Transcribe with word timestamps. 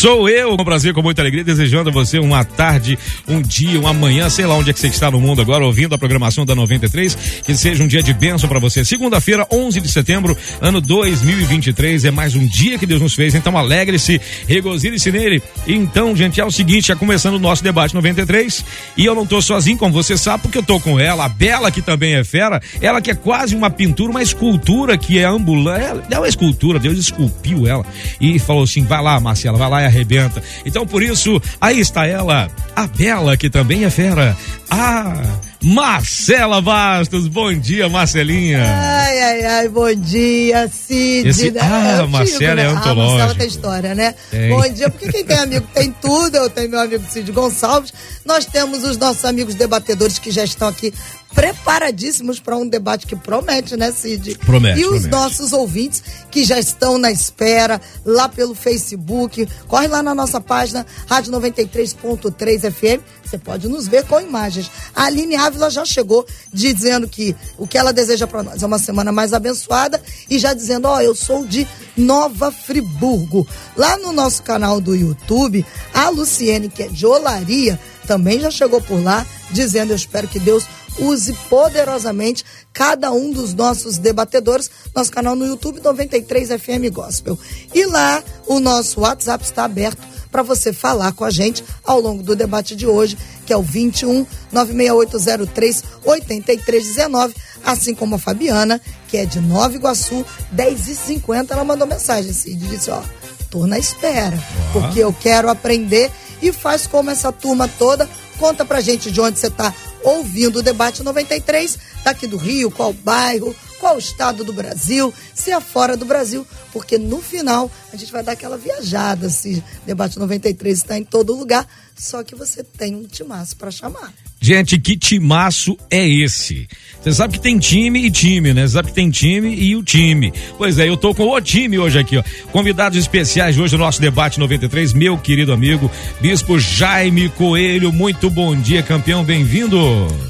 Sou 0.00 0.30
eu, 0.30 0.56
com 0.56 0.64
prazer, 0.64 0.94
com 0.94 1.02
muita 1.02 1.20
alegria, 1.20 1.44
desejando 1.44 1.90
a 1.90 1.92
você 1.92 2.18
uma 2.18 2.42
tarde, 2.42 2.98
um 3.28 3.42
dia, 3.42 3.78
uma 3.78 3.92
manhã, 3.92 4.30
sei 4.30 4.46
lá 4.46 4.54
onde 4.54 4.70
é 4.70 4.72
que 4.72 4.80
você 4.80 4.86
está 4.86 5.10
no 5.10 5.20
mundo 5.20 5.42
agora, 5.42 5.62
ouvindo 5.62 5.94
a 5.94 5.98
programação 5.98 6.46
da 6.46 6.54
93, 6.54 7.42
que 7.44 7.54
seja 7.54 7.84
um 7.84 7.86
dia 7.86 8.02
de 8.02 8.14
bênção 8.14 8.48
para 8.48 8.58
você. 8.58 8.82
Segunda-feira, 8.82 9.46
11 9.52 9.78
de 9.78 9.92
setembro, 9.92 10.34
ano 10.58 10.80
2023, 10.80 12.06
é 12.06 12.10
mais 12.10 12.34
um 12.34 12.46
dia 12.46 12.78
que 12.78 12.86
Deus 12.86 13.02
nos 13.02 13.14
fez, 13.14 13.34
então 13.34 13.58
alegre-se, 13.58 14.18
regozile-se 14.48 15.12
nele. 15.12 15.42
Então, 15.66 16.16
gente, 16.16 16.40
é 16.40 16.44
o 16.46 16.50
seguinte, 16.50 16.88
já 16.88 16.96
começando 16.96 17.34
o 17.34 17.38
nosso 17.38 17.62
debate 17.62 17.94
93, 17.94 18.64
e 18.96 19.04
eu 19.04 19.14
não 19.14 19.26
tô 19.26 19.42
sozinho, 19.42 19.76
como 19.76 19.92
você 19.92 20.16
sabe, 20.16 20.44
porque 20.44 20.56
eu 20.56 20.62
tô 20.62 20.80
com 20.80 20.98
ela, 20.98 21.26
a 21.26 21.28
Bela, 21.28 21.70
que 21.70 21.82
também 21.82 22.14
é 22.14 22.24
fera, 22.24 22.58
ela 22.80 23.02
que 23.02 23.10
é 23.10 23.14
quase 23.14 23.54
uma 23.54 23.68
pintura, 23.68 24.10
uma 24.10 24.22
escultura 24.22 24.96
que 24.96 25.18
é 25.18 25.24
ambulante, 25.26 26.00
é 26.10 26.18
uma 26.18 26.26
escultura, 26.26 26.78
Deus 26.78 26.96
esculpiu 26.96 27.66
ela, 27.66 27.84
e 28.18 28.38
falou 28.38 28.62
assim, 28.62 28.82
vai 28.82 29.02
lá, 29.02 29.20
Marcela, 29.20 29.58
vai 29.58 29.68
lá, 29.68 29.89
arrebenta. 29.90 30.42
Então 30.64 30.86
por 30.86 31.02
isso, 31.02 31.40
aí 31.60 31.78
está 31.80 32.06
ela, 32.06 32.48
a 32.74 32.86
Bela, 32.86 33.36
que 33.36 33.50
também 33.50 33.84
é 33.84 33.90
fera. 33.90 34.36
Ah, 34.70 35.20
Marcela 35.62 36.62
Bastos, 36.62 37.28
bom 37.28 37.52
dia, 37.52 37.88
Marcelinha. 37.88 38.64
Ai, 38.64 39.20
ai, 39.20 39.44
ai, 39.44 39.68
bom 39.68 39.92
dia, 39.94 40.68
Cid. 40.68 41.28
Esse, 41.28 41.52
ah, 41.58 42.06
Marcela 42.08 42.60
é 42.60 42.66
antológico. 42.66 43.00
Ah, 43.00 43.18
Marcela 43.18 43.34
tem 43.34 43.46
história, 43.46 43.94
né? 43.94 44.14
Tem. 44.30 44.48
Bom 44.48 44.66
dia, 44.72 44.88
porque 44.88 45.12
quem 45.12 45.24
tem 45.24 45.38
amigo 45.38 45.66
tem 45.74 45.94
tudo. 46.00 46.36
Eu 46.36 46.48
tenho 46.48 46.70
meu 46.70 46.80
amigo 46.80 47.04
Cid 47.10 47.30
Gonçalves. 47.30 47.92
Nós 48.24 48.46
temos 48.46 48.84
os 48.84 48.96
nossos 48.96 49.24
amigos 49.24 49.54
debatedores 49.54 50.18
que 50.18 50.30
já 50.30 50.44
estão 50.44 50.68
aqui 50.68 50.94
preparadíssimos 51.34 52.40
para 52.40 52.56
um 52.56 52.66
debate 52.66 53.06
que 53.06 53.16
promete, 53.16 53.76
né, 53.76 53.92
Cid? 53.92 54.36
Promete. 54.38 54.80
E 54.80 54.84
os 54.84 54.90
promete. 54.90 55.08
nossos 55.08 55.52
ouvintes 55.52 56.02
que 56.30 56.44
já 56.44 56.58
estão 56.58 56.98
na 56.98 57.10
espera 57.10 57.80
lá 58.04 58.28
pelo 58.28 58.54
Facebook. 58.54 59.48
Corre 59.66 59.86
lá 59.86 60.02
na 60.02 60.14
nossa 60.14 60.40
página 60.40 60.86
Rádio 61.06 61.32
93.3 61.32 62.70
FM. 62.70 63.02
Você 63.24 63.38
pode 63.38 63.68
nos 63.68 63.86
ver 63.86 64.04
com 64.06 64.20
imagens. 64.20 64.70
A 64.94 65.04
Aline 65.04 65.36
Ávila 65.36 65.70
já 65.70 65.84
chegou 65.84 66.26
dizendo 66.52 67.08
que 67.08 67.36
o 67.56 67.66
que 67.66 67.78
ela 67.78 67.92
deseja 67.92 68.26
para 68.26 68.42
nós 68.42 68.62
é 68.62 68.66
uma 68.66 68.78
semana 68.78 69.12
mais 69.12 69.32
abençoada 69.32 70.02
e 70.28 70.38
já 70.38 70.52
dizendo: 70.52 70.88
Ó, 70.88 70.96
oh, 70.96 71.00
eu 71.00 71.14
sou 71.14 71.46
de 71.46 71.66
Nova 71.96 72.50
Friburgo. 72.50 73.46
Lá 73.76 73.96
no 73.98 74.12
nosso 74.12 74.42
canal 74.42 74.80
do 74.80 74.96
YouTube, 74.96 75.64
a 75.94 76.08
Luciene, 76.08 76.68
que 76.68 76.82
é 76.82 76.88
de 76.88 77.06
Olaria, 77.06 77.78
também 78.06 78.40
já 78.40 78.50
chegou 78.50 78.80
por 78.80 79.02
lá 79.02 79.26
dizendo: 79.50 79.92
Eu 79.92 79.96
espero 79.96 80.28
que 80.28 80.38
Deus 80.38 80.64
use 80.98 81.32
poderosamente 81.48 82.44
cada 82.72 83.12
um 83.12 83.30
dos 83.30 83.54
nossos 83.54 83.98
debatedores. 83.98 84.70
Nosso 84.94 85.10
canal 85.10 85.34
no 85.34 85.46
YouTube 85.46 85.80
93 85.80 86.48
FM 86.50 86.92
Gospel. 86.92 87.38
E 87.74 87.84
lá 87.86 88.22
o 88.46 88.60
nosso 88.60 89.00
WhatsApp 89.00 89.44
está 89.44 89.64
aberto 89.64 90.10
para 90.30 90.42
você 90.42 90.72
falar 90.72 91.12
com 91.12 91.24
a 91.24 91.30
gente 91.30 91.64
ao 91.84 92.00
longo 92.00 92.22
do 92.22 92.36
debate 92.36 92.76
de 92.76 92.86
hoje, 92.86 93.18
que 93.44 93.52
é 93.52 93.56
o 93.56 93.62
21 93.62 94.26
96803 94.52 95.82
8319, 96.04 97.34
assim 97.64 97.94
como 97.94 98.14
a 98.14 98.18
Fabiana, 98.18 98.80
que 99.08 99.16
é 99.16 99.26
de 99.26 99.40
Nova 99.40 99.74
Iguaçu, 99.74 100.24
10 100.52 100.88
e 100.88 100.94
50 100.94 101.52
ela 101.52 101.64
mandou 101.64 101.86
mensagem 101.86 102.30
assim, 102.30 102.56
disse, 102.56 102.90
ó, 102.90 103.02
tô 103.50 103.66
na 103.66 103.78
espera, 103.78 104.38
porque 104.72 105.00
eu 105.00 105.12
quero 105.12 105.50
aprender 105.50 106.10
e 106.42 106.52
faz 106.52 106.86
como 106.86 107.10
essa 107.10 107.30
turma 107.30 107.68
toda, 107.68 108.08
conta 108.38 108.64
pra 108.64 108.80
gente 108.80 109.10
de 109.10 109.20
onde 109.20 109.38
você 109.38 109.50
tá 109.50 109.74
ouvindo 110.02 110.60
o 110.60 110.62
debate 110.62 111.02
93, 111.02 111.78
daqui 112.02 112.26
do 112.26 112.36
Rio, 112.36 112.70
qual 112.70 112.92
bairro, 112.92 113.54
qual 113.78 113.98
estado 113.98 114.44
do 114.44 114.52
Brasil, 114.52 115.12
se 115.34 115.50
é 115.50 115.60
fora 115.60 115.96
do 115.96 116.04
Brasil, 116.04 116.46
porque 116.72 116.98
no 116.98 117.20
final 117.20 117.70
a 117.92 117.96
gente 117.96 118.12
vai 118.12 118.22
dar 118.22 118.32
aquela 118.32 118.56
viajada, 118.56 119.28
se 119.28 119.62
debate 119.86 120.18
93 120.18 120.78
está 120.78 120.98
em 120.98 121.04
todo 121.04 121.34
lugar, 121.34 121.66
só 122.00 122.24
que 122.24 122.34
você 122.34 122.64
tem 122.64 122.96
um 122.96 123.02
timaço 123.02 123.54
para 123.56 123.70
chamar. 123.70 124.10
Gente, 124.40 124.78
que 124.78 124.96
timaço 124.96 125.76
é 125.90 126.08
esse? 126.08 126.66
Você 126.98 127.12
sabe 127.12 127.34
que 127.34 127.42
tem 127.42 127.58
time 127.58 128.06
e 128.06 128.10
time, 128.10 128.54
né? 128.54 128.66
Você 128.66 128.72
sabe 128.72 128.88
que 128.88 128.94
tem 128.94 129.10
time 129.10 129.54
e 129.54 129.76
o 129.76 129.82
time. 129.82 130.32
Pois 130.56 130.78
é, 130.78 130.88
eu 130.88 130.96
tô 130.96 131.14
com 131.14 131.28
o 131.28 131.40
time 131.42 131.78
hoje 131.78 131.98
aqui, 131.98 132.16
ó. 132.16 132.22
Convidados 132.50 132.98
especiais 132.98 133.58
hoje 133.58 133.76
no 133.76 133.84
nosso 133.84 134.00
debate 134.00 134.40
93, 134.40 134.94
meu 134.94 135.18
querido 135.18 135.52
amigo, 135.52 135.90
Bispo 136.22 136.58
Jaime 136.58 137.28
Coelho. 137.28 137.92
Muito 137.92 138.30
bom 138.30 138.56
dia, 138.56 138.82
campeão, 138.82 139.22
bem-vindo. 139.22 139.78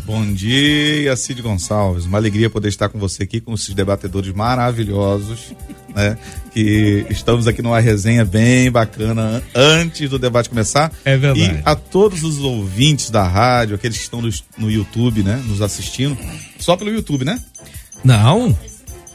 Bom 0.05 0.27
dia, 0.35 1.15
Cid 1.15 1.41
Gonçalves. 1.41 2.05
Uma 2.05 2.19
alegria 2.19 2.51
poder 2.51 2.69
estar 2.69 2.89
com 2.89 2.99
você 2.99 3.23
aqui, 3.23 3.41
com 3.41 3.55
esses 3.55 3.73
debatedores 3.73 4.33
maravilhosos, 4.33 5.53
né? 5.95 6.17
Que 6.53 7.07
estamos 7.11 7.47
aqui 7.47 7.63
numa 7.63 7.81
resenha 7.81 8.25
bem 8.25 8.71
bacana 8.71 9.43
antes 9.55 10.09
do 10.09 10.19
debate 10.19 10.49
começar. 10.49 10.93
É 11.05 11.17
verdade. 11.17 11.41
E 11.41 11.63
a 11.65 11.75
todos 11.75 12.23
os 12.23 12.39
ouvintes 12.39 13.11
da 13.11 13.23
rádio, 13.23 13.77
aqueles 13.77 13.97
que 13.97 14.03
estão 14.05 14.21
no, 14.21 14.31
no 14.59 14.71
YouTube, 14.71 15.23
né? 15.23 15.43
Nos 15.47 15.63
assistindo. 15.63 16.17
Só 16.59 16.77
pelo 16.77 16.91
YouTube, 16.91 17.25
né? 17.25 17.41
Não. 18.05 18.57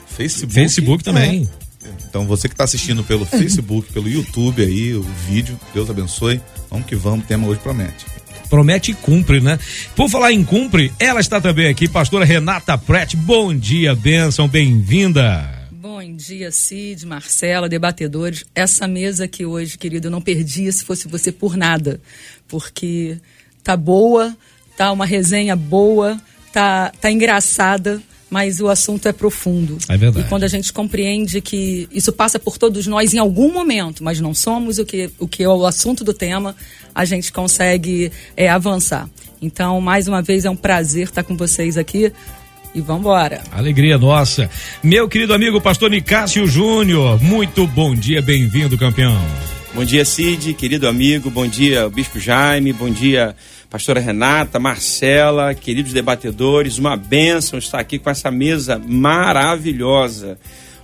Facebook. 0.08 0.54
Facebook 0.54 1.04
também. 1.04 1.50
É. 1.62 1.66
Então 2.08 2.26
você 2.26 2.48
que 2.48 2.54
está 2.54 2.64
assistindo 2.64 3.04
pelo 3.04 3.26
Facebook, 3.28 3.92
pelo 3.92 4.08
YouTube 4.08 4.64
aí, 4.64 4.94
o 4.94 5.04
vídeo, 5.28 5.60
Deus 5.74 5.90
abençoe. 5.90 6.42
Vamos 6.70 6.86
que 6.86 6.96
vamos, 6.96 7.26
o 7.26 7.28
tema 7.28 7.48
hoje 7.48 7.60
promete. 7.60 8.06
Promete 8.50 8.92
e 8.92 8.94
cumpre, 8.94 9.42
né? 9.42 9.60
Por 9.96 10.10
falar 10.10 10.32
em 10.32 10.44
cumpre, 10.44 10.94
ela 11.00 11.20
está 11.20 11.42
também 11.42 11.68
aqui, 11.68 11.88
pastora 11.88 12.24
Renata 12.24 12.78
Prete. 12.78 13.18
Bom 13.18 13.54
dia, 13.54 13.96
bênção, 13.96 14.48
bem-vinda. 14.48 15.65
Bom 15.88 16.02
dia, 16.16 16.50
Cid, 16.50 17.06
Marcela, 17.06 17.70
debatedores. 17.70 18.44
Essa 18.56 18.88
mesa 18.88 19.26
aqui 19.26 19.46
hoje, 19.46 19.78
querido, 19.78 20.08
eu 20.08 20.12
não 20.12 20.20
perdia 20.20 20.72
se 20.72 20.84
fosse 20.84 21.08
você 21.08 21.32
por 21.32 21.56
nada, 21.56 22.02
porque 22.48 23.20
tá 23.64 23.78
boa, 23.78 24.36
tá 24.76 24.92
uma 24.92 25.06
resenha 25.06 25.56
boa, 25.56 26.20
tá, 26.52 26.92
tá 27.00 27.12
engraçada, 27.12 28.02
mas 28.32 28.60
o 28.60 28.68
assunto 28.68 29.08
é 29.08 29.14
profundo. 29.14 29.78
É 29.88 29.96
verdade. 29.96 30.26
E 30.26 30.28
quando 30.28 30.44
a 30.44 30.48
gente 30.48 30.74
compreende 30.74 31.40
que 31.40 31.88
isso 31.92 32.12
passa 32.12 32.40
por 32.40 32.58
todos 32.58 32.88
nós 32.88 33.14
em 33.14 33.20
algum 33.20 33.54
momento, 33.54 34.04
mas 34.04 34.20
não 34.20 34.34
somos 34.34 34.80
o 34.80 34.86
que, 34.86 35.12
o 35.20 35.28
que 35.28 35.44
é 35.44 35.48
o 35.48 35.68
assunto 35.68 36.04
do 36.04 36.16
tema, 36.16 36.56
a 36.96 37.06
gente 37.06 37.32
consegue 37.32 38.12
é, 38.36 38.50
avançar. 38.50 39.08
Então, 39.40 39.80
mais 39.80 40.08
uma 40.08 40.24
vez, 40.24 40.46
é 40.46 40.50
um 40.50 40.56
prazer 40.56 41.10
estar 41.10 41.22
com 41.22 41.38
vocês 41.38 41.78
aqui 41.78 42.12
e 42.76 42.82
vamos 42.82 43.02
embora. 43.02 43.42
Alegria 43.52 43.98
nossa. 43.98 44.50
Meu 44.84 45.08
querido 45.08 45.34
amigo 45.34 45.62
pastor 45.62 45.90
Nicásio 45.90 46.46
Júnior, 46.46 47.20
muito 47.24 47.66
bom 47.66 47.96
dia, 47.96 48.22
bem-vindo, 48.22 48.78
campeão. 48.78 49.18
Bom 49.74 49.86
dia, 49.86 50.04
Cid, 50.04 50.54
querido 50.54 50.88
amigo, 50.88 51.30
bom 51.30 51.48
dia, 51.48 51.90
Bispo 51.90 52.20
Jaime, 52.20 52.72
bom 52.74 52.90
dia, 52.90 53.36
pastora 53.70 54.00
Renata, 54.00 54.60
Marcela, 54.60 55.54
queridos 55.54 55.94
debatedores, 55.94 56.78
uma 56.78 56.98
bênção 56.98 57.58
estar 57.58 57.80
aqui 57.80 57.98
com 57.98 58.10
essa 58.10 58.30
mesa 58.30 58.80
maravilhosa. 58.86 60.38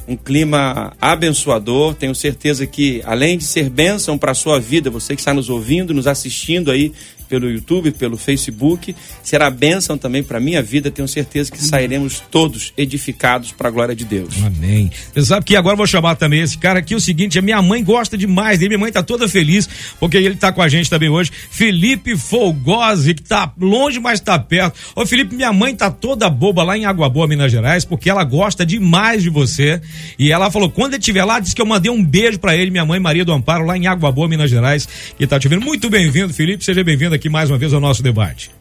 Um 0.07 0.17
clima 0.17 0.93
abençoador, 0.99 1.93
tenho 1.93 2.13
certeza 2.15 2.65
que, 2.65 3.01
além 3.05 3.37
de 3.37 3.43
ser 3.43 3.69
bênção 3.69 4.17
para 4.17 4.31
a 4.31 4.35
sua 4.35 4.59
vida, 4.59 4.89
você 4.89 5.15
que 5.15 5.21
está 5.21 5.33
nos 5.33 5.49
ouvindo, 5.49 5.93
nos 5.93 6.07
assistindo 6.07 6.71
aí 6.71 6.91
pelo 7.31 7.49
YouTube, 7.49 7.91
pelo 7.91 8.17
Facebook. 8.17 8.93
Será 9.23 9.49
bênção 9.49 9.97
também 9.97 10.21
para 10.21 10.37
a 10.37 10.41
minha 10.41 10.61
vida. 10.61 10.91
Tenho 10.91 11.07
certeza 11.07 11.49
que 11.49 11.63
sairemos 11.63 12.21
todos 12.29 12.73
edificados 12.77 13.53
para 13.53 13.69
a 13.69 13.71
glória 13.71 13.95
de 13.95 14.03
Deus. 14.03 14.35
Amém. 14.43 14.91
Você 15.13 15.25
sabe 15.27 15.45
que 15.45 15.55
agora 15.55 15.75
eu 15.75 15.77
vou 15.77 15.87
chamar 15.87 16.15
também 16.15 16.41
esse 16.41 16.57
cara 16.57 16.79
aqui. 16.79 16.93
O 16.93 16.99
seguinte: 16.99 17.39
a 17.39 17.41
minha 17.41 17.61
mãe 17.61 17.81
gosta 17.81 18.17
demais 18.17 18.59
dele. 18.59 18.71
Minha 18.71 18.79
mãe 18.79 18.91
tá 18.91 19.01
toda 19.01 19.29
feliz 19.29 19.69
porque 19.97 20.17
ele 20.17 20.35
tá 20.35 20.51
com 20.51 20.61
a 20.61 20.67
gente 20.67 20.89
também 20.89 21.07
hoje. 21.07 21.31
Felipe 21.49 22.17
Folgose, 22.17 23.13
que 23.13 23.23
tá 23.23 23.49
longe, 23.57 23.97
mas 23.97 24.19
tá 24.19 24.37
perto. 24.37 24.77
Ô, 24.93 25.05
Felipe, 25.05 25.33
minha 25.33 25.53
mãe 25.53 25.73
tá 25.73 25.89
toda 25.89 26.29
boba 26.29 26.63
lá 26.63 26.77
em 26.77 26.83
Água 26.83 27.07
Boa, 27.07 27.29
Minas 27.29 27.49
Gerais, 27.49 27.85
porque 27.85 28.09
ela 28.09 28.25
gosta 28.25 28.65
demais 28.65 29.23
de 29.23 29.29
você. 29.29 29.81
E 30.19 30.33
ela 30.33 30.51
falou: 30.51 30.69
quando 30.69 30.95
ele 30.95 30.99
estiver 30.99 31.23
lá, 31.23 31.39
disse 31.39 31.55
que 31.55 31.61
eu 31.61 31.65
mandei 31.65 31.89
um 31.89 32.03
beijo 32.03 32.39
para 32.39 32.57
ele, 32.57 32.71
minha 32.71 32.85
mãe 32.85 32.99
Maria 32.99 33.23
do 33.23 33.31
Amparo, 33.31 33.65
lá 33.65 33.77
em 33.77 33.87
Água 33.87 34.11
Boa, 34.11 34.27
Minas 34.27 34.51
Gerais, 34.51 34.85
que 35.17 35.25
tá 35.25 35.39
te 35.39 35.47
vendo. 35.47 35.63
Muito 35.63 35.89
bem-vindo, 35.89 36.33
Felipe. 36.33 36.65
Seja 36.65 36.83
bem-vindo 36.83 37.15
aqui 37.15 37.20
mais 37.29 37.49
uma 37.49 37.57
vez 37.57 37.73
ao 37.73 37.79
nosso 37.79 38.01
debate. 38.03 38.51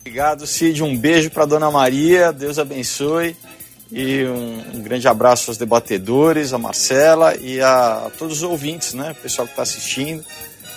Obrigado, 0.00 0.46
Cid. 0.46 0.82
Um 0.82 0.96
beijo 0.96 1.30
para 1.30 1.44
Dona 1.44 1.70
Maria. 1.70 2.32
Deus 2.32 2.58
abençoe. 2.58 3.36
E 3.90 4.24
um, 4.24 4.76
um, 4.76 4.82
grande 4.82 5.08
abraço 5.08 5.50
aos 5.50 5.56
debatedores, 5.56 6.52
a 6.52 6.58
Marcela 6.58 7.36
e 7.36 7.60
a, 7.60 8.06
a 8.06 8.10
todos 8.10 8.38
os 8.38 8.42
ouvintes, 8.42 8.92
né? 8.94 9.12
O 9.12 9.14
pessoal 9.14 9.46
que 9.46 9.52
está 9.52 9.62
assistindo. 9.62 10.24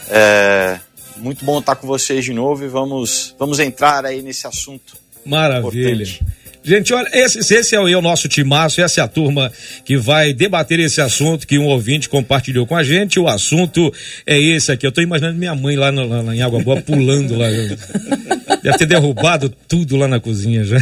É, 0.10 0.80
muito 1.18 1.44
bom 1.44 1.60
estar 1.60 1.75
com 1.75 1.88
vocês 1.88 2.24
de 2.24 2.34
novo 2.34 2.63
e 2.63 2.68
vamos, 2.68 3.36
vamos 3.38 3.60
entrar 3.60 4.06
aí 4.06 4.22
nesse 4.22 4.48
assunto. 4.48 4.96
Maravilha. 5.25 6.04
Importante. 6.04 6.40
Gente, 6.63 6.94
olha, 6.94 7.10
esse, 7.12 7.40
esse 7.54 7.75
é 7.75 7.80
o, 7.80 7.88
é 7.88 7.96
o 7.96 8.02
nosso 8.02 8.28
timaço, 8.28 8.81
essa 8.81 9.02
é 9.02 9.04
a 9.04 9.08
turma 9.08 9.52
que 9.84 9.98
vai 9.98 10.31
debater 10.31 10.80
esse 10.80 11.02
assunto 11.02 11.48
que 11.48 11.58
um 11.58 11.66
ouvinte 11.66 12.08
compartilhou 12.08 12.68
com 12.68 12.75
a 12.75 12.84
gente. 12.84 13.19
O 13.19 13.28
assunto 13.28 13.92
é 14.28 14.40
esse 14.40 14.72
aqui. 14.72 14.86
Eu 14.86 14.92
tô 14.92 15.02
imaginando 15.02 15.40
minha 15.40 15.56
mãe 15.56 15.75
lá, 15.75 15.92
no, 15.92 16.06
lá 16.06 16.36
em 16.36 16.42
Água 16.42 16.62
Boa 16.62 16.80
pulando 16.81 17.36
lá. 17.36 17.48
Deve 18.62 18.78
ter 18.78 18.86
derrubado 18.86 19.50
tudo 19.68 19.98
lá 19.98 20.08
na 20.08 20.19
cozinha 20.19 20.63
já. 20.63 20.78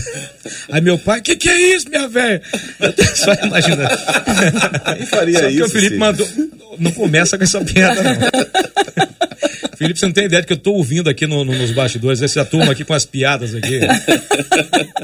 Aí 0.70 0.82
meu 0.82 0.98
pai, 0.98 1.22
que 1.22 1.36
que 1.38 1.50
é 1.50 1.76
isso, 1.76 1.90
minha 1.90 2.10
velha? 2.10 2.42
Só 3.16 3.34
imaginando. 3.46 3.90
Quem 4.98 5.06
faria 5.06 5.40
Só 5.40 5.48
isso? 5.48 5.58
que 5.58 5.64
o 5.64 5.70
Felipe 5.70 5.98
mandou. 5.98 6.28
Não 6.78 6.92
começa 6.92 7.38
com 7.38 7.44
essa 7.46 7.64
piada, 7.64 8.04
não. 8.04 9.29
Felipe, 9.80 9.98
você 9.98 10.08
não 10.08 10.14
tem 10.14 10.26
ideia 10.26 10.42
do 10.42 10.46
que 10.46 10.52
eu 10.52 10.58
tô 10.58 10.74
ouvindo 10.74 11.10
aqui 11.10 11.26
no, 11.26 11.46
no, 11.46 11.58
nos 11.58 11.72
bastidores, 11.72 12.22
essa 12.22 12.44
turma 12.44 12.74
aqui 12.74 12.84
com 12.84 12.94
as 12.94 13.06
piadas 13.06 13.56
aqui. 13.56 13.80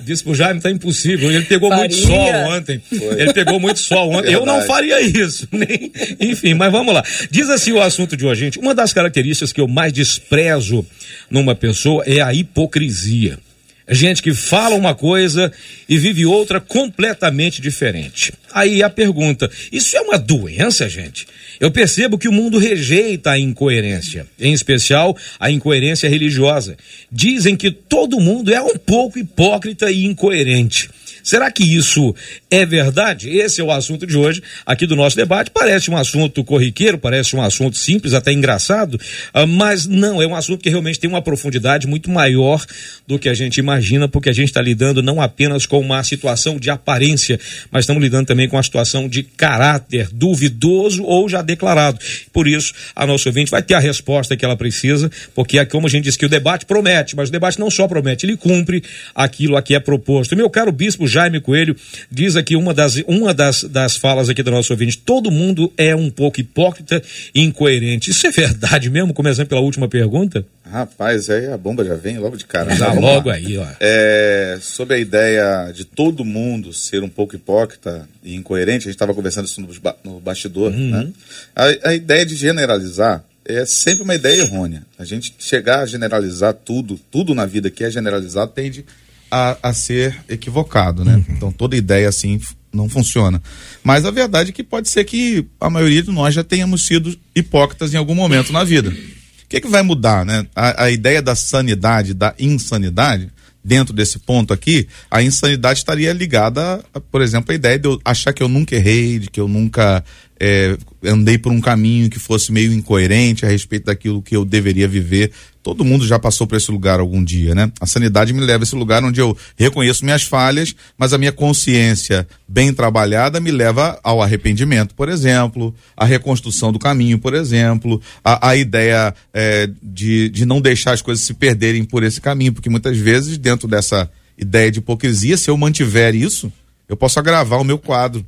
Disse 0.04 0.22
pro 0.22 0.36
Jaime, 0.36 0.60
tá 0.60 0.70
impossível. 0.70 1.32
Ele 1.32 1.46
pegou 1.46 1.70
faria. 1.70 1.88
muito 1.88 1.96
sol 1.96 2.34
ontem. 2.50 2.82
Foi. 2.90 3.22
Ele 3.22 3.32
pegou 3.32 3.58
muito 3.58 3.80
sol 3.80 4.10
ontem. 4.10 4.32
Verdade. 4.32 4.36
Eu 4.36 4.46
não 4.46 4.62
faria 4.64 5.00
isso. 5.00 5.48
Nem... 5.54 5.94
Enfim, 6.20 6.56
mas 6.56 6.74
vamos 6.74 6.94
lá. 6.94 7.02
Diz 7.32 7.50
assim 7.50 7.72
o 7.72 7.82
assunto 7.82 8.18
de 8.18 8.26
hoje, 8.26 8.42
gente. 8.42 8.60
Uma 8.60 8.76
das 8.76 8.92
características 8.92 9.54
que 9.54 9.62
eu 9.62 9.68
mais 9.68 9.94
desprezo 9.94 10.86
numa 11.32 11.56
pessoa 11.56 12.04
é 12.06 12.20
a 12.20 12.34
hipocrisia. 12.34 13.40
Gente 13.88 14.24
que 14.24 14.34
fala 14.34 14.76
uma 14.76 14.96
coisa 14.96 15.52
e 15.88 15.98
vive 15.98 16.26
outra 16.26 16.60
completamente 16.60 17.62
diferente. 17.62 18.34
Aí 18.52 18.82
a 18.82 18.90
pergunta: 18.90 19.50
isso 19.72 19.96
é 19.96 20.02
uma 20.02 20.18
doença, 20.18 20.90
gente? 20.90 21.28
Eu 21.60 21.70
percebo 21.70 22.18
que 22.18 22.28
o 22.28 22.32
mundo 22.32 22.58
rejeita 22.58 23.32
a 23.32 23.40
incoerência, 23.40 24.26
em 24.40 24.54
especial 24.54 25.16
a 25.40 25.52
incoerência 25.52 26.10
religiosa. 26.10 26.76
Dizem 27.12 27.56
que 27.56 27.70
todo 27.70 28.20
mundo 28.20 28.52
é 28.52 28.62
um 28.62 28.76
pouco 28.76 29.20
hipócrita 29.20 29.92
e 29.92 30.04
incoerente. 30.06 30.90
Será 31.26 31.50
que 31.50 31.64
isso 31.64 32.14
é 32.52 32.64
verdade? 32.68 33.32
Esse 33.32 33.60
é 33.60 33.64
o 33.64 33.72
assunto 33.72 34.06
de 34.06 34.16
hoje 34.16 34.44
aqui 34.64 34.86
do 34.86 34.96
nosso 34.96 35.16
debate. 35.16 35.50
Parece 35.50 35.90
um 35.90 35.98
assunto 35.98 36.44
corriqueiro, 36.44 37.00
parece 37.00 37.36
um 37.36 37.42
assunto 37.42 37.78
simples, 37.78 38.14
até 38.14 38.32
engraçado, 38.32 38.94
uh, 39.34 39.48
mas 39.48 39.88
não, 39.88 40.22
é 40.22 40.28
um 40.28 40.36
assunto 40.36 40.62
que 40.62 40.70
realmente 40.70 41.00
tem 41.00 41.10
uma 41.10 41.24
profundidade 41.24 41.88
muito 41.88 42.12
maior 42.12 42.64
do 43.08 43.18
que 43.18 43.28
a 43.28 43.34
gente 43.34 43.58
imagina, 43.58 44.08
porque 44.08 44.30
a 44.30 44.34
gente 44.34 44.50
está 44.50 44.62
lidando 44.62 45.02
não 45.02 45.20
apenas 45.20 45.66
com 45.66 45.80
uma 45.80 46.04
situação 46.04 46.60
de 46.60 46.70
aparência, 46.70 47.40
mas 47.72 47.86
estamos 47.86 48.04
lidando 48.04 48.28
também 48.28 48.48
com 48.48 48.56
uma 48.56 48.62
situação 48.62 49.10
de 49.10 49.24
caráter 49.24 50.10
duvidoso 50.12 51.04
ou 51.04 51.28
já 51.28 51.42
declarado. 51.42 51.98
Por 52.32 52.48
isso, 52.48 52.72
a 52.96 53.08
nossa 53.08 53.30
ouvinte 53.30 53.50
vai 53.50 53.64
ter 53.64 53.74
a 53.74 53.80
resposta 53.80 54.38
que 54.38 54.46
ela 54.46 54.56
precisa, 54.56 55.10
porque 55.34 55.58
é 55.58 55.66
como 55.66 55.88
a 55.88 55.90
gente 55.90 56.04
disse 56.04 56.20
que 56.20 56.26
o 56.28 56.30
debate 56.30 56.68
promete, 56.68 57.16
mas 57.16 57.30
o 57.30 57.32
debate 57.32 57.60
não 57.60 57.72
só 57.72 57.88
promete, 57.88 58.28
ele 58.28 58.38
cumpre 58.38 58.84
aquilo 59.16 59.58
a 59.58 59.62
que 59.64 59.74
é 59.74 59.80
proposto. 59.80 60.36
Meu 60.36 60.52
caro 60.52 60.72
bispo 60.72 61.08
Jaime 61.16 61.40
Coelho 61.40 61.78
diz 62.12 62.36
aqui 62.36 62.58
uma 62.58 62.74
das, 62.74 62.98
uma 63.08 63.34
das, 63.34 63.64
das 63.64 63.96
falas 63.96 64.28
aqui 64.28 64.44
do 64.44 64.52
nosso 64.52 64.74
ouvinte: 64.74 64.98
todo 64.98 65.32
mundo 65.32 65.72
é 65.78 65.96
um 65.96 66.10
pouco 66.10 66.42
hipócrita 66.42 67.02
e 67.34 67.42
incoerente. 67.42 68.12
Isso 68.12 68.28
é 68.28 68.32
verdade 68.32 68.90
mesmo? 68.90 69.14
Começando 69.14 69.48
pela 69.48 69.62
última 69.62 69.88
pergunta? 69.88 70.46
Rapaz, 70.70 71.30
aí 71.30 71.48
a 71.48 71.58
bomba 71.58 71.86
já 71.86 71.96
vem 71.96 72.18
logo 72.18 72.36
de 72.36 72.44
cara. 72.44 72.76
Já 72.76 72.92
logo 72.92 73.30
aí, 73.30 73.58
ó. 73.58 73.66
É, 73.80 74.58
sobre 74.62 74.96
a 74.96 75.00
ideia 75.00 75.72
de 75.72 75.86
todo 75.86 76.26
mundo 76.26 76.74
ser 76.74 77.02
um 77.02 77.10
pouco 77.10 77.34
hipócrita 77.36 78.10
e 78.22 78.36
incoerente, 78.36 78.80
a 78.80 78.92
gente 78.92 78.96
estava 78.96 79.14
conversando 79.14 79.46
isso 79.46 79.62
no, 79.62 79.70
no 80.04 80.20
bastidor, 80.20 80.74
uhum. 80.74 80.90
né? 80.90 81.08
A, 81.56 81.90
a 81.90 81.96
ideia 81.96 82.26
de 82.26 82.36
generalizar 82.36 83.24
é 83.46 83.64
sempre 83.66 84.04
uma 84.04 84.16
ideia 84.16 84.42
errônea. 84.42 84.84
A 85.00 85.06
gente 85.06 85.34
chegar 85.40 85.80
a 85.80 85.86
generalizar 85.86 86.54
tudo, 86.54 87.00
tudo 87.10 87.34
na 87.34 87.46
vida 87.46 87.70
que 87.70 87.86
é 87.86 87.92
generalizado 87.92 88.52
tende 88.52 88.84
a, 89.30 89.58
a 89.62 89.74
ser 89.74 90.18
equivocado, 90.30 91.04
né? 91.04 91.16
Uhum. 91.16 91.26
Então 91.30 91.52
toda 91.52 91.76
ideia 91.76 92.10
assim 92.10 92.40
não 92.72 92.90
funciona. 92.90 93.42
Mas 93.84 94.06
a 94.06 94.12
verdade 94.12 94.50
é 94.50 94.54
que 94.54 94.64
pode 94.64 94.90
ser 94.90 95.04
que 95.06 95.48
a 95.60 95.70
maioria 95.70 96.04
de 96.04 96.12
nós 96.12 96.36
já 96.36 96.44
tenhamos 96.44 96.86
sido 96.86 97.18
hipócritas 97.36 97.94
em 97.94 97.98
algum 97.98 98.16
momento 98.16 98.52
na 98.52 98.64
vida. 98.64 98.90
O 98.90 99.48
que, 99.48 99.58
é 99.58 99.62
que 99.62 99.68
vai 99.68 99.82
mudar, 99.82 100.26
né? 100.26 100.46
A, 100.56 100.86
a 100.86 100.92
ideia 100.92 101.22
da 101.22 101.36
sanidade, 101.36 102.14
da 102.14 102.34
insanidade, 102.38 103.32
dentro 103.64 103.94
desse 103.96 104.20
ponto 104.20 104.54
aqui, 104.54 104.88
a 105.10 105.24
insanidade 105.24 105.80
estaria 105.80 106.14
ligada, 106.14 106.84
a, 106.94 107.00
por 107.00 107.22
exemplo, 107.22 107.52
a 107.52 107.56
ideia 107.56 107.80
de 107.80 107.88
eu 107.88 108.00
achar 108.06 108.34
que 108.34 108.44
eu 108.44 108.48
nunca 108.48 108.76
errei, 108.76 109.20
de 109.20 109.30
que 109.30 109.40
eu 109.40 109.48
nunca 109.48 110.04
é, 110.40 110.78
andei 111.04 111.38
por 111.38 111.52
um 111.52 111.62
caminho 111.62 112.10
que 112.10 112.20
fosse 112.20 112.52
meio 112.52 112.74
incoerente 112.74 113.46
a 113.46 113.50
respeito 113.50 113.86
daquilo 113.86 114.22
que 114.22 114.36
eu 114.36 114.44
deveria 114.44 114.88
viver. 114.88 115.32
Todo 115.64 115.84
mundo 115.84 116.06
já 116.06 116.20
passou 116.20 116.46
por 116.46 116.56
esse 116.58 116.70
lugar 116.70 117.00
algum 117.00 117.24
dia, 117.24 117.56
né? 117.56 117.72
A 117.80 117.88
sanidade 117.88 118.34
me 118.34 118.42
leva 118.42 118.64
a 118.64 118.66
esse 118.66 118.76
lugar 118.76 119.04
onde 119.04 119.20
eu 119.20 119.36
reconheço 119.58 120.06
minhas 120.06 120.24
falhas, 120.24 120.76
mas 120.98 121.12
a 121.12 121.18
minha 121.18 121.32
consciência 121.32 122.28
bem 122.48 122.72
trabalhada 122.74 123.40
me 123.40 123.50
leva 123.50 124.00
ao 124.04 124.22
arrependimento, 124.22 124.94
por 124.94 125.10
exemplo, 125.10 125.74
à 125.98 126.06
reconstrução 126.06 126.72
do 126.72 126.78
caminho, 126.78 127.18
por 127.18 127.34
exemplo, 127.34 128.00
a, 128.24 128.50
a 128.50 128.56
ideia 128.56 129.16
é, 129.34 129.70
de, 129.82 130.30
de 130.30 130.46
não 130.46 130.62
deixar 130.62 130.92
as 130.92 131.02
coisas 131.02 131.26
se 131.26 131.34
perderem 131.34 131.84
por 131.84 132.04
esse 132.04 132.22
caminho, 132.22 132.54
porque 132.54 132.70
muitas 132.70 132.98
vezes, 132.98 133.38
dentro 133.38 133.68
dessa 133.68 134.10
ideia 134.38 134.70
de 134.70 134.80
hipocrisia, 134.80 135.38
se 135.38 135.50
eu 135.50 135.58
mantiver 135.58 136.14
isso, 136.14 136.52
eu 136.88 136.96
posso 136.96 137.18
agravar 137.18 137.60
o 137.60 137.64
meu 137.64 137.80
quadro 137.80 138.24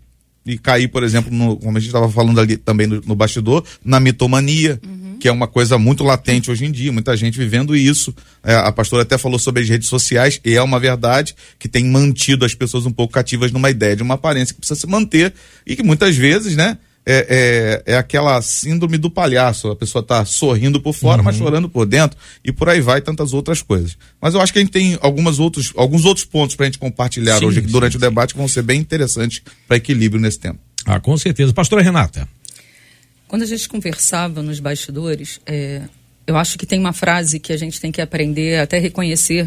e 0.47 0.57
cair, 0.57 0.87
por 0.87 1.03
exemplo, 1.03 1.31
no, 1.31 1.57
como 1.57 1.77
a 1.77 1.79
gente 1.79 1.89
estava 1.89 2.09
falando 2.09 2.39
ali 2.39 2.55
também 2.55 2.87
no, 2.87 3.01
no 3.05 3.15
bastidor, 3.15 3.63
na 3.83 3.99
mitomania, 3.99 4.79
uhum. 4.83 5.17
que 5.19 5.27
é 5.27 5.31
uma 5.31 5.47
coisa 5.47 5.77
muito 5.77 6.03
latente 6.03 6.49
hoje 6.49 6.65
em 6.65 6.71
dia, 6.71 6.91
muita 6.91 7.15
gente 7.17 7.37
vivendo 7.37 7.75
isso. 7.75 8.15
É, 8.43 8.55
a 8.55 8.71
pastora 8.71 9.03
até 9.03 9.17
falou 9.17 9.37
sobre 9.37 9.61
as 9.61 9.69
redes 9.69 9.89
sociais, 9.89 10.39
e 10.43 10.55
é 10.55 10.61
uma 10.61 10.79
verdade 10.79 11.35
que 11.59 11.67
tem 11.67 11.83
mantido 11.85 12.45
as 12.45 12.55
pessoas 12.55 12.85
um 12.85 12.91
pouco 12.91 13.13
cativas 13.13 13.51
numa 13.51 13.69
ideia 13.69 13.95
de 13.95 14.03
uma 14.03 14.13
aparência 14.13 14.53
que 14.53 14.61
precisa 14.61 14.79
se 14.79 14.87
manter 14.87 15.33
e 15.65 15.75
que 15.75 15.83
muitas 15.83 16.15
vezes, 16.15 16.55
né, 16.55 16.77
é, 17.09 17.83
é, 17.85 17.93
é, 17.93 17.97
aquela 17.97 18.41
síndrome 18.41 18.97
do 18.97 19.09
palhaço. 19.09 19.69
A 19.69 19.75
pessoa 19.77 20.01
está 20.01 20.25
sorrindo 20.25 20.81
por 20.81 20.91
fora, 20.91 21.19
uhum. 21.19 21.23
mas 21.23 21.37
chorando 21.37 21.69
por 21.69 21.85
dentro, 21.85 22.17
e 22.43 22.51
por 22.51 22.67
aí 22.67 22.81
vai 22.81 22.99
tantas 22.99 23.33
outras 23.33 23.61
coisas. 23.61 23.97
Mas 24.21 24.33
eu 24.33 24.41
acho 24.41 24.51
que 24.51 24.59
a 24.59 24.61
gente 24.61 24.71
tem 24.71 24.99
algumas 25.01 25.39
outros, 25.39 25.71
alguns 25.77 26.03
outros 26.03 26.25
pontos 26.25 26.57
para 26.57 26.65
a 26.65 26.67
gente 26.67 26.77
compartilhar 26.77 27.39
sim, 27.39 27.45
hoje 27.45 27.61
sim, 27.61 27.67
durante 27.67 27.93
sim. 27.93 27.97
o 27.97 28.01
debate 28.01 28.33
que 28.33 28.37
vão 28.37 28.47
ser 28.49 28.61
bem 28.61 28.81
interessantes 28.81 29.41
para 29.65 29.77
equilíbrio 29.77 30.21
nesse 30.21 30.37
tempo. 30.37 30.59
Ah, 30.85 30.99
com 30.99 31.17
certeza. 31.17 31.53
Pastora 31.53 31.81
Renata. 31.81 32.27
Quando 33.25 33.43
a 33.43 33.45
gente 33.45 33.69
conversava 33.69 34.41
nos 34.41 34.59
bastidores, 34.59 35.39
é, 35.45 35.83
eu 36.25 36.35
acho 36.35 36.57
que 36.57 36.65
tem 36.65 36.77
uma 36.77 36.93
frase 36.93 37.39
que 37.39 37.53
a 37.53 37.57
gente 37.57 37.79
tem 37.79 37.89
que 37.89 38.01
aprender, 38.01 38.59
até 38.59 38.79
reconhecer. 38.79 39.45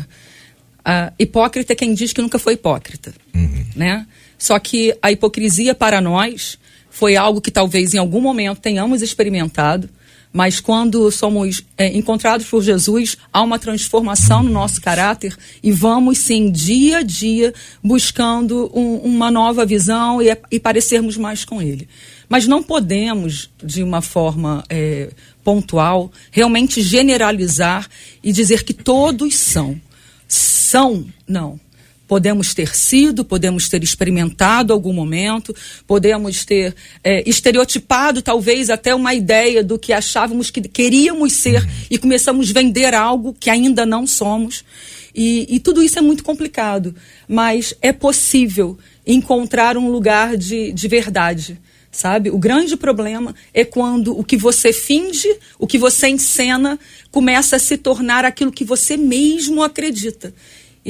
Uh, 0.80 1.12
hipócrita 1.18 1.74
é 1.74 1.76
quem 1.76 1.92
diz 1.92 2.14
que 2.14 2.22
nunca 2.22 2.38
foi 2.38 2.54
hipócrita. 2.54 3.12
Uhum. 3.34 3.66
Né? 3.76 4.06
Só 4.38 4.58
que 4.58 4.96
a 5.02 5.12
hipocrisia 5.12 5.74
para 5.74 6.00
nós 6.00 6.58
foi 7.00 7.16
algo 7.16 7.40
que 7.40 7.50
talvez 7.50 7.94
em 7.94 7.98
algum 7.98 8.20
momento 8.20 8.60
tenhamos 8.60 9.00
experimentado, 9.00 9.88
mas 10.30 10.60
quando 10.60 11.10
somos 11.10 11.64
é, 11.78 11.96
encontrados 11.96 12.46
por 12.46 12.62
Jesus, 12.62 13.16
há 13.32 13.40
uma 13.40 13.58
transformação 13.58 14.42
no 14.42 14.50
nosso 14.52 14.82
caráter 14.82 15.34
e 15.62 15.72
vamos, 15.72 16.18
sim, 16.18 16.50
dia 16.50 16.98
a 16.98 17.02
dia, 17.02 17.54
buscando 17.82 18.70
um, 18.74 18.96
uma 18.96 19.30
nova 19.30 19.64
visão 19.64 20.20
e, 20.20 20.26
e, 20.50 20.60
parecermos 20.60 21.16
mais 21.16 21.42
com 21.42 21.62
Ele. 21.62 21.88
Mas 22.28 22.46
não 22.46 22.62
podemos, 22.62 23.48
de 23.64 23.82
uma 23.82 24.02
forma 24.02 24.62
é, 24.68 25.08
pontual, 25.42 26.12
realmente 26.30 26.82
generalizar 26.82 27.88
e 28.22 28.30
dizer 28.30 28.62
que 28.62 28.74
todos 28.74 29.36
são. 29.36 29.80
São, 30.28 31.06
não 31.26 31.58
podemos 32.10 32.52
ter 32.52 32.74
sido, 32.74 33.24
podemos 33.24 33.68
ter 33.68 33.84
experimentado 33.84 34.72
algum 34.72 34.92
momento, 34.92 35.54
podemos 35.86 36.44
ter 36.44 36.74
é, 37.04 37.22
estereotipado 37.24 38.20
talvez 38.20 38.68
até 38.68 38.92
uma 38.92 39.14
ideia 39.14 39.62
do 39.62 39.78
que 39.78 39.92
achávamos 39.92 40.50
que 40.50 40.60
queríamos 40.60 41.34
ser 41.34 41.64
e 41.88 41.96
começamos 41.96 42.50
a 42.50 42.52
vender 42.52 42.96
algo 42.96 43.32
que 43.38 43.48
ainda 43.48 43.86
não 43.86 44.08
somos. 44.08 44.64
E, 45.14 45.46
e 45.54 45.60
tudo 45.60 45.84
isso 45.84 46.00
é 46.00 46.02
muito 46.02 46.24
complicado, 46.24 46.96
mas 47.28 47.74
é 47.80 47.92
possível 47.92 48.76
encontrar 49.06 49.76
um 49.76 49.88
lugar 49.88 50.36
de, 50.36 50.72
de 50.72 50.88
verdade 50.88 51.60
sabe? 51.92 52.30
O 52.30 52.38
grande 52.38 52.76
problema 52.76 53.34
é 53.52 53.64
quando 53.64 54.16
o 54.16 54.22
que 54.22 54.36
você 54.36 54.72
finge, 54.72 55.28
o 55.58 55.66
que 55.66 55.76
você 55.76 56.08
encena, 56.08 56.78
começa 57.10 57.56
a 57.56 57.58
se 57.58 57.76
tornar 57.76 58.24
aquilo 58.24 58.52
que 58.52 58.64
você 58.64 58.96
mesmo 58.96 59.62
acredita. 59.62 60.32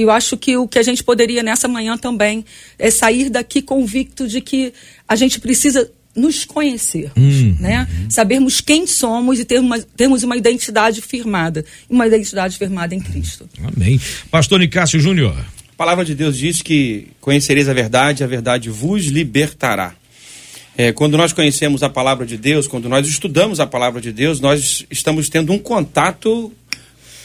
E 0.01 0.03
eu 0.03 0.11
acho 0.11 0.35
que 0.39 0.57
o 0.57 0.67
que 0.67 0.79
a 0.79 0.83
gente 0.83 1.05
poderia 1.05 1.43
nessa 1.43 1.69
manhã 1.69 1.99
também 1.99 2.43
é 2.79 2.91
sair 2.91 3.29
daqui 3.29 3.61
convicto 3.61 4.27
de 4.27 4.41
que 4.41 4.73
a 5.07 5.15
gente 5.15 5.39
precisa 5.39 5.91
nos 6.17 6.47
conhecer, 6.47 7.13
uhum. 7.15 7.55
né? 7.61 7.87
Sabermos 8.09 8.63
quem 8.63 8.87
somos 8.87 9.39
e 9.39 9.45
ter 9.45 9.61
uma, 9.61 9.79
termos 9.79 10.23
uma 10.23 10.39
identidade 10.39 11.03
firmada, 11.03 11.67
uma 11.89 12.07
identidade 12.07 12.57
firmada 12.57 12.95
em 12.95 13.01
Cristo. 13.01 13.47
Amém. 13.63 14.01
Pastor 14.31 14.59
Nicásio 14.59 14.99
Júnior. 14.99 15.37
A 15.39 15.77
palavra 15.77 16.03
de 16.03 16.15
Deus 16.15 16.39
diz 16.39 16.63
que 16.63 17.09
conhecereis 17.21 17.69
a 17.69 17.75
verdade, 17.75 18.25
a 18.25 18.27
verdade 18.27 18.71
vos 18.71 19.05
libertará. 19.05 19.95
É, 20.79 20.93
quando 20.93 21.19
nós 21.19 21.35
conhecemos 21.35 21.83
a 21.83 21.91
palavra 21.91 22.25
de 22.25 22.39
Deus, 22.39 22.67
quando 22.67 22.89
nós 22.89 23.07
estudamos 23.07 23.61
a 23.61 23.67
palavra 23.67 24.01
de 24.01 24.13
Deus, 24.13 24.41
nós 24.41 24.87
estamos 24.91 25.29
tendo 25.29 25.53
um 25.53 25.59
contato 25.59 26.51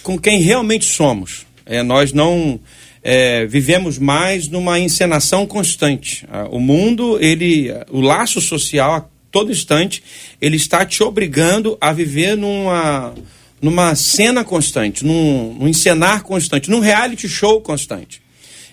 com 0.04 0.20
quem 0.20 0.42
realmente 0.42 0.84
somos. 0.84 1.46
É, 1.66 1.82
nós 1.82 2.14
não 2.14 2.60
é, 3.04 3.46
vivemos 3.46 3.98
mais 3.98 4.48
numa 4.48 4.80
encenação 4.80 5.46
constante. 5.46 6.26
Ah, 6.32 6.48
o 6.50 6.60
mundo, 6.60 7.18
ele, 7.22 7.72
o 7.90 8.02
laço 8.02 8.42
social 8.42 8.94
a 8.94 9.06
todo 9.32 9.52
instante, 9.52 10.02
ele 10.42 10.56
está 10.56 10.86
te 10.86 11.04
obrigando 11.04 11.78
a 11.82 11.92
viver 11.92 12.36
numa, 12.38 13.14
numa 13.62 13.94
cena 13.96 14.44
constante, 14.44 15.06
num, 15.06 15.54
num 15.60 15.68
encenar 15.68 16.24
constante, 16.24 16.70
num 16.70 16.80
reality 16.80 17.28
show 17.28 17.60
constante. 17.62 18.22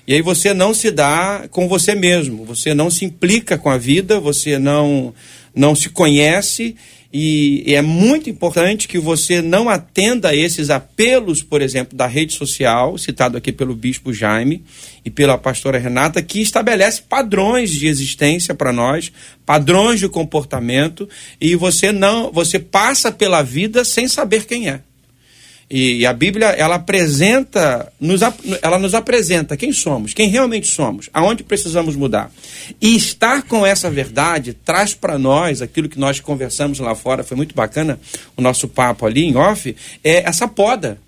E 0.06 0.14
aí 0.14 0.22
você 0.22 0.52
não 0.52 0.74
se 0.74 0.90
dá 0.90 1.46
com 1.50 1.68
você 1.68 1.94
mesmo, 1.94 2.44
você 2.44 2.74
não 2.74 2.90
se 2.90 3.04
implica 3.04 3.56
com 3.56 3.70
a 3.70 3.76
vida, 3.76 4.18
você 4.18 4.58
não, 4.58 5.14
não 5.54 5.74
se 5.74 5.88
conhece 5.88 6.74
e, 7.12 7.74
é 7.74 7.82
muito 7.82 8.30
importante 8.30 8.88
que 8.88 8.98
você 8.98 9.42
não 9.42 9.68
atenda 9.68 10.30
a 10.30 10.36
esses 10.36 10.70
apelos, 10.70 11.42
por 11.42 11.60
exemplo, 11.60 11.96
da 11.96 12.06
rede 12.06 12.32
social, 12.32 12.96
citado 12.96 13.36
aqui 13.36 13.52
pelo 13.52 13.74
bispo 13.74 14.12
Jaime 14.12 14.64
e 15.04 15.10
pela 15.10 15.36
pastora 15.36 15.78
Renata, 15.78 16.22
que 16.22 16.40
estabelece 16.40 17.02
padrões 17.02 17.70
de 17.70 17.86
existência 17.86 18.54
para 18.54 18.72
nós, 18.72 19.12
padrões 19.44 20.00
de 20.00 20.08
comportamento, 20.08 21.06
e 21.38 21.54
você 21.54 21.92
não, 21.92 22.32
você 22.32 22.58
passa 22.58 23.12
pela 23.12 23.42
vida 23.42 23.84
sem 23.84 24.08
saber 24.08 24.46
quem 24.46 24.70
é. 24.70 24.80
E 25.74 26.04
a 26.04 26.12
Bíblia, 26.12 26.48
ela 26.48 26.74
apresenta, 26.74 27.90
nos, 27.98 28.20
ela 28.60 28.78
nos 28.78 28.92
apresenta 28.92 29.56
quem 29.56 29.72
somos, 29.72 30.12
quem 30.12 30.28
realmente 30.28 30.66
somos, 30.66 31.08
aonde 31.14 31.42
precisamos 31.42 31.96
mudar. 31.96 32.30
E 32.78 32.94
estar 32.94 33.42
com 33.44 33.64
essa 33.64 33.90
verdade 33.90 34.52
traz 34.52 34.92
para 34.92 35.18
nós 35.18 35.62
aquilo 35.62 35.88
que 35.88 35.98
nós 35.98 36.20
conversamos 36.20 36.78
lá 36.78 36.94
fora, 36.94 37.24
foi 37.24 37.38
muito 37.38 37.54
bacana 37.54 37.98
o 38.36 38.42
nosso 38.42 38.68
papo 38.68 39.06
ali 39.06 39.24
em 39.24 39.34
off, 39.34 39.74
é 40.04 40.28
essa 40.28 40.46
poda. 40.46 40.98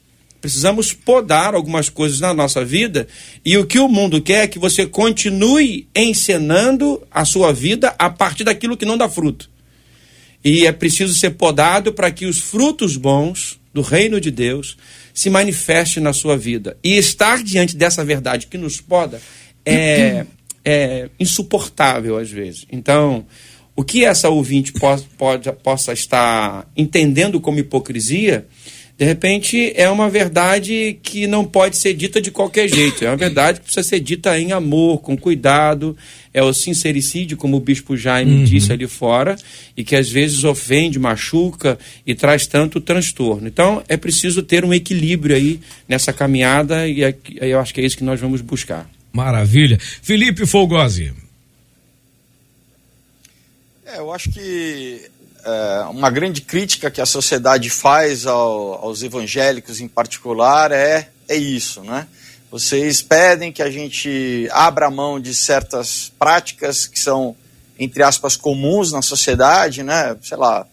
Precisamos 0.41 0.95
podar 0.95 1.55
algumas 1.55 1.91
coisas 1.91 2.19
na 2.19 2.33
nossa 2.33 2.65
vida 2.65 3.07
e 3.45 3.59
o 3.59 3.67
que 3.67 3.79
o 3.79 3.87
mundo 3.87 4.23
quer 4.23 4.45
é 4.45 4.49
que 4.49 4.59
você 4.59 4.87
continue 4.87 5.87
encenando 5.95 7.03
a 7.11 7.27
sua 7.27 7.53
vida 7.53 7.95
a 7.99 8.09
partir 8.09 8.45
daquilo 8.45 8.79
que 8.79 8.87
não 8.87 8.97
dá 8.97 9.11
fruto. 9.11 9.51
E 10.43 10.67
é 10.67 10.73
preciso 10.73 11.13
ser 11.13 11.33
podado 11.33 11.93
para 11.93 12.11
que 12.11 12.25
os 12.25 12.39
frutos 12.39 12.97
bons 12.97 13.63
do 13.75 13.83
reino 13.83 14.21
de 14.21 14.31
Deus 14.31 14.77
se 15.13 15.29
manifeste 15.29 15.99
na 16.01 16.13
sua 16.13 16.37
vida. 16.37 16.77
E 16.83 16.97
estar 16.97 17.43
diante 17.43 17.77
dessa 17.77 18.05
verdade 18.05 18.47
que 18.47 18.57
nos 18.57 18.81
poda 18.81 19.21
é, 19.67 20.25
é 20.65 21.11
insuportável 21.19 22.17
às 22.17 22.31
vezes. 22.31 22.65
Então, 22.71 23.27
o 23.77 23.83
que 23.83 24.05
essa 24.05 24.29
ouvinte 24.29 24.73
pode, 24.73 25.07
possa 25.63 25.93
estar 25.93 26.71
entendendo 26.77 27.41
como 27.41 27.59
hipocrisia, 27.59 28.47
de 28.97 29.05
repente 29.05 29.73
é 29.75 29.91
uma 29.91 30.09
verdade 30.09 30.99
que 31.03 31.27
não 31.27 31.45
pode 31.45 31.77
ser 31.77 31.95
dita 31.95 32.21
de 32.21 32.31
qualquer 32.31 32.69
jeito. 32.69 33.05
É 33.05 33.09
uma 33.09 33.17
verdade 33.17 33.59
que 33.59 33.65
precisa 33.65 33.87
ser 33.87 33.99
dita 33.99 34.39
em 34.39 34.53
amor, 34.53 35.01
com 35.01 35.17
cuidado, 35.17 35.97
é 36.33 36.41
o 36.41 36.53
sincericídio, 36.53 37.37
como 37.37 37.57
o 37.57 37.61
bispo 37.61 37.97
Jaime 37.97 38.37
uhum. 38.37 38.45
disse 38.45 38.73
ali 38.73 38.87
fora, 38.87 39.35
e 39.77 39.83
que 39.83 39.97
às 39.97 40.09
vezes 40.09 40.45
ofende, 40.45 40.99
machuca 40.99 41.77
e 42.07 42.15
traz 42.15 42.47
tanto 42.47 42.81
transtorno. 42.81 43.49
Então 43.49 43.83
é 43.89 43.97
preciso 43.97 44.45
ter 44.45 44.65
um 44.65 44.73
equilíbrio 44.73 45.35
aí 45.35 45.61
nessa 45.89 46.13
caminhada 46.13 46.87
e 46.87 47.01
eu 47.41 47.59
acho 47.59 47.75
que 47.75 47.81
é 47.81 47.85
isso 47.85 47.97
que 47.97 48.05
nós 48.05 48.21
vamos 48.21 48.41
buscar. 48.41 48.89
Maravilha. 49.13 49.77
Felipe 50.03 50.47
Folgosi. 50.47 51.13
É, 53.87 53.99
eu 53.99 54.13
acho 54.13 54.31
que 54.31 54.41
é, 54.41 55.11
uma 55.91 56.11
grande 56.11 56.41
crítica 56.41 56.91
que 56.91 57.01
a 57.01 57.07
sociedade 57.07 57.71
faz 57.71 58.27
ao, 58.27 58.85
aos 58.85 59.03
evangélicos 59.03 59.81
em 59.81 59.89
particular 59.89 60.73
é, 60.73 61.09
é 61.29 61.37
isso, 61.37 61.83
né? 61.83 62.07
Vocês 62.51 63.03
pedem 63.03 63.53
que 63.53 63.63
a 63.63 63.71
gente 63.71 64.49
abra 64.53 64.91
mão 64.91 65.19
de 65.19 65.35
certas 65.35 66.13
práticas 66.19 66.87
que 66.87 67.01
são, 67.01 67.35
entre 67.79 68.03
aspas, 68.03 68.37
comuns 68.37 68.93
na 68.93 69.03
sociedade, 69.03 69.83
né? 69.83 70.17
Sei 70.23 70.37
lá, 70.37 70.67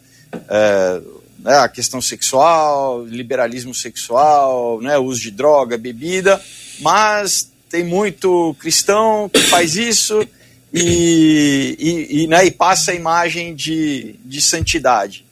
é, 0.48 1.02
né, 1.40 1.58
a 1.58 1.68
questão 1.68 2.02
sexual, 2.02 3.04
liberalismo 3.06 3.74
sexual, 3.74 4.80
né, 4.80 4.98
uso 4.98 5.22
de 5.22 5.32
droga, 5.32 5.78
bebida, 5.78 6.42
mas 6.80 7.52
tem 7.70 7.84
muito 7.84 8.56
cristão 8.60 9.28
que 9.28 9.42
faz 9.42 9.76
isso 9.76 10.28
e, 10.74 11.76
e, 11.80 12.24
e, 12.24 12.28
né, 12.28 12.46
e 12.46 12.52
passa 12.52 12.92
a 12.92 12.96
imagem 12.96 13.54
de, 13.54 14.16
de 14.24 14.42
santidade. 14.42 15.26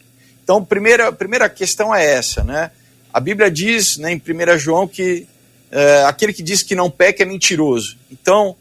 Então, 0.44 0.64
primeira, 0.64 1.12
primeira 1.12 1.50
questão 1.50 1.94
é 1.94 2.06
essa, 2.06 2.44
né? 2.44 2.72
A 3.14 3.20
Bíblia 3.20 3.50
diz 3.50 3.98
né, 3.98 4.12
em 4.12 4.18
1 4.18 4.58
João 4.58 4.88
que 4.88 5.28
é, 5.72 6.04
aquele 6.06 6.34
que 6.34 6.44
diz 6.44 6.64
que 6.64 6.76
não 6.76 6.90
peca 6.90 7.24
é 7.24 7.26
mentiroso. 7.26 7.98
Então, 8.12 8.56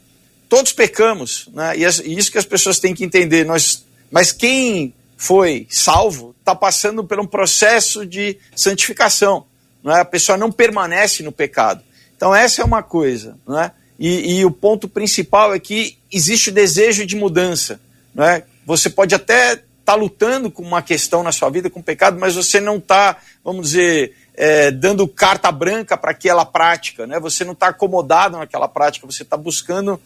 todos 0.49 0.73
pecamos, 0.73 1.49
né? 1.52 1.76
e, 1.78 1.85
as, 1.85 1.99
e 1.99 2.16
isso 2.16 2.30
que 2.30 2.38
as 2.38 2.44
pessoas 2.44 2.78
têm 2.78 2.94
que 2.94 3.04
entender. 3.04 3.44
Nós, 3.44 3.85
mas 4.11 4.32
quem 4.32 4.94
foi 5.16 5.66
salvo 5.70 6.35
está 6.38 6.54
passando 6.54 7.02
por 7.04 7.18
um 7.18 7.26
processo 7.26 8.06
de 8.06 8.38
santificação. 8.54 9.47
Não 9.82 9.97
é? 9.97 10.00
A 10.00 10.04
pessoa 10.04 10.37
não 10.37 10.52
permanece 10.52 11.23
no 11.23 11.32
pecado. 11.32 11.82
Então, 12.16 12.35
essa 12.35 12.62
é 12.62 12.64
uma 12.64 12.82
coisa. 12.82 13.38
Não 13.47 13.61
é? 13.61 13.73
E, 13.99 14.38
e 14.38 14.45
o 14.45 14.50
ponto 14.50 14.88
principal 14.88 15.52
é 15.52 15.59
que 15.59 15.99
existe 16.12 16.50
o 16.50 16.52
desejo 16.52 17.05
de 17.05 17.17
mudança. 17.17 17.81
Não 18.14 18.25
é? 18.25 18.45
Você 18.64 18.88
pode 18.88 19.14
até 19.14 19.52
estar 19.55 19.64
tá 19.85 19.95
lutando 19.95 20.50
com 20.50 20.62
uma 20.62 20.83
questão 20.83 21.23
na 21.23 21.33
sua 21.33 21.50
vida, 21.50 21.69
com 21.69 21.81
o 21.81 21.83
pecado, 21.83 22.19
mas 22.21 22.35
você 22.35 22.61
não 22.61 22.76
está, 22.76 23.17
vamos 23.43 23.71
dizer, 23.71 24.14
é, 24.35 24.71
dando 24.71 25.09
carta 25.09 25.50
branca 25.50 25.97
para 25.97 26.12
aquela 26.12 26.45
prática, 26.45 27.07
né? 27.07 27.19
Você 27.19 27.45
não 27.45 27.55
está 27.55 27.69
acomodado 27.69 28.38
naquela 28.38 28.69
prática, 28.69 29.07
você 29.07 29.25
está 29.25 29.37
buscando 29.37 30.00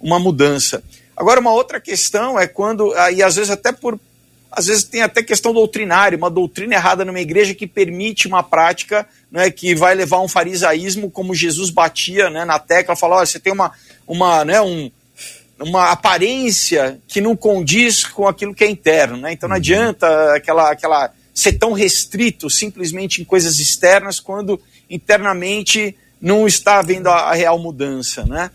uma 0.00 0.18
mudança. 0.18 0.82
Agora, 1.16 1.40
uma 1.40 1.52
outra 1.52 1.80
questão 1.80 2.38
é 2.38 2.46
quando, 2.46 2.92
e 3.12 3.22
às 3.22 3.36
vezes 3.36 3.50
até 3.50 3.72
por, 3.72 3.98
às 4.52 4.66
vezes 4.66 4.84
tem 4.84 5.02
até 5.02 5.22
questão 5.22 5.52
doutrinária, 5.52 6.18
uma 6.18 6.30
doutrina 6.30 6.74
errada 6.74 7.04
numa 7.04 7.20
igreja 7.20 7.54
que 7.54 7.66
permite 7.66 8.28
uma 8.28 8.42
prática 8.42 9.08
né, 9.30 9.50
que 9.50 9.74
vai 9.74 9.94
levar 9.94 10.18
a 10.18 10.22
um 10.22 10.28
farisaísmo, 10.28 11.10
como 11.10 11.34
Jesus 11.34 11.70
batia 11.70 12.30
né, 12.30 12.44
na 12.44 12.58
tecla, 12.58 12.96
falava, 12.96 13.26
você 13.26 13.38
tem 13.38 13.52
uma, 13.52 13.72
uma, 14.06 14.44
né, 14.44 14.60
um, 14.60 14.90
uma 15.60 15.90
aparência 15.90 16.98
que 17.06 17.20
não 17.20 17.36
condiz 17.36 18.04
com 18.04 18.26
aquilo 18.26 18.54
que 18.54 18.64
é 18.64 18.70
interno, 18.70 19.16
né? 19.16 19.32
Então 19.32 19.48
não 19.48 19.56
uhum. 19.56 19.60
adianta 19.60 20.34
aquela, 20.34 20.70
aquela 20.70 21.12
ser 21.34 21.52
tão 21.54 21.72
restrito 21.72 22.48
simplesmente 22.48 23.20
em 23.20 23.24
coisas 23.24 23.58
externas 23.58 24.20
quando 24.20 24.60
internamente 24.88 25.96
não 26.20 26.46
está 26.46 26.78
havendo 26.78 27.08
a, 27.08 27.30
a 27.30 27.34
real 27.34 27.58
mudança, 27.58 28.24
né? 28.24 28.50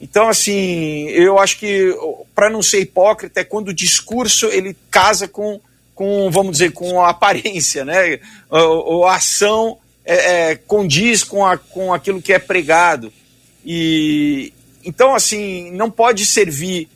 Então, 0.00 0.28
assim, 0.28 1.06
eu 1.08 1.38
acho 1.38 1.58
que 1.58 1.96
para 2.34 2.50
não 2.50 2.62
ser 2.62 2.80
hipócrita 2.80 3.40
é 3.40 3.44
quando 3.44 3.68
o 3.68 3.74
discurso 3.74 4.46
ele 4.46 4.76
casa 4.90 5.26
com, 5.26 5.60
com 5.94 6.30
vamos 6.30 6.52
dizer, 6.52 6.72
com 6.72 7.00
a 7.00 7.10
aparência, 7.10 7.84
né? 7.84 8.20
Ou, 8.50 8.86
ou 8.86 9.06
a 9.06 9.16
ação 9.16 9.78
é, 10.04 10.50
é, 10.50 10.56
condiz 10.56 11.22
com, 11.24 11.44
a, 11.44 11.56
com 11.56 11.92
aquilo 11.92 12.22
que 12.22 12.32
é 12.32 12.38
pregado. 12.38 13.12
E 13.64 14.52
então, 14.84 15.14
assim, 15.14 15.70
não 15.70 15.90
pode 15.90 16.26
servir 16.26 16.88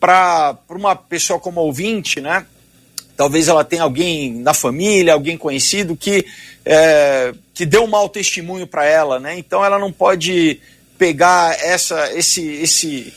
para 0.00 0.58
uma 0.68 0.96
pessoa 0.96 1.38
como 1.38 1.60
ouvinte, 1.60 2.20
né? 2.20 2.44
talvez 3.16 3.48
ela 3.48 3.64
tenha 3.64 3.82
alguém 3.82 4.34
na 4.34 4.52
família, 4.52 5.14
alguém 5.14 5.38
conhecido 5.38 5.96
que, 5.96 6.26
é, 6.64 7.32
que 7.54 7.64
deu 7.64 7.84
um 7.84 7.88
mau 7.88 8.08
testemunho 8.08 8.66
para 8.66 8.84
ela, 8.84 9.18
né? 9.18 9.38
Então 9.38 9.64
ela 9.64 9.78
não 9.78 9.90
pode 9.90 10.60
pegar 10.98 11.56
essa, 11.64 12.12
esse, 12.12 12.46
esse, 12.46 13.12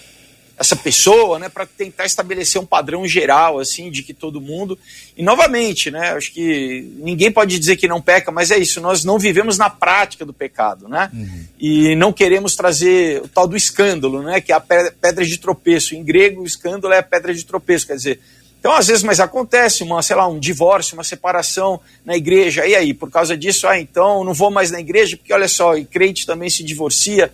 essa 0.59 0.75
pessoa, 0.75 1.39
né, 1.39 1.47
para 1.47 1.65
tentar 1.65 2.05
estabelecer 2.05 2.61
um 2.61 2.65
padrão 2.65 3.07
geral, 3.07 3.59
assim, 3.59 3.89
de 3.89 4.03
que 4.03 4.13
todo 4.13 4.41
mundo. 4.41 4.77
E 5.15 5.23
novamente, 5.23 5.89
né, 5.89 6.11
acho 6.11 6.33
que 6.33 6.91
ninguém 6.97 7.31
pode 7.31 7.57
dizer 7.57 7.77
que 7.77 7.87
não 7.87 8.01
peca, 8.01 8.29
mas 8.29 8.51
é 8.51 8.57
isso, 8.57 8.81
nós 8.81 9.05
não 9.05 9.17
vivemos 9.17 9.57
na 9.57 9.69
prática 9.69 10.25
do 10.25 10.33
pecado, 10.33 10.89
né? 10.89 11.09
Uhum. 11.13 11.45
E 11.57 11.95
não 11.95 12.11
queremos 12.11 12.57
trazer 12.57 13.21
o 13.21 13.27
tal 13.29 13.47
do 13.47 13.55
escândalo, 13.55 14.21
né, 14.21 14.41
que 14.41 14.51
é 14.51 14.55
a 14.55 14.59
pedra 14.59 15.25
de 15.25 15.37
tropeço. 15.37 15.95
Em 15.95 16.03
grego, 16.03 16.41
o 16.41 16.45
escândalo 16.45 16.93
é 16.93 16.97
a 16.97 17.03
pedra 17.03 17.33
de 17.33 17.45
tropeço, 17.45 17.87
quer 17.87 17.95
dizer, 17.95 18.19
então, 18.59 18.73
às 18.73 18.87
vezes, 18.87 19.03
mas 19.03 19.21
acontece 19.21 19.81
uma, 19.83 20.01
sei 20.01 20.17
lá, 20.17 20.27
um 20.27 20.37
divórcio, 20.37 20.95
uma 20.95 21.03
separação 21.05 21.79
na 22.03 22.17
igreja. 22.17 22.67
E 22.67 22.75
aí, 22.75 22.93
por 22.93 23.09
causa 23.09 23.37
disso, 23.37 23.65
ah, 23.65 23.79
então 23.79 24.25
não 24.25 24.33
vou 24.33 24.51
mais 24.51 24.69
na 24.69 24.81
igreja, 24.81 25.15
porque 25.15 25.33
olha 25.33 25.47
só, 25.47 25.77
e 25.77 25.85
crente 25.85 26.25
também 26.25 26.49
se 26.49 26.61
divorcia. 26.61 27.31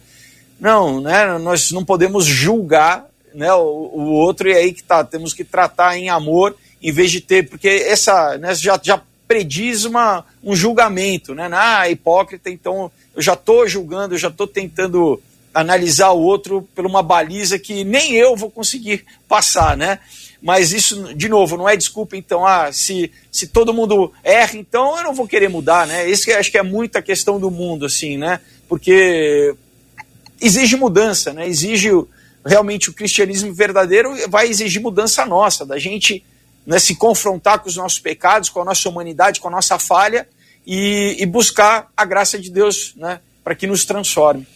Não, 0.60 1.02
né? 1.02 1.40
Nós 1.40 1.72
não 1.72 1.84
podemos 1.84 2.26
julgar 2.26 3.08
né, 3.36 3.54
o, 3.54 3.92
o 3.94 4.12
outro, 4.14 4.50
e 4.50 4.54
aí 4.54 4.74
que 4.74 4.84
tá, 4.84 5.04
temos 5.04 5.34
que 5.34 5.44
tratar 5.44 5.98
em 5.98 6.10
amor, 6.10 6.56
em 6.82 6.92
vez 6.92 7.12
de 7.12 7.22
ter, 7.22 7.48
porque 7.50 7.68
essa 7.68 8.38
né, 8.38 8.56
já, 8.56 8.80
já 8.82 9.02
prediz 9.28 9.86
uma, 9.86 10.24
um 10.44 10.56
julgamento, 10.56 11.34
né? 11.34 11.50
Ah, 11.52 11.90
hipócrita, 11.90 12.50
então 12.50 12.92
eu 13.16 13.22
já 13.22 13.34
estou 13.34 13.68
julgando, 13.68 14.14
eu 14.14 14.20
já 14.20 14.28
estou 14.28 14.48
tentando 14.48 15.22
analisar 15.54 16.12
o 16.12 16.22
outro 16.22 16.68
por 16.76 16.86
uma 16.86 17.02
baliza 17.02 17.58
que 17.58 17.84
nem 17.84 18.14
eu 18.14 18.36
vou 18.36 18.52
conseguir 18.52 19.06
passar, 19.28 19.76
né? 19.78 20.00
Mas 20.42 20.74
isso, 20.74 21.16
de 21.16 21.28
novo, 21.28 21.58
não 21.58 21.68
é 21.68 21.76
desculpa, 21.76 22.16
então, 22.16 22.46
ah, 22.46 22.72
se, 22.72 23.12
se 23.32 23.48
todo 23.48 23.74
mundo 23.74 24.14
erra, 24.24 24.58
então 24.58 24.98
eu 24.98 25.04
não 25.04 25.14
vou 25.14 25.28
querer 25.28 25.50
mudar, 25.50 25.88
né? 25.88 26.08
Isso 26.08 26.26
que 26.26 26.32
acho 26.32 26.52
que 26.52 26.58
é 26.58 26.64
muita 26.64 27.02
questão 27.02 27.40
do 27.40 27.50
mundo, 27.50 27.86
assim, 27.86 28.18
né? 28.18 28.40
Porque 28.70 29.56
exige 30.40 30.76
mudança, 30.76 31.34
né? 31.34 31.48
Exige 31.48 31.90
realmente 32.46 32.90
o 32.90 32.94
cristianismo 32.94 33.54
verdadeiro 33.54 34.14
vai 34.30 34.48
exigir 34.48 34.82
mudança 34.82 35.26
nossa, 35.26 35.66
da 35.66 35.80
gente 35.80 36.24
né, 36.66 36.80
se 36.80 36.96
confrontar 36.96 37.60
com 37.60 37.70
os 37.70 37.76
nossos 37.76 38.00
pecados, 38.00 38.50
com 38.50 38.62
a 38.62 38.66
nossa 38.66 38.88
humanidade, 38.88 39.40
com 39.40 39.48
a 39.48 39.52
nossa 39.52 39.80
falha 39.80 40.28
e, 40.66 41.18
e 41.20 41.26
buscar 41.26 41.90
a 41.96 42.06
graça 42.06 42.40
de 42.40 42.52
Deus, 42.52 42.94
né? 42.96 43.20
Para 43.44 43.54
que 43.54 43.68
nos 43.68 43.86
transforme. 43.86 44.48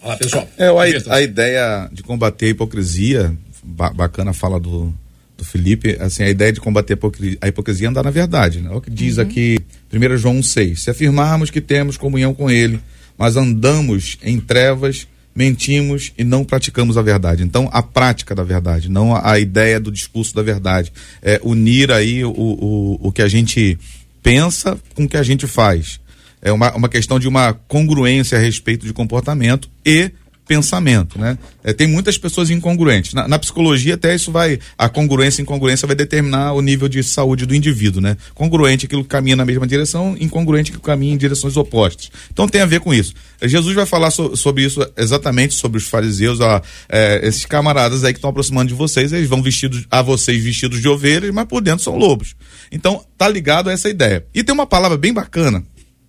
Olá, 0.00 0.16
pessoal. 0.16 0.48
É, 0.56 0.66
a, 0.66 1.14
a, 1.14 1.22
ideia 1.22 1.88
de 1.92 2.02
combater 2.02 2.46
a 2.46 2.48
hipocrisia, 2.50 3.36
ba 3.62 3.90
bacana 3.90 4.30
a 4.30 4.34
fala 4.34 4.60
do, 4.60 4.94
do 5.36 5.44
Felipe, 5.44 5.96
assim, 6.00 6.22
a 6.22 6.28
ideia 6.28 6.52
de 6.52 6.60
combater 6.60 6.92
a 6.92 6.96
hipocrisia, 6.96 7.38
a 7.40 7.48
hipocrisia 7.48 7.88
é 7.88 7.90
andar 7.90 8.04
na 8.04 8.10
verdade, 8.10 8.60
né? 8.60 8.70
É 8.72 8.76
o 8.76 8.80
que 8.80 8.90
diz 8.90 9.16
uhum. 9.16 9.24
aqui, 9.24 9.58
1 9.92 10.16
João 10.16 10.42
6, 10.42 10.82
se 10.82 10.90
afirmarmos 10.90 11.50
que 11.50 11.60
temos 11.60 11.96
comunhão 11.96 12.32
com 12.32 12.48
ele, 12.48 12.80
mas 13.18 13.36
andamos 13.36 14.18
em 14.22 14.38
trevas, 14.38 15.08
mentimos 15.34 16.12
e 16.16 16.24
não 16.24 16.44
praticamos 16.44 16.96
a 16.96 17.02
verdade. 17.02 17.42
Então, 17.42 17.68
a 17.72 17.82
prática 17.82 18.34
da 18.34 18.44
verdade, 18.44 18.88
não 18.88 19.14
a, 19.14 19.32
a 19.32 19.38
ideia 19.38 19.80
do 19.80 19.90
discurso 19.90 20.34
da 20.34 20.42
verdade. 20.42 20.92
É 21.20 21.40
unir 21.42 21.90
aí 21.90 22.24
o, 22.24 22.30
o, 22.30 23.08
o 23.08 23.12
que 23.12 23.22
a 23.22 23.28
gente 23.28 23.78
pensa 24.22 24.78
com 24.94 25.04
o 25.04 25.08
que 25.08 25.16
a 25.16 25.22
gente 25.22 25.46
faz 25.46 26.00
é 26.44 26.52
uma, 26.52 26.74
uma 26.76 26.88
questão 26.90 27.18
de 27.18 27.26
uma 27.26 27.54
congruência 27.54 28.36
a 28.36 28.40
respeito 28.40 28.86
de 28.86 28.92
comportamento 28.92 29.68
e 29.84 30.10
pensamento, 30.46 31.18
né? 31.18 31.38
É, 31.62 31.72
tem 31.72 31.86
muitas 31.86 32.18
pessoas 32.18 32.50
incongruentes. 32.50 33.14
Na, 33.14 33.26
na, 33.26 33.38
psicologia 33.38 33.94
até 33.94 34.14
isso 34.14 34.30
vai, 34.30 34.58
a 34.76 34.88
congruência 34.88 35.40
e 35.40 35.42
incongruência 35.42 35.86
vai 35.86 35.96
determinar 35.96 36.52
o 36.52 36.60
nível 36.60 36.88
de 36.88 37.02
saúde 37.02 37.46
do 37.46 37.54
indivíduo, 37.54 38.00
né? 38.00 38.16
Congruente 38.34 38.86
aquilo 38.86 39.02
que 39.02 39.08
caminha 39.08 39.36
na 39.36 39.44
mesma 39.44 39.66
direção, 39.66 40.16
incongruente 40.20 40.70
que 40.70 40.78
caminha 40.78 41.14
em 41.14 41.16
direções 41.16 41.56
opostas. 41.56 42.10
Então 42.30 42.46
tem 42.46 42.60
a 42.60 42.66
ver 42.66 42.80
com 42.80 42.92
isso. 42.92 43.14
Jesus 43.42 43.74
vai 43.74 43.86
falar 43.86 44.10
so, 44.10 44.36
sobre 44.36 44.64
isso 44.64 44.86
exatamente 44.96 45.54
sobre 45.54 45.78
os 45.78 45.86
fariseus, 45.86 46.40
ó, 46.40 46.60
é, 46.88 47.20
esses 47.26 47.44
camaradas 47.46 48.04
aí 48.04 48.12
que 48.12 48.18
estão 48.18 48.30
aproximando 48.30 48.68
de 48.68 48.74
vocês, 48.74 49.12
eles 49.12 49.28
vão 49.28 49.42
vestidos 49.42 49.86
a 49.90 50.02
vocês 50.02 50.42
vestidos 50.42 50.80
de 50.80 50.88
ovelhas, 50.88 51.32
mas 51.32 51.46
por 51.46 51.62
dentro 51.62 51.82
são 51.82 51.96
lobos. 51.96 52.34
Então 52.70 53.04
tá 53.16 53.28
ligado 53.28 53.70
a 53.70 53.72
essa 53.72 53.88
ideia. 53.88 54.24
E 54.34 54.44
tem 54.44 54.54
uma 54.54 54.66
palavra 54.66 54.98
bem 54.98 55.12
bacana 55.12 55.64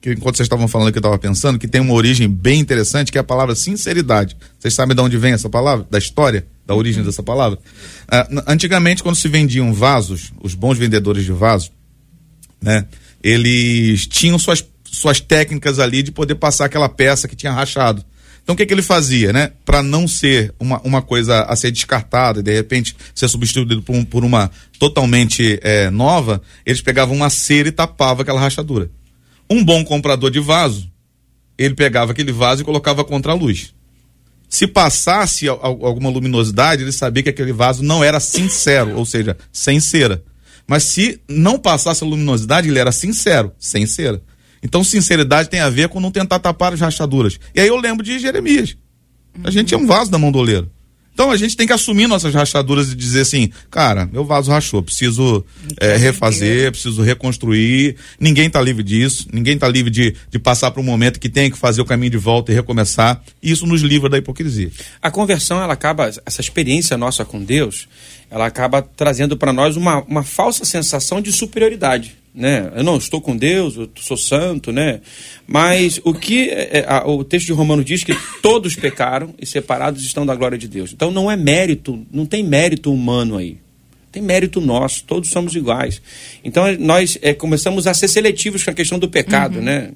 que 0.05 0.11
enquanto 0.11 0.37
vocês 0.37 0.45
estavam 0.45 0.67
falando 0.67 0.91
que 0.91 0.99
eu 0.99 1.01
estava 1.01 1.17
pensando, 1.17 1.57
que 1.57 1.67
tem 1.67 1.81
uma 1.81 1.93
origem 1.95 2.29
bem 2.29 2.59
interessante, 2.59 3.11
que 3.11 3.17
é 3.17 3.21
a 3.21 3.23
palavra 3.23 3.55
sinceridade. 3.55 4.37
Vocês 4.59 4.71
sabem 4.71 4.95
de 4.95 5.01
onde 5.01 5.17
vem 5.17 5.33
essa 5.33 5.49
palavra? 5.49 5.87
Da 5.89 5.97
história? 5.97 6.45
Da 6.63 6.75
origem 6.75 7.03
dessa 7.03 7.23
palavra? 7.23 7.57
Uh, 7.57 8.43
antigamente, 8.45 9.01
quando 9.01 9.15
se 9.15 9.27
vendiam 9.27 9.73
vasos, 9.73 10.31
os 10.39 10.53
bons 10.53 10.77
vendedores 10.77 11.25
de 11.25 11.31
vasos, 11.31 11.71
né, 12.61 12.85
eles 13.23 14.05
tinham 14.05 14.37
suas, 14.37 14.63
suas 14.83 15.19
técnicas 15.19 15.79
ali 15.79 16.03
de 16.03 16.11
poder 16.11 16.35
passar 16.35 16.65
aquela 16.65 16.87
peça 16.87 17.27
que 17.27 17.35
tinha 17.35 17.51
rachado. 17.51 18.05
Então 18.43 18.53
o 18.53 18.55
que, 18.55 18.63
que 18.63 18.73
ele 18.75 18.83
fazia, 18.83 19.33
né? 19.33 19.53
Para 19.65 19.81
não 19.81 20.07
ser 20.07 20.53
uma, 20.59 20.79
uma 20.81 21.01
coisa 21.01 21.41
a 21.45 21.55
ser 21.55 21.71
descartada 21.71 22.41
e 22.41 22.43
de 22.43 22.53
repente 22.53 22.95
ser 23.15 23.27
substituído 23.27 23.81
por, 23.81 23.95
um, 23.95 24.05
por 24.05 24.23
uma 24.23 24.51
totalmente 24.77 25.59
é, 25.63 25.89
nova, 25.89 26.39
eles 26.63 26.79
pegavam 26.79 27.15
uma 27.15 27.31
cera 27.31 27.69
e 27.69 27.71
tapavam 27.71 28.21
aquela 28.21 28.39
rachadura. 28.39 28.87
Um 29.49 29.63
bom 29.63 29.83
comprador 29.83 30.31
de 30.31 30.39
vaso, 30.39 30.91
ele 31.57 31.75
pegava 31.75 32.11
aquele 32.11 32.31
vaso 32.31 32.61
e 32.61 32.65
colocava 32.65 33.03
contra 33.03 33.31
a 33.31 33.35
luz. 33.35 33.73
Se 34.49 34.67
passasse 34.67 35.47
alguma 35.47 36.09
luminosidade, 36.09 36.83
ele 36.83 36.91
sabia 36.91 37.23
que 37.23 37.29
aquele 37.29 37.51
vaso 37.51 37.83
não 37.83 38.03
era 38.03 38.19
sincero, 38.19 38.95
ou 38.95 39.05
seja, 39.05 39.37
sem 39.51 39.79
cera. 39.79 40.23
Mas 40.67 40.83
se 40.83 41.19
não 41.27 41.59
passasse 41.59 42.03
a 42.03 42.07
luminosidade, 42.07 42.69
ele 42.69 42.79
era 42.79 42.91
sincero, 42.91 43.51
sem 43.59 43.85
cera. 43.85 44.21
Então, 44.63 44.83
sinceridade 44.83 45.49
tem 45.49 45.59
a 45.59 45.69
ver 45.69 45.89
com 45.89 45.99
não 45.99 46.11
tentar 46.11 46.39
tapar 46.39 46.73
as 46.73 46.79
rachaduras. 46.79 47.39
E 47.53 47.59
aí 47.59 47.67
eu 47.67 47.77
lembro 47.77 48.03
de 48.03 48.17
Jeremias. 48.17 48.75
A 49.43 49.51
gente 49.51 49.67
tinha 49.67 49.77
um 49.77 49.85
vaso 49.85 50.09
da 50.09 50.17
mão 50.17 50.31
do 50.31 50.39
oleiro. 50.39 50.71
Então 51.15 51.31
a 51.31 51.37
gente 51.37 51.55
tem 51.55 51.65
que 51.65 51.71
assumir 51.71 52.07
nossas 52.07 52.33
rachaduras 52.33 52.91
e 52.91 52.95
dizer 52.95 53.21
assim, 53.21 53.49
cara, 53.71 54.05
meu 54.11 54.25
vaso 54.25 54.51
rachou, 54.51 54.83
preciso 54.83 55.45
é, 55.79 55.95
refazer, 55.95 56.69
preciso 56.73 57.01
reconstruir. 57.01 57.95
Ninguém 58.19 58.47
está 58.47 58.61
livre 58.61 58.83
disso, 58.83 59.25
ninguém 59.31 59.53
está 59.53 59.65
livre 59.65 59.89
de, 59.89 60.13
de 60.29 60.37
passar 60.37 60.71
por 60.71 60.81
um 60.81 60.83
momento 60.83 61.17
que 61.17 61.29
tem 61.29 61.49
que 61.49 61.57
fazer 61.57 61.81
o 61.81 61.85
caminho 61.85 62.11
de 62.11 62.17
volta 62.17 62.51
e 62.51 62.55
recomeçar. 62.55 63.23
E 63.41 63.49
isso 63.49 63.65
nos 63.65 63.81
livra 63.81 64.09
da 64.09 64.17
hipocrisia. 64.17 64.69
A 65.01 65.09
conversão, 65.09 65.61
ela 65.63 65.71
acaba, 65.71 66.11
essa 66.25 66.41
experiência 66.41 66.97
nossa 66.97 67.23
com 67.23 67.41
Deus, 67.41 67.87
ela 68.29 68.45
acaba 68.45 68.81
trazendo 68.81 69.37
para 69.37 69.53
nós 69.53 69.77
uma, 69.77 70.01
uma 70.01 70.23
falsa 70.23 70.65
sensação 70.65 71.21
de 71.21 71.31
superioridade 71.31 72.24
né? 72.35 72.71
Eu 72.75 72.83
não 72.83 72.97
estou 72.97 73.21
com 73.21 73.35
Deus, 73.35 73.77
eu 73.77 73.89
sou 73.95 74.17
santo, 74.17 74.71
né? 74.71 74.99
Mas 75.47 76.01
o 76.03 76.13
que 76.13 76.49
é, 76.49 76.79
é, 76.79 76.85
a, 76.87 77.07
o 77.07 77.23
texto 77.23 77.45
de 77.45 77.53
Romanos 77.53 77.85
diz 77.85 78.03
que 78.03 78.13
todos 78.41 78.75
pecaram 78.75 79.33
e 79.39 79.45
separados 79.45 80.03
estão 80.03 80.25
da 80.25 80.35
glória 80.35 80.57
de 80.57 80.67
Deus. 80.67 80.91
Então 80.91 81.11
não 81.11 81.31
é 81.31 81.37
mérito, 81.37 82.05
não 82.11 82.25
tem 82.25 82.43
mérito 82.43 82.91
humano 82.93 83.37
aí. 83.37 83.57
Tem 84.11 84.21
mérito 84.21 84.61
nosso, 84.61 85.03
todos 85.03 85.29
somos 85.29 85.55
iguais. 85.55 86.01
Então 86.43 86.63
nós 86.77 87.17
é, 87.21 87.33
começamos 87.33 87.87
a 87.87 87.93
ser 87.93 88.07
seletivos 88.07 88.63
com 88.63 88.71
a 88.71 88.73
questão 88.73 88.99
do 88.99 89.09
pecado, 89.09 89.57
uhum. 89.57 89.63
né? 89.63 89.91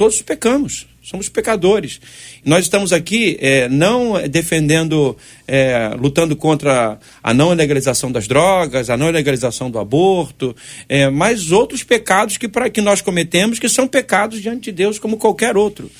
Todos 0.00 0.22
pecamos, 0.22 0.86
somos 1.02 1.28
pecadores. 1.28 2.00
Nós 2.42 2.64
estamos 2.64 2.90
aqui 2.90 3.36
é, 3.38 3.68
não 3.68 4.14
defendendo, 4.30 5.14
é, 5.46 5.90
lutando 5.94 6.34
contra 6.34 6.98
a 7.22 7.34
não 7.34 7.52
legalização 7.52 8.10
das 8.10 8.26
drogas, 8.26 8.88
a 8.88 8.96
não 8.96 9.10
legalização 9.10 9.70
do 9.70 9.78
aborto, 9.78 10.56
é, 10.88 11.10
mas 11.10 11.52
outros 11.52 11.82
pecados 11.82 12.38
que, 12.38 12.48
pra, 12.48 12.70
que 12.70 12.80
nós 12.80 13.02
cometemos 13.02 13.58
que 13.58 13.68
são 13.68 13.86
pecados 13.86 14.40
diante 14.40 14.62
de 14.62 14.72
Deus 14.72 14.98
como 14.98 15.18
qualquer 15.18 15.54
outro. 15.54 15.90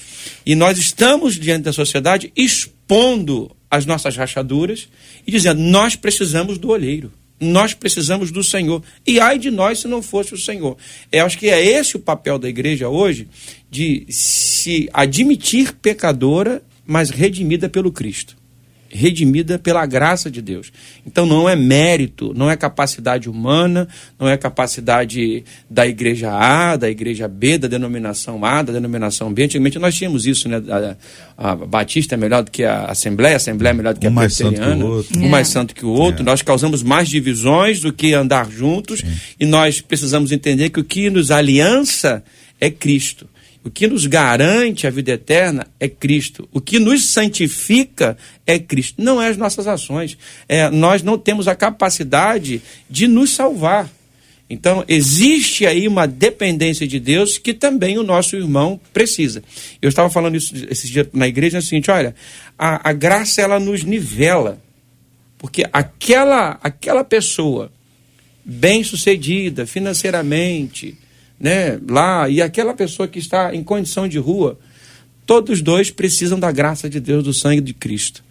E 0.47 0.55
nós 0.55 0.79
estamos 0.79 1.35
diante 1.35 1.65
da 1.65 1.73
sociedade 1.75 2.33
expondo 2.35 3.55
as 3.71 3.85
nossas 3.85 4.17
rachaduras 4.17 4.89
e 5.27 5.31
dizendo: 5.31 5.61
nós 5.61 5.95
precisamos 5.95 6.57
do 6.57 6.71
olheiro. 6.71 7.13
Nós 7.41 7.73
precisamos 7.73 8.31
do 8.31 8.45
Senhor. 8.45 8.83
E 9.07 9.19
ai 9.19 9.39
de 9.39 9.51
nós 9.51 9.81
se 9.81 9.89
não 9.89 10.03
fosse 10.03 10.35
o 10.35 10.39
Senhor. 10.39 10.77
Eu 11.11 11.25
acho 11.25 11.39
que 11.39 11.49
é 11.49 11.65
esse 11.65 11.97
o 11.97 12.01
papel 12.01 12.39
da 12.39 12.49
igreja 12.49 12.89
hoje, 12.89 13.29
de 13.71 14.07
se 14.11 14.89
admitir 14.93 15.73
pecadora, 15.73 16.63
mas 16.87 17.11
redimida 17.11 17.69
pelo 17.69 17.91
Cristo 17.91 18.40
redimida 18.91 19.59
pela 19.59 19.87
graça 19.87 20.31
de 20.31 20.43
Deus. 20.43 20.73
Então 21.07 21.25
não 21.25 21.49
é 21.49 21.55
mérito, 21.55 22.35
não 22.35 22.51
é 22.51 22.57
capacidade 22.57 23.29
humana, 23.29 23.89
não 24.19 24.29
é 24.29 24.37
capacidade 24.37 25.45
da 25.69 25.87
igreja 25.87 26.33
A, 26.33 26.77
da 26.77 26.91
igreja 26.91 27.29
B, 27.29 27.59
da 27.59 27.69
denominação 27.69 28.45
A, 28.45 28.63
da 28.63 28.73
denominação 28.73 29.33
B. 29.33 29.45
Antigamente 29.45 29.79
nós 29.79 29.95
tínhamos 29.95 30.27
isso, 30.27 30.49
né? 30.49 30.61
A, 31.39 31.53
a 31.53 31.57
Batista 31.57 32.15
é 32.15 32.19
melhor 32.19 32.43
do 32.43 32.51
que 32.51 32.65
a 32.65 32.87
Assembleia, 32.87 33.35
a 33.35 33.37
Assembleia 33.37 33.73
é 33.73 33.77
melhor 33.77 33.95
do 33.95 34.01
que 34.01 34.07
um 34.07 34.11
a 34.11 34.13
mais 34.13 34.35
santo 34.35 34.61
que 34.61 34.69
o 34.69 34.87
outro. 34.87 35.19
Um 35.21 35.25
é. 35.25 35.29
mais 35.29 35.49
santo 35.49 35.75
que 35.75 35.87
o 35.87 35.91
outro. 35.91 36.23
É. 36.23 36.25
Nós 36.25 36.43
causamos 36.43 36.83
mais 36.83 37.09
divisões 37.09 37.81
do 37.81 37.93
que 37.93 38.13
andar 38.13 38.51
juntos 38.51 39.01
Sim. 39.01 39.07
e 39.39 39.47
nós 39.47 39.81
precisamos 39.81 40.33
entender 40.33 40.71
que 40.71 40.81
o 40.81 40.85
que 40.85 41.09
nos 41.11 41.31
aliança 41.31 42.23
é 42.61 42.71
Cristo. 42.71 43.27
O 43.63 43.71
que 43.71 43.87
nos 43.87 44.07
garante 44.07 44.87
a 44.87 44.91
vida 44.91 45.13
eterna 45.13 45.67
é 45.79 45.87
Cristo. 45.87 46.49
O 46.51 46.61
que 46.61 46.79
nos 46.79 47.05
santifica 47.05 48.17
é 48.47 48.59
Cristo. 48.59 49.03
Não 49.03 49.21
é 49.21 49.29
as 49.29 49.37
nossas 49.37 49.67
ações. 49.67 50.17
É, 50.49 50.71
nós 50.71 51.03
não 51.03 51.19
temos 51.19 51.47
a 51.47 51.55
capacidade 51.55 52.63
de 52.89 53.07
nos 53.07 53.31
salvar. 53.31 53.91
Então, 54.49 54.85
existe 54.89 55.65
aí 55.65 55.87
uma 55.87 56.07
dependência 56.07 56.89
de 56.89 56.99
Deus 56.99 57.39
que 57.39 57.55
também 57.55 57.99
o 57.99 58.03
nosso 58.03 58.35
irmão 58.35 58.81
precisa. 58.93 59.45
Eu 59.81 59.89
estava 59.89 60.11
falando 60.11 60.37
isso 60.37 60.55
esse 60.69 60.89
dia 60.91 61.09
na 61.13 61.29
igreja, 61.29 61.59
é 61.59 61.61
o 61.61 61.63
seguinte, 61.63 61.91
olha, 61.91 62.17
a, 62.59 62.91
a 62.91 62.93
graça 62.93 63.41
ela 63.43 63.61
nos 63.61 63.85
nivela. 63.85 64.61
Porque 65.39 65.65
aquela, 65.73 66.59
aquela 66.63 67.05
pessoa 67.05 67.71
bem-sucedida 68.45 69.67
financeiramente, 69.67 70.99
né, 71.41 71.81
lá, 71.89 72.29
e 72.29 72.43
aquela 72.43 72.75
pessoa 72.75 73.09
que 73.09 73.19
está 73.19 73.55
em 73.55 73.65
condição 73.65 74.07
de 74.07 74.19
rua, 74.19 74.59
todos 75.25 75.63
dois 75.63 75.91
precisam 75.91 76.39
da 76.39 76.53
graça 76.53 76.89
de 76.89 77.01
Deus, 77.01 77.25
do 77.25 77.33
sangue 77.33 77.63
de 77.63 77.73
Cristo. 77.73 78.23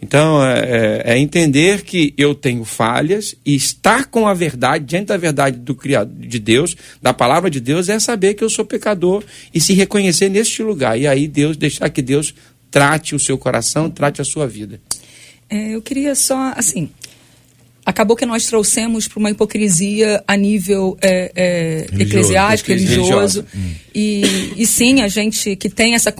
Então, 0.00 0.44
é, 0.44 0.58
é, 0.58 1.02
é, 1.14 1.18
entender 1.18 1.82
que 1.82 2.12
eu 2.18 2.34
tenho 2.34 2.64
falhas 2.64 3.34
e 3.44 3.54
estar 3.54 4.06
com 4.06 4.26
a 4.26 4.34
verdade, 4.34 4.84
diante 4.84 5.06
da 5.06 5.16
verdade 5.16 5.58
do 5.58 5.74
Criador, 5.74 6.14
de 6.14 6.38
Deus, 6.38 6.76
da 7.00 7.14
palavra 7.14 7.48
de 7.48 7.60
Deus, 7.60 7.88
é 7.88 7.98
saber 7.98 8.34
que 8.34 8.44
eu 8.44 8.50
sou 8.50 8.64
pecador 8.64 9.24
e 9.52 9.60
se 9.60 9.72
reconhecer 9.72 10.28
neste 10.28 10.62
lugar. 10.62 10.98
E 10.98 11.06
aí 11.06 11.26
Deus, 11.26 11.56
deixar 11.56 11.88
que 11.88 12.02
Deus 12.02 12.34
trate 12.70 13.14
o 13.14 13.18
seu 13.20 13.38
coração, 13.38 13.88
trate 13.88 14.20
a 14.20 14.24
sua 14.24 14.46
vida. 14.46 14.80
É, 15.48 15.74
eu 15.74 15.80
queria 15.80 16.14
só, 16.14 16.52
assim, 16.56 16.90
acabou 17.84 18.16
que 18.16 18.24
nós 18.24 18.46
trouxemos 18.46 19.06
para 19.06 19.18
uma 19.18 19.30
hipocrisia 19.30 20.22
a 20.26 20.36
nível 20.36 20.96
é, 21.02 21.32
é, 21.34 21.86
eclesiástico, 22.00 22.70
religioso. 22.70 23.44
Hum. 23.54 23.74
E, 23.94 24.52
e 24.56 24.66
sim, 24.66 25.02
a 25.02 25.08
gente 25.08 25.54
que 25.56 25.68
tem 25.68 25.94
essa, 25.94 26.12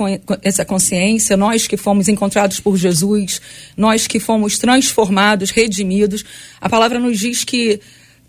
essa 0.43 0.65
consciência, 0.65 1.37
nós 1.37 1.67
que 1.67 1.77
fomos 1.77 2.09
encontrados 2.09 2.61
por 2.61 2.77
Jesus, 2.77 3.41
nós 3.77 4.07
que 4.07 4.21
fomos 4.21 4.59
transformados, 4.59 5.51
redimidos, 5.51 6.25
a 6.61 6.69
palavra 6.69 6.99
nos 6.99 7.19
diz 7.19 7.45
que 7.45 7.81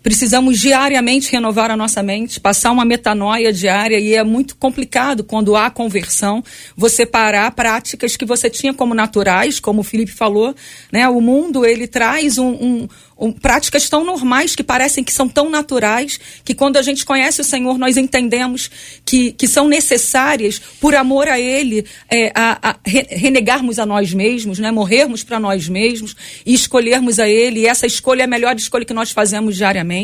Precisamos 0.06 0.60
diariamente 0.60 1.32
renovar 1.32 1.68
a 1.68 1.76
nossa 1.76 2.00
mente, 2.00 2.38
passar 2.38 2.70
uma 2.70 2.84
metanoia 2.84 3.52
diária 3.52 3.98
e 3.98 4.14
é 4.14 4.22
muito 4.22 4.54
complicado 4.54 5.24
quando 5.24 5.56
há 5.56 5.68
conversão 5.68 6.44
você 6.76 7.04
parar 7.04 7.50
práticas 7.50 8.16
que 8.16 8.24
você 8.24 8.48
tinha 8.48 8.72
como 8.72 8.94
naturais, 8.94 9.58
como 9.58 9.80
o 9.80 9.82
Felipe 9.82 10.12
falou, 10.12 10.54
né? 10.92 11.08
O 11.08 11.20
mundo 11.20 11.66
ele 11.66 11.88
traz 11.88 12.38
um, 12.38 12.50
um, 12.50 12.88
um, 13.18 13.32
práticas 13.32 13.88
tão 13.88 14.04
normais 14.04 14.54
que 14.54 14.62
parecem 14.62 15.02
que 15.02 15.12
são 15.12 15.28
tão 15.28 15.50
naturais 15.50 16.20
que 16.44 16.54
quando 16.54 16.76
a 16.76 16.82
gente 16.82 17.04
conhece 17.04 17.40
o 17.40 17.44
Senhor 17.44 17.76
nós 17.76 17.96
entendemos 17.96 18.70
que, 19.04 19.32
que 19.32 19.48
são 19.48 19.66
necessárias 19.66 20.60
por 20.80 20.94
amor 20.94 21.26
a 21.26 21.40
Ele 21.40 21.84
é, 22.08 22.30
a, 22.32 22.70
a 22.70 22.76
re, 22.86 23.08
renegarmos 23.10 23.80
a 23.80 23.84
nós 23.84 24.14
mesmos, 24.14 24.60
né? 24.60 24.70
morrermos 24.70 25.24
para 25.24 25.40
nós 25.40 25.68
mesmos 25.68 26.14
e 26.46 26.54
escolhermos 26.54 27.18
a 27.18 27.28
Ele. 27.28 27.62
E 27.62 27.66
essa 27.66 27.88
escolha 27.88 28.22
é 28.22 28.24
a 28.24 28.28
melhor 28.28 28.54
escolha 28.54 28.84
que 28.84 28.94
nós 28.94 29.10
fazemos 29.10 29.56
diariamente. 29.56 29.95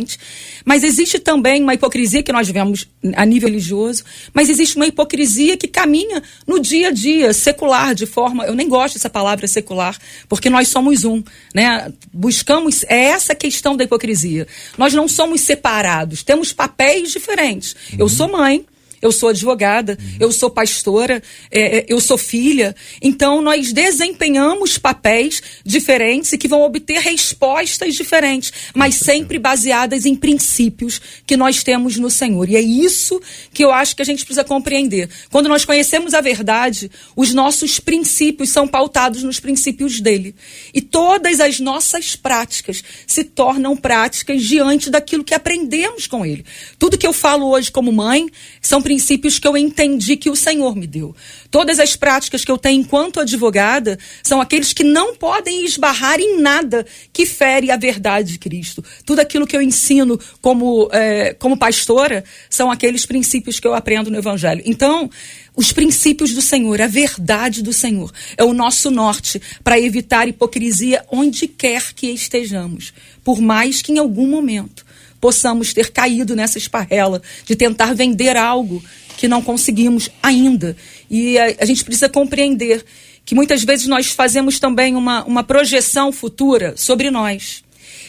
Mas 0.65 0.85
existe 0.85 1.19
também 1.19 1.63
uma 1.63 1.75
hipocrisia 1.75 2.23
que 2.23 2.33
nós 2.33 2.49
vemos 2.49 2.89
a 3.15 3.25
nível 3.25 3.49
religioso, 3.49 4.05
mas 4.33 4.49
existe 4.49 4.77
uma 4.77 4.87
hipocrisia 4.87 5.57
que 5.57 5.67
caminha 5.67 6.23
no 6.47 6.61
dia 6.61 6.89
a 6.89 6.91
dia, 6.91 7.33
secular, 7.33 7.95
de 7.95 8.07
forma. 8.07 8.45
Eu 8.45 8.55
nem 8.55 8.69
gosto 8.69 8.95
dessa 8.95 9.11
palavra 9.11 9.47
secular, 9.47 9.99
porque 10.29 10.49
nós 10.49 10.69
somos 10.69 11.05
um. 11.05 11.23
Né? 11.55 11.93
Buscamos. 12.13 12.85
É 12.89 13.07
essa 13.07 13.35
questão 13.35 13.77
da 13.77 13.85
hipocrisia. 13.85 14.47
Nós 14.79 14.95
não 14.95 15.09
somos 15.09 15.41
separados, 15.41 16.23
temos 16.23 16.53
papéis 16.53 17.11
diferentes. 17.13 17.75
Uhum. 17.93 17.99
Eu 18.01 18.09
sou 18.09 18.29
mãe, 18.29 18.65
eu 19.03 19.11
sou 19.11 19.31
advogada, 19.31 19.99
uhum. 20.01 20.17
eu 20.21 20.33
sou 20.33 20.49
pastora, 20.49 21.21
é, 21.51 21.79
é, 21.79 21.87
eu 21.89 22.01
sou 22.01 22.17
filha. 22.17 22.75
Então, 23.03 23.43
nós 23.43 23.73
desempenhamos 23.73 24.79
papéis 24.79 25.43
diferentes 25.67 26.33
e 26.33 26.39
que 26.39 26.47
vão 26.47 26.63
obter 26.63 27.01
respostas 27.01 27.97
diferentes, 27.97 28.53
mas 28.73 28.95
sempre 28.95 29.41
baseadas 29.41 30.07
em 30.07 30.15
princípios 30.15 31.01
que 31.27 31.37
nós 31.37 31.65
temos 31.65 31.97
no 31.97 32.09
Senhor. 32.09 32.49
E 32.49 32.55
é 32.55 32.61
isso 32.61 33.21
que 33.53 33.65
eu 33.65 33.73
acho 33.73 33.97
que 33.97 34.03
a 34.03 34.05
gente 34.05 34.25
precisa 34.25 34.45
compreender. 34.45 35.11
Quando 35.31 35.49
nós 35.49 35.65
conhecemos 35.65 36.15
a 36.15 36.21
verdade, 36.21 36.89
os 37.17 37.35
nossos 37.35 37.81
princípios 37.81 38.51
são 38.51 38.69
pautados 38.69 39.25
nos 39.25 39.41
princípios 39.41 40.01
dele. 40.01 40.33
E 40.73 40.81
todas 40.81 41.41
as 41.41 41.59
nossas 41.59 42.15
práticas 42.15 42.85
se 43.05 43.25
tornam 43.25 43.77
práticas 43.77 44.45
diante 44.45 44.91
daquilo 44.91 45.25
que 45.25 45.35
aprendemos 45.35 46.07
com 46.07 46.25
ele. 46.25 46.45
Tudo 46.79 46.97
que 46.97 47.07
eu 47.07 47.13
falo 47.13 47.51
hoje 47.51 47.73
como 47.73 47.91
mãe 47.91 48.31
são 48.61 48.81
princípios 48.81 48.92
princípios 48.93 49.39
que 49.39 49.49
eu 49.49 49.57
entendi 49.57 50.19
que 50.19 50.29
o 50.29 50.37
Senhor 50.37 50.77
me 50.77 50.87
deu. 50.87 51.17
Todas 51.51 51.81
as 51.81 51.97
práticas 51.97 52.45
que 52.45 52.51
eu 52.51 52.59
tenho 52.59 52.83
enquanto 52.83 53.21
advogada 53.21 53.99
são 54.23 54.39
aqueles 54.39 54.75
que 54.75 54.85
não 54.85 55.17
podem 55.17 55.65
esbarrar 55.65 56.21
em 56.21 56.39
nada 56.39 56.85
que 57.11 57.25
fere 57.25 57.71
a 57.71 57.77
verdade 57.79 58.33
de 58.33 58.39
Cristo. 58.39 58.85
Tudo 59.07 59.21
aquilo 59.21 59.47
que 59.47 59.57
eu 59.57 59.63
ensino 59.63 60.21
como, 60.43 60.91
é, 60.93 61.33
como 61.33 61.57
pastora 61.57 62.23
são 62.51 62.71
aqueles 62.71 63.07
princípios 63.07 63.59
que 63.59 63.67
eu 63.67 63.73
aprendo 63.73 64.11
no 64.11 64.19
Evangelho. 64.19 64.63
Então, 64.67 65.09
os 65.57 65.73
princípios 65.73 66.35
do 66.35 66.43
Senhor, 66.43 66.79
a 66.83 66.87
verdade 66.87 67.63
do 67.63 67.73
Senhor, 67.73 68.13
é 68.37 68.45
o 68.45 68.53
nosso 68.53 68.91
norte 68.91 69.41
para 69.65 69.81
evitar 69.81 70.29
hipocrisia 70.29 71.03
onde 71.11 71.49
quer 71.49 71.95
que 71.95 72.09
estejamos, 72.09 72.93
por 73.25 73.41
mais 73.41 73.81
que 73.81 73.93
em 73.93 73.99
algum 73.99 74.27
momento 74.27 74.85
possamos 75.23 75.73
ter 75.73 75.93
caído 75.93 76.35
nessa 76.35 76.59
esparrela 76.59 77.23
de 77.45 77.55
tentar 77.55 77.95
vender 77.95 78.37
algo 78.37 78.83
que 79.17 79.29
não 79.29 79.41
conseguimos 79.41 80.11
ainda. 80.21 80.77
E 81.09 81.39
a, 81.39 81.55
a 81.61 81.65
gente 81.65 81.85
precisa 81.85 82.09
compreender 82.09 82.85
que 83.25 83.33
muitas 83.33 83.63
vezes 83.63 83.87
nós 83.87 84.09
fazemos 84.09 84.59
também 84.59 84.97
uma, 84.97 85.23
uma 85.23 85.45
projeção 85.45 86.11
futura 86.11 86.75
sobre 86.77 87.09
nós. 87.09 87.63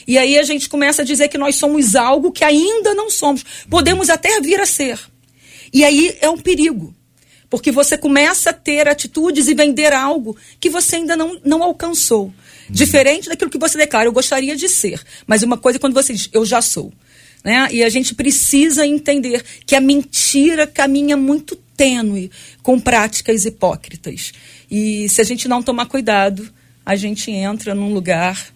E 0.08 0.18
aí 0.18 0.40
a 0.40 0.44
gente 0.44 0.68
começa 0.68 1.04
a 1.04 1.06
dizer 1.06 1.28
que 1.28 1.38
nós 1.38 1.56
somos 1.56 1.94
algo 1.94 2.32
que 2.32 2.44
ainda 2.44 2.96
não 2.96 3.12
somos. 3.12 3.46
Podemos 3.70 4.10
até 4.10 4.42
vir 4.42 4.60
a 4.60 4.66
ser. 4.66 5.00
E 5.72 5.86
aí 5.86 6.18
é 6.20 6.28
um 6.28 6.38
perigo. 6.38 6.96
Porque 7.48 7.72
você 7.72 7.96
começa 7.96 8.50
a 8.50 8.54
ter 8.54 8.88
atitudes 8.88 9.48
e 9.48 9.54
vender 9.54 9.94
algo 9.94 10.36
que 10.60 10.68
você 10.68 10.96
ainda 10.96 11.16
não, 11.16 11.40
não 11.46 11.62
alcançou. 11.62 12.34
Diferente 12.68 13.30
daquilo 13.30 13.52
que 13.52 13.60
você 13.60 13.78
declara, 13.78 14.08
eu 14.08 14.12
gostaria 14.12 14.56
de 14.56 14.68
ser. 14.68 15.00
Mas 15.28 15.44
uma 15.44 15.58
coisa 15.58 15.78
é 15.78 15.80
quando 15.80 15.94
você 15.94 16.12
diz, 16.12 16.28
eu 16.34 16.44
já 16.44 16.60
sou. 16.60 16.92
Né? 17.44 17.68
E 17.72 17.84
a 17.84 17.90
gente 17.90 18.16
precisa 18.16 18.88
entender 18.88 19.44
que 19.66 19.76
a 19.76 19.82
mentira 19.82 20.66
caminha 20.66 21.18
muito 21.18 21.56
tênue 21.76 22.32
com 22.62 22.80
práticas 22.80 23.46
hipócritas. 23.46 24.32
E 24.70 25.10
se 25.10 25.20
a 25.20 25.24
gente 25.24 25.48
não 25.48 25.62
tomar 25.62 25.88
cuidado, 25.88 26.50
a 26.86 26.96
gente 26.96 27.30
entra 27.32 27.76
num 27.76 27.94
lugar 27.94 28.53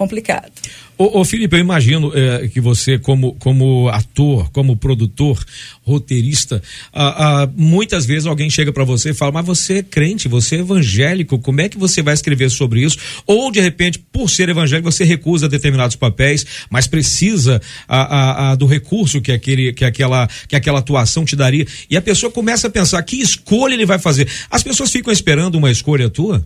complicado. 0.00 0.50
Ô, 0.96 1.20
ô 1.20 1.24
Felipe, 1.26 1.54
eu 1.54 1.60
imagino 1.60 2.10
é, 2.14 2.48
que 2.48 2.58
você, 2.58 2.98
como, 2.98 3.34
como 3.34 3.90
ator, 3.90 4.50
como 4.50 4.74
produtor, 4.74 5.44
roteirista, 5.82 6.62
ah, 6.90 7.42
ah, 7.42 7.50
muitas 7.54 8.06
vezes 8.06 8.24
alguém 8.24 8.48
chega 8.48 8.72
para 8.72 8.82
você 8.82 9.10
e 9.10 9.14
fala, 9.14 9.32
mas 9.32 9.44
você 9.44 9.74
é 9.74 9.82
crente, 9.82 10.26
você 10.26 10.56
é 10.56 10.58
evangélico, 10.60 11.38
como 11.38 11.60
é 11.60 11.68
que 11.68 11.76
você 11.76 12.00
vai 12.00 12.14
escrever 12.14 12.48
sobre 12.48 12.82
isso? 12.82 12.96
Ou, 13.26 13.52
de 13.52 13.60
repente, 13.60 13.98
por 13.98 14.30
ser 14.30 14.48
evangélico, 14.48 14.90
você 14.90 15.04
recusa 15.04 15.50
determinados 15.50 15.96
papéis, 15.96 16.46
mas 16.70 16.86
precisa 16.86 17.60
ah, 17.86 18.54
do 18.58 18.64
recurso 18.64 19.20
que, 19.20 19.32
aquele, 19.32 19.74
que, 19.74 19.84
aquela, 19.84 20.26
que 20.48 20.56
aquela 20.56 20.78
atuação 20.78 21.26
te 21.26 21.36
daria. 21.36 21.66
E 21.90 21.96
a 21.96 22.00
pessoa 22.00 22.32
começa 22.32 22.68
a 22.68 22.70
pensar, 22.70 23.02
que 23.02 23.20
escolha 23.20 23.74
ele 23.74 23.84
vai 23.84 23.98
fazer? 23.98 24.26
As 24.50 24.62
pessoas 24.62 24.90
ficam 24.90 25.12
esperando 25.12 25.56
uma 25.56 25.70
escolha 25.70 26.08
tua? 26.08 26.42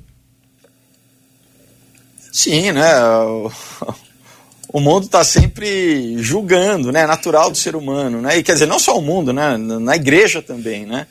Sim, 2.35 2.73
né? 2.73 2.93
o 4.67 4.81
mundo 4.83 5.07
está 5.07 5.23
sempre 5.23 6.17
julgando, 6.19 6.91
né? 6.91 7.03
É 7.03 7.07
natural 7.07 7.49
do 7.49 7.57
ser 7.57 7.77
humano, 7.77 8.21
né? 8.21 8.39
E 8.39 8.43
quer 8.43 8.55
dizer, 8.55 8.67
não 8.67 8.81
só 8.81 8.99
o 8.99 9.01
mundo, 9.01 9.33
né? 9.33 9.57
Na 9.57 9.95
igreja 9.95 10.43
também, 10.43 10.85
né? 10.85 11.07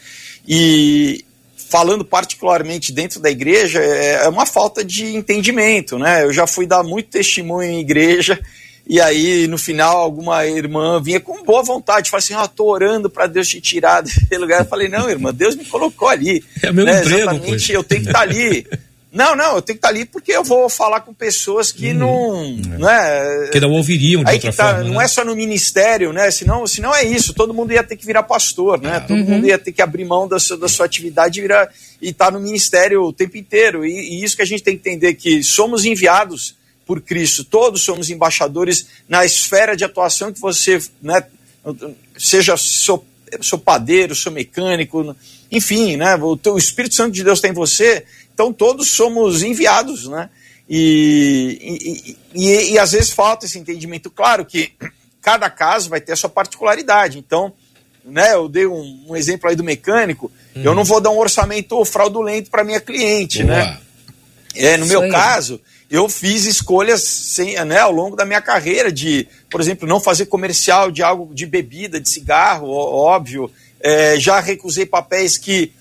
E 0.45 1.23
falando 1.69 2.03
particularmente 2.03 2.91
dentro 2.91 3.21
da 3.21 3.31
igreja, 3.31 3.79
é, 3.79 4.25
é 4.25 4.27
uma 4.27 4.45
falta 4.45 4.83
de 4.83 5.15
entendimento, 5.15 5.97
né? 5.97 6.25
Eu 6.25 6.33
já 6.33 6.45
fui 6.45 6.67
dar 6.67 6.83
muito 6.83 7.07
testemunho 7.07 7.71
em 7.71 7.79
igreja 7.79 8.37
e 8.85 8.99
aí 8.99 9.47
no 9.47 9.57
final 9.57 9.99
alguma 9.99 10.45
irmã 10.45 11.01
vinha 11.01 11.21
com 11.21 11.41
boa 11.41 11.63
vontade, 11.63 12.09
falava 12.09 12.25
assim: 12.25 12.33
"Ah, 12.33 12.49
tô 12.49 12.65
orando 12.65 13.09
para 13.09 13.27
Deus 13.27 13.47
te 13.47 13.61
tirar 13.61 14.03
daquele 14.03 14.41
lugar". 14.41 14.59
Eu 14.59 14.65
falei: 14.65 14.89
"Não, 14.89 15.09
irmã, 15.09 15.33
Deus 15.33 15.55
me 15.55 15.63
colocou 15.63 16.09
ali". 16.09 16.43
É 16.61 16.69
meu 16.69 16.83
né? 16.83 16.99
emprego, 16.99 17.21
Exatamente, 17.21 17.47
pois. 17.47 17.69
eu 17.69 17.83
tenho 17.85 18.01
que 18.01 18.09
estar 18.09 18.19
tá 18.19 18.25
ali. 18.25 18.67
Não, 19.13 19.35
não, 19.35 19.57
eu 19.57 19.61
tenho 19.61 19.77
que 19.77 19.85
estar 19.85 19.89
ali 19.89 20.05
porque 20.05 20.31
eu 20.31 20.43
vou 20.43 20.67
falar 20.67 21.01
com 21.01 21.13
pessoas 21.13 21.71
que 21.71 21.89
uhum. 21.89 21.93
não. 21.93 22.79
Não 22.79 22.89
é, 22.89 23.49
que 23.51 23.59
não 23.59 23.69
ouviriam 23.69 24.23
de 24.23 24.29
aí 24.31 24.37
outra 24.37 24.51
que 24.51 24.57
tá, 24.57 24.73
forma. 24.73 24.83
Não 24.89 24.97
né? 24.97 25.05
é 25.05 25.07
só 25.07 25.23
no 25.23 25.35
ministério, 25.35 26.11
né? 26.11 26.31
Senão, 26.31 26.65
senão 26.65 26.95
é 26.95 27.05
isso, 27.05 27.31
todo 27.31 27.53
mundo 27.53 27.71
ia 27.71 27.83
ter 27.83 27.95
que 27.95 28.07
virar 28.07 28.23
pastor, 28.23 28.81
né? 28.81 28.99
Todo 29.01 29.13
Uhum. 29.13 29.25
mundo 29.25 29.45
ia 29.45 29.59
ter 29.59 29.71
que 29.71 29.83
abrir 29.83 30.03
mão 30.03 30.27
da 30.27 30.39
sua, 30.39 30.57
da 30.57 30.67
sua 30.67 30.87
atividade 30.87 31.39
e 31.39 31.43
virar, 31.43 31.69
e 32.01 32.09
estar 32.09 32.31
no 32.31 32.39
ministério 32.39 33.03
o 33.03 33.13
tempo 33.13 33.37
inteiro. 33.37 33.85
E, 33.85 33.91
e 33.91 34.23
isso 34.23 34.35
que 34.35 34.41
a 34.41 34.47
gente 34.47 34.63
tem 34.63 34.75
que 34.75 34.89
entender: 34.89 35.13
que 35.13 35.43
somos 35.43 35.85
enviados 35.85 36.55
por 36.83 36.99
Cristo, 36.99 37.43
todos 37.43 37.83
somos 37.83 38.09
embaixadores 38.09 38.87
na 39.07 39.23
esfera 39.23 39.77
de 39.77 39.85
atuação 39.85 40.33
que 40.33 40.41
você, 40.41 40.81
né? 40.99 41.23
Seja 42.17 42.57
seu, 42.57 43.05
seu 43.41 43.59
padeiro, 43.59 44.15
seu 44.15 44.31
mecânico, 44.31 45.15
enfim, 45.51 45.97
né? 45.97 46.15
O, 46.15 46.35
teu, 46.35 46.55
o 46.55 46.57
Espírito 46.57 46.95
Santo 46.95 47.11
de 47.11 47.23
Deus 47.23 47.39
tem 47.39 47.51
em 47.51 47.53
você 47.53 48.03
então 48.33 48.51
todos 48.51 48.89
somos 48.89 49.43
enviados, 49.43 50.07
né? 50.07 50.29
E, 50.69 51.59
e, 51.61 52.17
e, 52.33 52.71
e, 52.73 52.79
às 52.79 52.93
vezes 52.93 53.11
falta 53.11 53.45
esse 53.45 53.59
entendimento. 53.59 54.09
Claro 54.09 54.45
que 54.45 54.71
cada 55.21 55.49
caso 55.49 55.89
vai 55.89 56.01
ter 56.01 56.13
a 56.13 56.15
sua 56.15 56.29
particularidade. 56.29 57.19
Então, 57.19 57.53
né, 58.03 58.33
eu 58.33 58.49
dei 58.49 58.65
um, 58.65 59.05
um 59.09 59.15
exemplo 59.15 59.49
aí 59.49 59.55
do 59.55 59.63
mecânico. 59.63 60.31
Hum. 60.55 60.61
Eu 60.63 60.73
não 60.73 60.83
vou 60.83 60.99
dar 60.99 61.09
um 61.09 61.17
orçamento 61.17 61.83
fraudulento 61.85 62.49
para 62.49 62.63
minha 62.63 62.79
cliente, 62.79 63.43
Boa. 63.43 63.55
né? 63.55 63.77
É, 64.55 64.77
no 64.77 64.85
Isso 64.85 64.93
meu 64.93 65.01
aí. 65.03 65.11
caso, 65.11 65.59
eu 65.89 66.07
fiz 66.07 66.45
escolhas 66.45 67.03
sem, 67.03 67.63
né, 67.65 67.79
ao 67.79 67.91
longo 67.91 68.15
da 68.15 68.25
minha 68.25 68.41
carreira 68.41 68.91
de, 68.91 69.27
por 69.49 69.59
exemplo, 69.59 69.87
não 69.87 69.99
fazer 69.99 70.27
comercial 70.27 70.91
de 70.91 71.01
algo 71.01 71.33
de 71.33 71.45
bebida, 71.45 71.99
de 71.99 72.09
cigarro, 72.09 72.69
óbvio. 72.69 73.51
É, 73.79 74.19
já 74.19 74.39
recusei 74.39 74.85
papéis 74.85 75.37
que 75.37 75.73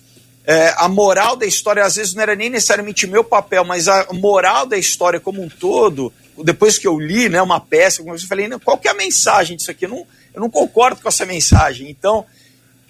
é, 0.44 0.74
a 0.76 0.88
moral 0.88 1.36
da 1.36 1.46
história, 1.46 1.84
às 1.84 1.96
vezes, 1.96 2.14
não 2.14 2.22
era 2.22 2.34
nem 2.34 2.50
necessariamente 2.50 3.06
meu 3.06 3.22
papel, 3.22 3.64
mas 3.64 3.88
a 3.88 4.08
moral 4.12 4.66
da 4.66 4.76
história 4.76 5.20
como 5.20 5.42
um 5.42 5.48
todo, 5.48 6.12
depois 6.42 6.78
que 6.78 6.86
eu 6.86 6.98
li 6.98 7.28
né, 7.28 7.40
uma 7.40 7.60
peça, 7.60 8.02
eu 8.02 8.18
falei, 8.20 8.48
"Não, 8.48 8.58
qual 8.58 8.78
que 8.78 8.88
é 8.88 8.90
a 8.90 8.94
mensagem 8.94 9.56
disso 9.56 9.70
aqui? 9.70 9.84
Eu 9.84 9.90
não, 9.90 10.06
eu 10.34 10.40
não 10.40 10.50
concordo 10.50 11.00
com 11.00 11.08
essa 11.08 11.24
mensagem. 11.24 11.88
Então, 11.90 12.24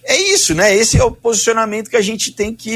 é 0.04 0.16
isso, 0.16 0.54
né? 0.54 0.74
Esse 0.74 0.98
é 0.98 1.04
o 1.04 1.10
posicionamento 1.10 1.90
que 1.90 1.96
a 1.96 2.02
gente 2.02 2.32
tem 2.32 2.54
que 2.54 2.70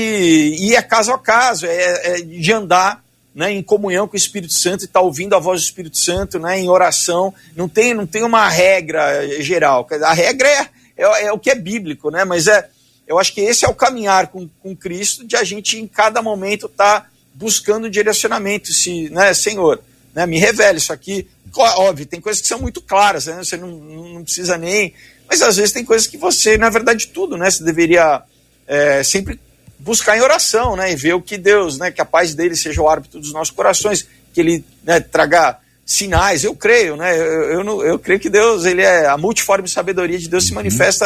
ir 0.59 0.77
a 0.77 0.83
caso 0.83 1.13
a 1.13 1.19
caso, 1.19 1.67
é, 1.67 2.19
é 2.19 2.21
de 2.21 2.53
andar 2.53 3.05
né, 3.35 3.53
em 3.53 3.63
comunhão 3.63 4.09
com 4.09 4.15
o 4.15 4.17
Espírito 4.17 4.53
Santo 4.53 4.83
e 4.83 4.87
está 4.87 5.01
ouvindo 5.01 5.35
a 5.35 5.39
voz 5.39 5.61
do 5.61 5.65
Espírito 5.65 5.99
Santo 5.99 6.39
né, 6.39 6.59
em 6.59 6.69
oração. 6.69 7.35
Não 7.55 7.69
tem, 7.69 7.93
não 7.93 8.07
tem 8.07 8.23
uma 8.23 8.49
regra 8.49 9.43
geral. 9.43 9.87
A 10.03 10.13
regra 10.13 10.49
é, 10.49 10.71
é, 10.97 11.25
é 11.27 11.33
o 11.33 11.39
que 11.39 11.51
é 11.51 11.55
bíblico, 11.55 12.11
né? 12.11 12.25
mas 12.25 12.47
é, 12.47 12.69
eu 13.07 13.19
acho 13.19 13.33
que 13.33 13.41
esse 13.41 13.65
é 13.65 13.69
o 13.69 13.75
caminhar 13.75 14.29
com, 14.29 14.49
com 14.63 14.75
Cristo, 14.75 15.25
de 15.25 15.37
a 15.37 15.45
gente 15.45 15.79
em 15.79 15.87
cada 15.87 16.21
momento 16.21 16.67
estar 16.67 17.03
tá 17.03 17.09
buscando 17.35 17.91
direcionamento. 17.91 18.73
Se, 18.73 19.09
né, 19.11 19.33
Senhor, 19.33 19.81
né, 20.15 20.27
me 20.27 20.39
revele 20.39 20.79
isso 20.79 20.93
aqui. 20.93 21.29
Óbvio, 21.57 22.05
tem 22.05 22.21
coisas 22.21 22.43
que 22.43 22.49
são 22.49 22.61
muito 22.61 22.83
claras, 22.83 23.27
né, 23.27 23.37
você 23.37 23.57
não, 23.57 23.69
não 23.69 24.25
precisa 24.25 24.59
nem. 24.59 24.93
Mas 25.29 25.43
às 25.43 25.57
vezes 25.57 25.73
tem 25.73 25.85
coisas 25.85 26.07
que 26.07 26.17
você, 26.17 26.59
na 26.59 26.71
verdade, 26.71 27.09
tudo, 27.09 27.37
né? 27.37 27.51
Você 27.51 27.65
deveria 27.65 28.23
é, 28.67 29.03
sempre 29.03 29.41
buscar 29.79 30.17
em 30.17 30.21
oração, 30.21 30.77
né? 30.77 30.93
E 30.93 30.97
ver 30.97 31.15
o 31.15 31.23
que 31.23 31.37
Deus, 31.37 31.79
né? 31.79 31.91
Que 31.91 32.01
a 32.01 32.05
paz 32.05 32.35
dele 32.35 32.57
seja 32.57 32.81
o 32.81 32.89
árbitro 32.89 33.21
dos 33.21 33.33
nossos 33.33 33.55
corações, 33.55 34.07
que 34.33 34.41
ele 34.41 34.65
né, 34.85 35.01
traga 35.01 35.59
sinais. 35.85 36.45
Eu 36.45 36.55
creio, 36.55 36.97
né? 36.97 37.17
Eu, 37.17 37.63
eu, 37.63 37.85
eu, 37.85 37.99
creio 37.99 38.21
que 38.21 38.31
Deus, 38.31 38.65
ele 38.65 38.83
é 38.83 39.07
a 39.07 39.17
multiforme 39.17 39.69
sabedoria 39.69 40.19
de 40.19 40.29
Deus 40.29 40.45
se 40.45 40.53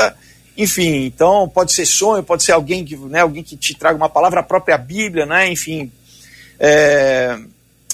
uhum. 0.04 0.20
Enfim, 0.60 1.06
então 1.06 1.48
pode 1.48 1.72
ser 1.72 1.86
sonho, 1.86 2.22
pode 2.22 2.42
ser 2.42 2.52
alguém 2.52 2.84
que, 2.84 2.94
né, 2.94 3.20
alguém 3.20 3.42
que 3.42 3.56
te 3.56 3.74
traga 3.74 3.96
uma 3.96 4.10
palavra, 4.10 4.40
a 4.40 4.42
própria 4.42 4.76
Bíblia, 4.76 5.24
né? 5.24 5.50
Enfim, 5.50 5.90
é, 6.58 7.38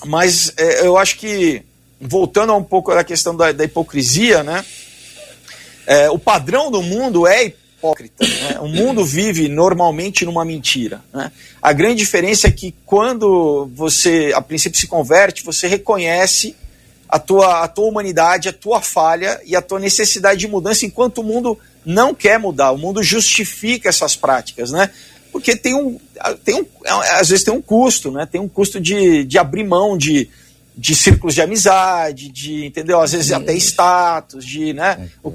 mas 0.04 0.52
é, 0.56 0.84
eu 0.84 0.98
acho 0.98 1.16
que 1.16 1.62
voltando 2.00 2.52
um 2.56 2.64
pouco 2.64 2.92
da 2.92 3.04
questão 3.04 3.36
da, 3.36 3.52
da 3.52 3.62
hipocrisia, 3.62 4.42
né? 4.42 4.64
É, 5.86 6.10
o 6.10 6.18
padrão 6.18 6.68
do 6.68 6.82
mundo 6.82 7.24
é 7.24 7.44
hipócrita. 7.44 8.26
Né? 8.26 8.58
O 8.58 8.66
mundo 8.66 9.04
vive 9.04 9.48
normalmente 9.48 10.24
numa 10.24 10.44
mentira. 10.44 11.00
Né? 11.14 11.30
A 11.62 11.72
grande 11.72 12.00
diferença 12.00 12.48
é 12.48 12.50
que 12.50 12.74
quando 12.84 13.70
você, 13.76 14.32
a 14.34 14.42
princípio, 14.42 14.80
se 14.80 14.88
converte, 14.88 15.44
você 15.44 15.68
reconhece 15.68 16.56
a 17.08 17.20
tua, 17.20 17.62
a 17.62 17.68
tua 17.68 17.86
humanidade, 17.86 18.48
a 18.48 18.52
tua 18.52 18.82
falha 18.82 19.40
e 19.44 19.54
a 19.54 19.62
tua 19.62 19.78
necessidade 19.78 20.40
de 20.40 20.48
mudança, 20.48 20.84
enquanto 20.84 21.18
o 21.18 21.22
mundo 21.24 21.56
não 21.86 22.12
quer 22.12 22.38
mudar. 22.38 22.72
O 22.72 22.78
mundo 22.78 23.00
justifica 23.00 23.88
essas 23.88 24.16
práticas, 24.16 24.72
né? 24.72 24.90
Porque 25.30 25.54
tem 25.54 25.74
um, 25.74 26.00
tem 26.44 26.56
um 26.56 26.66
às 27.18 27.28
vezes 27.28 27.44
tem 27.44 27.54
um 27.54 27.62
custo, 27.62 28.10
né? 28.10 28.26
Tem 28.26 28.40
um 28.40 28.48
custo 28.48 28.80
de, 28.80 29.24
de 29.24 29.38
abrir 29.38 29.64
mão 29.64 29.96
de, 29.96 30.28
de 30.76 30.96
círculos 30.96 31.34
de 31.34 31.42
amizade, 31.42 32.28
de, 32.28 32.66
entendeu? 32.66 33.00
Às 33.00 33.12
vezes 33.12 33.30
até 33.30 33.54
status, 33.54 34.44
de, 34.44 34.72
né? 34.72 35.08
O, 35.22 35.32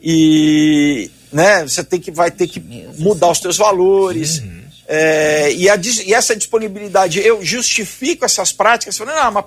e 0.00 1.10
né, 1.32 1.62
você 1.62 1.84
tem 1.84 2.00
que, 2.00 2.10
vai 2.10 2.30
ter 2.30 2.48
que 2.48 2.60
mudar 2.98 3.30
os 3.30 3.38
seus 3.38 3.56
valores. 3.56 4.42
É, 4.88 5.52
e, 5.52 5.68
a, 5.68 5.76
e, 5.76 6.12
essa 6.12 6.34
disponibilidade, 6.34 7.20
eu 7.20 7.44
justifico 7.44 8.24
essas 8.24 8.52
práticas, 8.52 8.96
falando, 8.96 9.16
não, 9.16 9.32
mas 9.32 9.44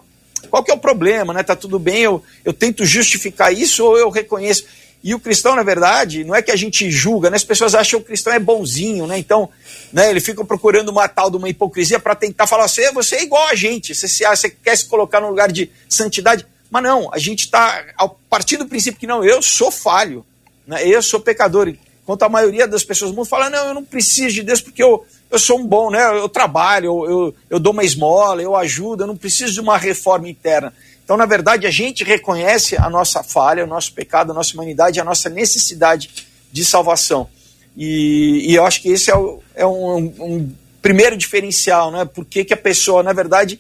qual 0.49 0.63
que 0.63 0.71
é 0.71 0.73
o 0.73 0.79
problema, 0.79 1.33
né? 1.33 1.43
Tá 1.43 1.55
tudo 1.55 1.77
bem, 1.77 2.03
eu, 2.03 2.23
eu 2.43 2.53
tento 2.53 2.85
justificar 2.85 3.53
isso 3.53 3.83
ou 3.83 3.97
eu 3.97 4.09
reconheço. 4.09 4.65
E 5.05 5.13
o 5.13 5.19
cristão, 5.19 5.55
na 5.55 5.61
verdade, 5.61 6.23
não 6.23 6.33
é 6.33 6.41
que 6.41 6.49
a 6.49 6.55
gente 6.55 6.89
julga, 6.89 7.29
né? 7.29 7.35
As 7.35 7.43
pessoas 7.43 7.75
acham 7.75 7.99
que 7.99 8.05
o 8.05 8.07
cristão 8.07 8.33
é 8.33 8.39
bonzinho, 8.39 9.05
né? 9.05 9.19
Então, 9.19 9.47
né, 9.93 10.09
ele 10.09 10.19
fica 10.19 10.43
procurando 10.43 10.89
uma 10.89 11.07
tal 11.07 11.29
de 11.29 11.37
uma 11.37 11.47
hipocrisia 11.47 11.99
para 11.99 12.15
tentar 12.15 12.47
falar 12.47 12.65
assim, 12.65 12.91
você 12.91 13.17
é 13.17 13.23
igual 13.23 13.47
a 13.47 13.53
gente, 13.53 13.93
você, 13.93 14.07
se, 14.07 14.27
você 14.27 14.49
quer 14.49 14.75
se 14.75 14.85
colocar 14.85 15.21
num 15.21 15.29
lugar 15.29 15.51
de 15.51 15.69
santidade. 15.87 16.43
Mas 16.71 16.81
não, 16.81 17.13
a 17.13 17.19
gente 17.19 17.41
está, 17.41 17.85
a 17.95 18.07
partir 18.07 18.57
do 18.57 18.65
princípio 18.65 18.99
que 18.99 19.05
não, 19.05 19.23
eu 19.23 19.43
sou 19.43 19.69
falho. 19.69 20.25
Né? 20.65 20.87
Eu 20.87 21.03
sou 21.03 21.19
pecador. 21.19 21.71
Enquanto 22.01 22.23
a 22.23 22.29
maioria 22.29 22.67
das 22.67 22.83
pessoas 22.83 23.11
do 23.11 23.15
mundo 23.15 23.27
fala, 23.27 23.47
não, 23.47 23.67
eu 23.67 23.73
não 23.75 23.85
preciso 23.85 24.33
de 24.33 24.41
Deus 24.41 24.59
porque 24.59 24.81
eu, 24.81 25.05
eu 25.29 25.37
sou 25.37 25.59
um 25.59 25.67
bom, 25.67 25.91
né? 25.91 26.03
eu 26.17 26.27
trabalho, 26.27 26.85
eu, 26.87 27.09
eu, 27.11 27.35
eu 27.51 27.59
dou 27.59 27.73
uma 27.73 27.83
esmola, 27.83 28.41
eu 28.41 28.55
ajudo, 28.55 29.03
eu 29.03 29.07
não 29.07 29.15
preciso 29.15 29.53
de 29.53 29.61
uma 29.61 29.77
reforma 29.77 30.27
interna. 30.27 30.73
Então, 31.05 31.15
na 31.15 31.25
verdade, 31.25 31.65
a 31.65 31.71
gente 31.71 32.03
reconhece 32.03 32.75
a 32.75 32.89
nossa 32.89 33.23
falha, 33.23 33.63
o 33.63 33.67
nosso 33.67 33.93
pecado, 33.93 34.31
a 34.31 34.33
nossa 34.33 34.53
humanidade, 34.53 34.99
a 34.99 35.03
nossa 35.03 35.29
necessidade 35.29 36.09
de 36.51 36.65
salvação. 36.65 37.29
E, 37.77 38.51
e 38.51 38.55
eu 38.55 38.65
acho 38.65 38.81
que 38.81 38.89
esse 38.89 39.09
é, 39.11 39.15
o, 39.15 39.39
é 39.53 39.65
um, 39.65 39.97
um, 39.97 40.51
primeiro 40.81 41.15
diferencial, 41.15 41.91
né? 41.91 42.05
Porque 42.05 42.43
que 42.43 42.53
a 42.53 42.57
pessoa, 42.57 43.03
na 43.03 43.13
verdade, 43.13 43.59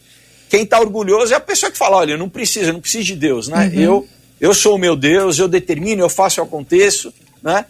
quem 0.49 0.63
está 0.63 0.79
orgulhoso 0.79 1.33
é 1.33 1.37
a 1.37 1.39
pessoa 1.39 1.71
que 1.71 1.77
fala, 1.77 1.97
olha, 1.97 2.13
eu 2.13 2.17
não 2.17 2.27
preciso, 2.27 2.69
eu 2.69 2.73
não 2.73 2.81
preciso 2.81 3.05
de 3.05 3.15
Deus, 3.15 3.47
né? 3.47 3.67
Uhum. 3.67 3.79
Eu 3.79 4.07
eu 4.39 4.53
sou 4.53 4.75
o 4.75 4.77
meu 4.77 4.95
Deus, 4.95 5.39
eu 5.39 5.47
determino, 5.47 6.01
eu 6.01 6.09
faço, 6.09 6.39
eu 6.39 6.43
aconteço, 6.43 7.13
né? 7.41 7.65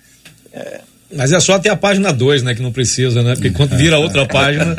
É... 0.51 0.81
Mas 1.13 1.31
é 1.31 1.39
só 1.39 1.53
até 1.53 1.69
a 1.69 1.75
página 1.75 2.11
2, 2.11 2.43
né, 2.43 2.55
que 2.55 2.61
não 2.61 2.71
precisa, 2.71 3.21
né? 3.21 3.35
Porque 3.35 3.51
quando 3.51 3.77
vira 3.77 3.99
outra 3.99 4.25
página. 4.27 4.75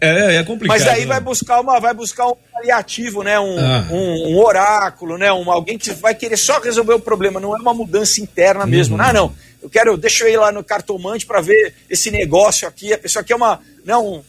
É, 0.00 0.34
é, 0.34 0.36
é 0.36 0.42
complicado. 0.42 0.78
Mas 0.78 0.88
aí 0.88 1.02
né? 1.02 1.06
vai 1.06 1.20
buscar 1.20 1.60
uma, 1.60 1.78
vai 1.78 1.94
buscar 1.94 2.26
um 2.26 2.34
aliativo, 2.56 3.22
né? 3.22 3.38
Um, 3.38 3.58
ah. 3.58 3.86
um, 3.90 4.32
um, 4.32 4.38
oráculo, 4.38 5.16
né? 5.16 5.32
Um, 5.32 5.50
alguém 5.50 5.78
que 5.78 5.92
vai 5.92 6.14
querer 6.14 6.36
só 6.36 6.58
resolver 6.58 6.94
o 6.94 7.00
problema, 7.00 7.38
não 7.38 7.56
é 7.56 7.60
uma 7.60 7.72
mudança 7.72 8.20
interna 8.20 8.66
mesmo. 8.66 8.96
Uhum. 8.96 9.02
Ah, 9.02 9.12
não. 9.12 9.32
Eu 9.62 9.70
quero, 9.70 9.96
deixa 9.96 10.24
eu 10.24 10.32
ir 10.32 10.36
lá 10.36 10.50
no 10.50 10.62
cartomante 10.62 11.24
para 11.24 11.40
ver 11.40 11.72
esse 11.88 12.10
negócio 12.10 12.66
aqui. 12.66 12.92
A 12.92 12.98
pessoa 12.98 13.24
quer 13.24 13.36
uma, 13.36 13.60
não, 13.84 14.16
né, 14.16 14.22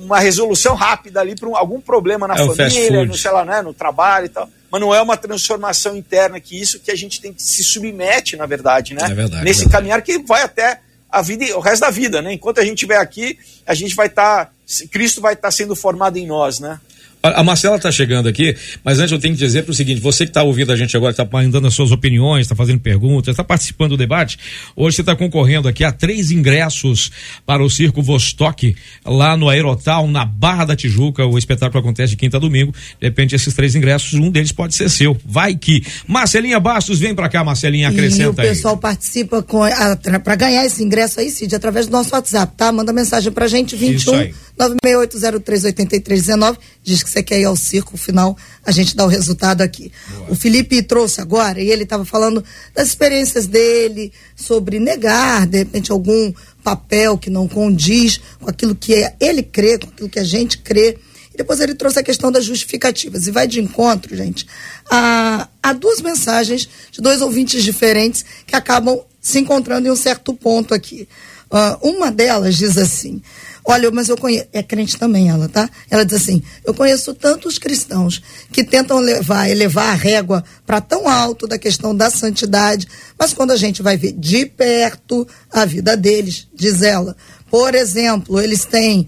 uma 0.00 0.18
resolução 0.20 0.74
rápida 0.74 1.20
ali 1.20 1.34
para 1.34 1.48
um, 1.48 1.56
algum 1.56 1.80
problema 1.80 2.26
na 2.26 2.34
é 2.34 2.46
família, 2.46 3.04
no, 3.04 3.16
sei 3.16 3.30
lá, 3.30 3.44
né, 3.44 3.62
no 3.62 3.74
trabalho 3.74 4.26
e 4.26 4.28
tal 4.30 4.48
mas 4.72 4.80
não 4.80 4.94
é 4.94 5.02
uma 5.02 5.18
transformação 5.18 5.94
interna 5.94 6.40
que 6.40 6.58
isso 6.58 6.80
que 6.80 6.90
a 6.90 6.96
gente 6.96 7.20
tem 7.20 7.30
que 7.30 7.42
se 7.42 7.62
submete, 7.62 8.38
na 8.38 8.46
verdade, 8.46 8.94
né? 8.94 9.02
É 9.04 9.14
verdade, 9.14 9.44
Nesse 9.44 9.60
é 9.60 9.64
verdade. 9.64 9.70
caminhar 9.70 10.00
que 10.00 10.18
vai 10.20 10.42
até 10.42 10.80
a 11.10 11.20
vida, 11.20 11.44
o 11.58 11.60
resto 11.60 11.82
da 11.82 11.90
vida, 11.90 12.22
né? 12.22 12.32
Enquanto 12.32 12.58
a 12.58 12.64
gente 12.64 12.76
estiver 12.76 12.96
aqui, 12.96 13.38
a 13.66 13.74
gente 13.74 13.94
vai 13.94 14.06
estar, 14.06 14.46
tá, 14.46 14.52
Cristo 14.90 15.20
vai 15.20 15.34
estar 15.34 15.48
tá 15.48 15.52
sendo 15.52 15.76
formado 15.76 16.16
em 16.16 16.26
nós, 16.26 16.58
né? 16.58 16.80
A 17.22 17.44
Marcela 17.44 17.76
está 17.76 17.90
chegando 17.92 18.28
aqui, 18.28 18.56
mas 18.82 18.98
antes 18.98 19.12
eu 19.12 19.18
tenho 19.18 19.34
que 19.34 19.40
dizer 19.40 19.62
para 19.62 19.70
o 19.70 19.74
seguinte: 19.74 20.00
você 20.00 20.24
que 20.24 20.30
está 20.30 20.42
ouvindo 20.42 20.72
a 20.72 20.76
gente 20.76 20.96
agora, 20.96 21.12
está 21.12 21.24
mandando 21.30 21.68
as 21.68 21.74
suas 21.74 21.92
opiniões, 21.92 22.42
está 22.42 22.56
fazendo 22.56 22.80
perguntas, 22.80 23.32
está 23.32 23.44
participando 23.44 23.90
do 23.90 23.96
debate, 23.96 24.38
hoje 24.74 24.96
você 24.96 25.02
está 25.02 25.14
concorrendo 25.14 25.68
aqui 25.68 25.84
a 25.84 25.92
três 25.92 26.30
ingressos 26.32 27.12
para 27.46 27.62
o 27.62 27.70
Circo 27.70 28.02
Vostok, 28.02 28.74
lá 29.04 29.36
no 29.36 29.48
Aerotal, 29.48 30.08
na 30.08 30.24
Barra 30.24 30.64
da 30.64 30.76
Tijuca. 30.76 31.24
O 31.24 31.38
espetáculo 31.38 31.80
acontece 31.80 32.10
de 32.10 32.16
quinta 32.16 32.38
a 32.38 32.40
domingo. 32.40 32.72
De 33.00 33.06
repente, 33.06 33.36
esses 33.36 33.54
três 33.54 33.76
ingressos, 33.76 34.14
um 34.14 34.30
deles 34.30 34.50
pode 34.50 34.74
ser 34.74 34.90
seu. 34.90 35.16
Vai 35.24 35.54
que. 35.54 35.84
Marcelinha 36.08 36.58
Bastos, 36.58 36.98
vem 36.98 37.14
para 37.14 37.28
cá, 37.28 37.44
Marcelinha, 37.44 37.88
acrescenta 37.88 38.42
aí. 38.42 38.48
o 38.48 38.50
pessoal 38.50 38.74
aí. 38.74 38.80
participa 38.80 39.44
para 40.24 40.34
ganhar 40.34 40.64
esse 40.64 40.82
ingresso 40.82 41.20
aí, 41.20 41.30
Cid, 41.30 41.54
através 41.54 41.86
do 41.86 41.92
nosso 41.92 42.12
WhatsApp, 42.14 42.52
tá? 42.56 42.72
Manda 42.72 42.92
mensagem 42.92 43.30
para 43.30 43.46
gente, 43.46 43.76
21 43.76 44.32
968038319. 44.84 46.58
Diz 46.82 47.02
que 47.02 47.10
você 47.10 47.22
quer 47.22 47.40
ir 47.40 47.44
ao 47.44 47.56
circo, 47.56 47.96
final 47.96 48.36
a 48.64 48.70
gente 48.70 48.94
dá 48.96 49.04
o 49.04 49.08
resultado 49.08 49.62
aqui. 49.62 49.92
Boa. 50.08 50.32
O 50.32 50.34
Felipe 50.34 50.82
trouxe 50.82 51.20
agora, 51.20 51.60
e 51.60 51.70
ele 51.70 51.82
estava 51.82 52.04
falando 52.04 52.44
das 52.74 52.88
experiências 52.88 53.46
dele, 53.46 54.12
sobre 54.36 54.78
negar, 54.78 55.46
de 55.46 55.58
repente, 55.58 55.90
algum 55.90 56.32
papel 56.62 57.18
que 57.18 57.30
não 57.30 57.48
condiz 57.48 58.20
com 58.40 58.48
aquilo 58.48 58.74
que 58.74 58.94
ele 59.20 59.42
crê, 59.42 59.78
com 59.78 59.88
aquilo 59.88 60.08
que 60.08 60.18
a 60.18 60.24
gente 60.24 60.58
crê. 60.58 60.98
E 61.32 61.36
depois 61.36 61.60
ele 61.60 61.74
trouxe 61.74 61.98
a 61.98 62.02
questão 62.02 62.30
das 62.30 62.44
justificativas. 62.44 63.26
E 63.26 63.30
vai 63.30 63.46
de 63.46 63.60
encontro, 63.60 64.14
gente, 64.14 64.46
a, 64.90 65.48
a 65.62 65.72
duas 65.72 66.00
mensagens 66.00 66.68
de 66.90 67.00
dois 67.00 67.20
ouvintes 67.22 67.64
diferentes 67.64 68.24
que 68.46 68.54
acabam 68.54 69.00
se 69.20 69.38
encontrando 69.38 69.88
em 69.88 69.90
um 69.90 69.96
certo 69.96 70.34
ponto 70.34 70.74
aqui. 70.74 71.08
Uh, 71.50 71.88
uma 71.88 72.10
delas 72.10 72.56
diz 72.56 72.76
assim: 72.76 73.22
Olha, 73.64 73.90
mas 73.90 74.08
eu 74.08 74.16
conheço. 74.16 74.46
É 74.52 74.62
crente 74.62 74.98
também 74.98 75.28
ela, 75.28 75.48
tá? 75.48 75.68
Ela 75.90 76.04
diz 76.04 76.14
assim: 76.16 76.42
eu 76.64 76.74
conheço 76.74 77.14
tantos 77.14 77.58
cristãos 77.58 78.20
que 78.50 78.64
tentam 78.64 78.98
levar, 78.98 79.48
elevar 79.48 79.90
a 79.90 79.94
régua 79.94 80.42
para 80.66 80.80
tão 80.80 81.08
alto 81.08 81.46
da 81.46 81.58
questão 81.58 81.94
da 81.94 82.10
santidade, 82.10 82.88
mas 83.18 83.32
quando 83.32 83.52
a 83.52 83.56
gente 83.56 83.82
vai 83.82 83.96
ver 83.96 84.12
de 84.12 84.46
perto 84.46 85.26
a 85.50 85.64
vida 85.64 85.96
deles, 85.96 86.48
diz 86.54 86.82
ela, 86.82 87.16
por 87.50 87.74
exemplo, 87.74 88.40
eles 88.40 88.64
têm 88.64 89.06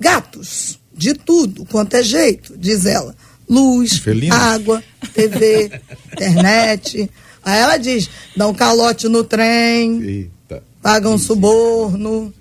gatos 0.00 0.78
de 0.92 1.14
tudo 1.14 1.64
quanto 1.66 1.94
é 1.94 2.02
jeito, 2.02 2.56
diz 2.56 2.86
ela. 2.86 3.14
Luz, 3.48 3.98
Felina. 3.98 4.34
água, 4.34 4.82
TV, 5.14 5.70
internet. 6.12 7.08
Aí 7.44 7.60
ela 7.60 7.76
diz: 7.76 8.10
dão 8.36 8.52
calote 8.52 9.08
no 9.08 9.22
trem, 9.22 10.02
Eita. 10.02 10.62
pagam 10.82 11.16
suborno 11.16 12.32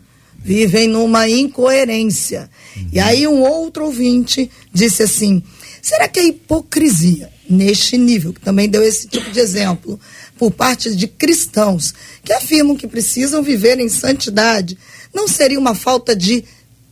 vivem 0.44 0.88
numa 0.88 1.30
incoerência. 1.30 2.50
Uhum. 2.76 2.90
E 2.94 3.00
aí 3.00 3.28
um 3.28 3.42
outro 3.42 3.86
ouvinte 3.86 4.50
disse 4.74 5.04
assim: 5.04 5.42
será 5.82 6.08
que 6.08 6.20
a 6.20 6.24
hipocrisia, 6.24 7.30
neste 7.50 7.98
nível, 7.98 8.34
que 8.34 8.42
também 8.42 8.68
deu 8.68 8.84
esse 8.84 9.08
tipo 9.08 9.30
de 9.32 9.40
exemplo, 9.40 10.00
por 10.38 10.52
parte 10.52 10.96
de 10.96 11.08
cristãos 11.08 11.94
que 12.24 12.34
afirmam 12.34 12.76
que 12.76 12.88
precisam 12.88 13.44
viver 13.44 13.80
em 13.80 13.90
santidade, 13.90 14.78
não 15.14 15.28
seria 15.28 15.60
uma 15.60 15.76
falta 15.76 16.16
de 16.16 16.44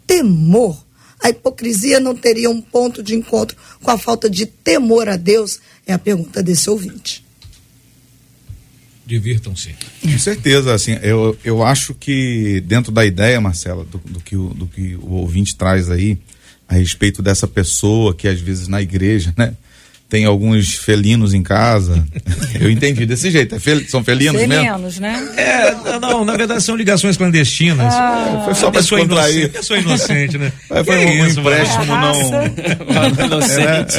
temor? 0.06 0.86
A 1.22 1.30
hipocrisia 1.30 2.00
não 2.00 2.16
teria 2.16 2.50
um 2.50 2.62
ponto 2.62 3.04
de 3.04 3.14
encontro 3.14 3.58
com 3.82 3.92
a 3.92 3.98
falta 3.98 4.30
de 4.30 4.46
temor 4.46 5.10
a 5.10 5.18
Deus? 5.18 5.60
É 5.86 5.94
a 5.94 6.00
pergunta 6.00 6.42
desse 6.42 6.70
ouvinte 6.70 7.29
divirtam-se. 9.10 9.76
Com 10.02 10.20
certeza, 10.20 10.74
assim, 10.74 10.98
eu, 11.02 11.38
eu 11.44 11.64
acho 11.64 11.96
que 11.96 12.62
dentro 12.62 12.92
da 12.92 13.04
ideia, 13.04 13.42
Marcela, 13.42 13.84
do, 13.84 13.98
do, 14.06 14.20
que, 14.20 14.36
o, 14.36 14.54
do 14.54 14.68
que 14.68 14.96
o 15.02 15.14
ouvinte 15.14 15.56
traz 15.56 15.90
aí, 15.90 16.18
a 16.68 16.76
respeito 16.76 17.24
dessa 17.24 17.48
pessoa 17.48 18.14
que 18.14 18.28
às 18.28 18.40
vezes 18.40 18.68
na 18.68 18.80
igreja, 18.80 19.34
né? 19.36 19.56
Tem 20.10 20.26
alguns 20.26 20.74
felinos 20.74 21.34
em 21.36 21.44
casa. 21.44 22.04
Eu 22.60 22.70
entendi 22.72 23.06
desse 23.06 23.30
jeito. 23.30 23.54
É 23.56 23.60
fel- 23.60 23.88
são 23.88 24.04
felinos 24.04 24.42
mesmo? 24.48 24.64
Menos, 24.64 25.00
né? 25.00 25.34
É, 25.38 26.00
não, 26.00 26.26
na 26.26 26.36
verdade 26.36 26.64
são 26.64 26.76
ligações 26.76 27.16
clandestinas. 27.16 27.94
Ah. 27.94 28.42
Foi 28.46 28.56
só 28.56 28.72
pra 28.72 28.82
pessoa 28.82 29.00
descontrair. 29.02 29.36
inocente, 29.36 29.52
pessoa 29.54 29.80
inocente, 29.80 30.38
né? 30.40 30.52
Mas 30.70 30.86
foi 30.86 30.98
um 31.06 31.28
isso, 31.28 31.40
empréstimo 31.40 31.86
não. 31.86 32.14
Inocente. 33.26 33.96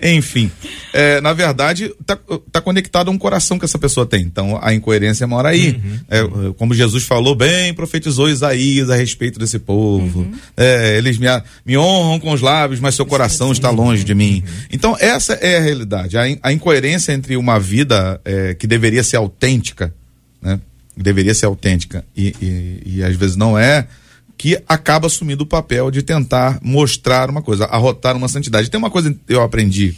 É, 0.00 0.12
Enfim, 0.12 0.50
é, 0.92 1.20
na 1.20 1.32
verdade, 1.32 1.92
tá, 2.06 2.18
tá 2.50 2.60
conectado 2.60 3.08
a 3.08 3.10
um 3.10 3.18
coração 3.18 3.58
que 3.58 3.64
essa 3.64 3.78
pessoa 3.78 4.06
tem. 4.06 4.22
Então, 4.22 4.58
a 4.62 4.72
incoerência 4.72 5.26
mora 5.26 5.48
aí. 5.50 5.80
É, 6.08 6.20
como 6.56 6.74
Jesus 6.74 7.04
falou 7.04 7.34
bem, 7.34 7.72
profetizou 7.74 8.28
Isaías 8.28 8.90
a 8.90 8.96
respeito 8.96 9.38
desse 9.38 9.58
povo. 9.58 10.26
É, 10.56 10.96
eles 10.98 11.18
me, 11.18 11.26
me 11.66 11.76
honram 11.76 12.20
com 12.20 12.32
os 12.32 12.40
lábios, 12.40 12.80
mas 12.80 12.94
seu 12.94 13.06
coração 13.06 13.50
está 13.52 13.70
longe 13.70 14.04
de 14.04 14.14
mim. 14.14 14.42
Então, 14.72 14.96
essa 15.00 15.31
é 15.40 15.58
a 15.58 15.60
realidade. 15.60 16.16
A, 16.18 16.28
in- 16.28 16.38
a 16.42 16.52
incoerência 16.52 17.12
entre 17.12 17.36
uma 17.36 17.58
vida 17.58 18.20
é, 18.24 18.54
que 18.54 18.66
deveria 18.66 19.02
ser 19.02 19.16
autêntica, 19.16 19.94
né? 20.40 20.60
Deveria 20.96 21.34
ser 21.34 21.46
autêntica 21.46 22.04
e, 22.16 22.34
e, 22.40 22.82
e 22.98 23.02
às 23.04 23.16
vezes 23.16 23.34
não 23.36 23.58
é, 23.58 23.86
que 24.36 24.60
acaba 24.68 25.06
assumindo 25.06 25.44
o 25.44 25.46
papel 25.46 25.90
de 25.90 26.02
tentar 26.02 26.58
mostrar 26.62 27.30
uma 27.30 27.40
coisa, 27.40 27.64
arrotar 27.64 28.16
uma 28.16 28.28
santidade. 28.28 28.70
Tem 28.70 28.78
uma 28.78 28.90
coisa 28.90 29.10
que 29.10 29.18
eu 29.32 29.40
aprendi 29.42 29.94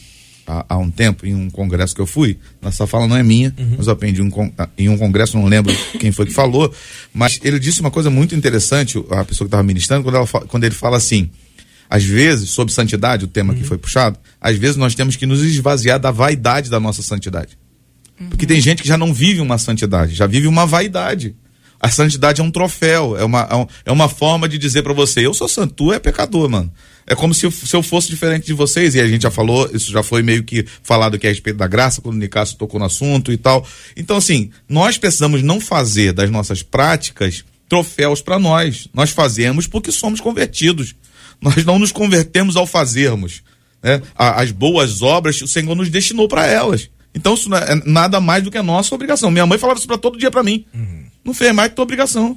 há, 0.47 0.65
há 0.69 0.79
um 0.79 0.91
tempo, 0.91 1.27
em 1.27 1.35
um 1.35 1.51
congresso 1.51 1.95
que 1.95 2.01
eu 2.01 2.07
fui, 2.07 2.39
essa 2.63 2.87
fala 2.87 3.09
não 3.09 3.17
é 3.17 3.23
minha, 3.23 3.53
mas 3.77 3.87
eu 3.89 3.93
aprendi 3.93 4.23
um 4.23 4.31
con- 4.31 4.53
em 4.79 4.89
um 4.89 4.97
congresso, 4.97 5.37
não 5.37 5.47
lembro 5.47 5.75
quem 5.99 6.13
foi 6.13 6.27
que 6.27 6.33
falou, 6.33 6.73
mas 7.13 7.41
ele 7.43 7.59
disse 7.59 7.81
uma 7.81 7.91
coisa 7.91 8.09
muito 8.11 8.35
interessante, 8.37 8.97
a 9.11 9.25
pessoa 9.25 9.47
que 9.47 9.49
estava 9.49 9.63
ministrando, 9.63 10.05
quando, 10.05 10.17
ela 10.17 10.27
quando 10.47 10.63
ele 10.65 10.75
fala 10.75 10.97
assim, 10.97 11.29
às 11.89 12.05
vezes, 12.05 12.51
sobre 12.51 12.73
santidade, 12.73 13.25
o 13.25 13.29
tema 13.29 13.55
que 13.55 13.65
foi 13.65 13.79
puxado, 13.79 14.19
às 14.41 14.57
vezes 14.57 14.77
nós 14.77 14.95
temos 14.95 15.17
que 15.17 15.27
nos 15.27 15.43
esvaziar 15.43 15.99
da 15.99 16.11
vaidade 16.11 16.71
da 16.71 16.81
nossa 16.81 17.03
santidade. 17.03 17.59
Porque 18.29 18.47
tem 18.47 18.61
gente 18.61 18.83
que 18.83 18.89
já 18.89 18.97
não 18.97 19.13
vive 19.13 19.41
uma 19.41 19.59
santidade, 19.59 20.15
já 20.15 20.27
vive 20.27 20.47
uma 20.47 20.67
vaidade. 20.67 21.35
A 21.81 21.91
santidade 21.91 22.41
é 22.41 22.45
um 22.45 22.51
troféu, 22.51 23.17
é 23.17 23.25
uma, 23.25 23.43
é 23.43 23.91
é 23.91 23.93
uma 23.93 24.09
forma 24.09 24.49
de 24.49 24.57
dizer 24.57 24.83
pra 24.83 24.95
você: 24.95 25.27
eu 25.27 25.35
sou 25.35 25.49
santo, 25.49 25.75
tu 25.75 25.93
é 25.93 25.99
pecador, 25.99 26.49
mano. 26.49 26.73
É 27.07 27.15
como 27.15 27.35
se 27.35 27.45
eu, 27.45 27.51
se 27.51 27.77
eu 27.77 27.83
fosse 27.83 28.09
diferente 28.09 28.47
de 28.47 28.55
vocês, 28.55 28.95
e 28.95 29.01
a 29.01 29.07
gente 29.07 29.23
já 29.23 29.31
falou, 29.31 29.69
isso 29.75 29.93
já 29.93 30.03
foi 30.03 30.23
meio 30.23 30.43
que 30.43 30.65
falado 30.83 31.17
aqui 31.17 31.27
a 31.27 31.31
respeito 31.31 31.57
da 31.57 31.67
graça, 31.67 32.01
quando 32.01 32.15
o 32.15 32.19
Nicasso 32.19 32.57
tocou 32.57 32.81
no 32.81 32.87
assunto 32.87 33.31
e 33.31 33.37
tal. 33.37 33.67
Então, 33.95 34.17
assim, 34.17 34.51
nós 34.67 34.97
precisamos 34.97 35.43
não 35.43 35.61
fazer 35.61 36.15
das 36.15 36.31
nossas 36.31 36.63
práticas 36.63 37.45
troféus 37.69 38.23
para 38.23 38.39
nós. 38.39 38.89
Nós 38.95 39.11
fazemos 39.11 39.67
porque 39.67 39.93
somos 39.93 40.21
convertidos. 40.21 40.95
Nós 41.41 41.65
não 41.65 41.79
nos 41.79 41.93
convertemos 41.93 42.57
ao 42.57 42.67
fazermos. 42.67 43.43
né? 43.83 44.01
As 44.17 44.51
boas 44.51 45.03
obras, 45.03 45.41
o 45.43 45.47
Senhor 45.47 45.75
nos 45.75 45.89
destinou 45.91 46.29
para 46.29 46.47
elas. 46.47 46.89
Então, 47.15 47.35
isso 47.35 47.49
não 47.49 47.57
é 47.59 47.81
nada 47.87 48.21
mais 48.21 48.43
do 48.43 48.51
que 48.51 48.59
a 48.59 48.63
nossa 48.63 48.95
obrigação. 48.95 49.31
Minha 49.31 49.47
mãe 49.47 49.59
falava 49.59 49.79
isso 49.79 49.87
pra 49.87 49.99
todo 49.99 50.19
dia 50.19 50.31
para 50.31 50.43
mim. 50.43 50.65
Não 51.25 51.33
fez 51.33 51.53
mais 51.55 51.69
que 51.69 51.75
tua 51.77 51.83
obrigação. 51.85 52.37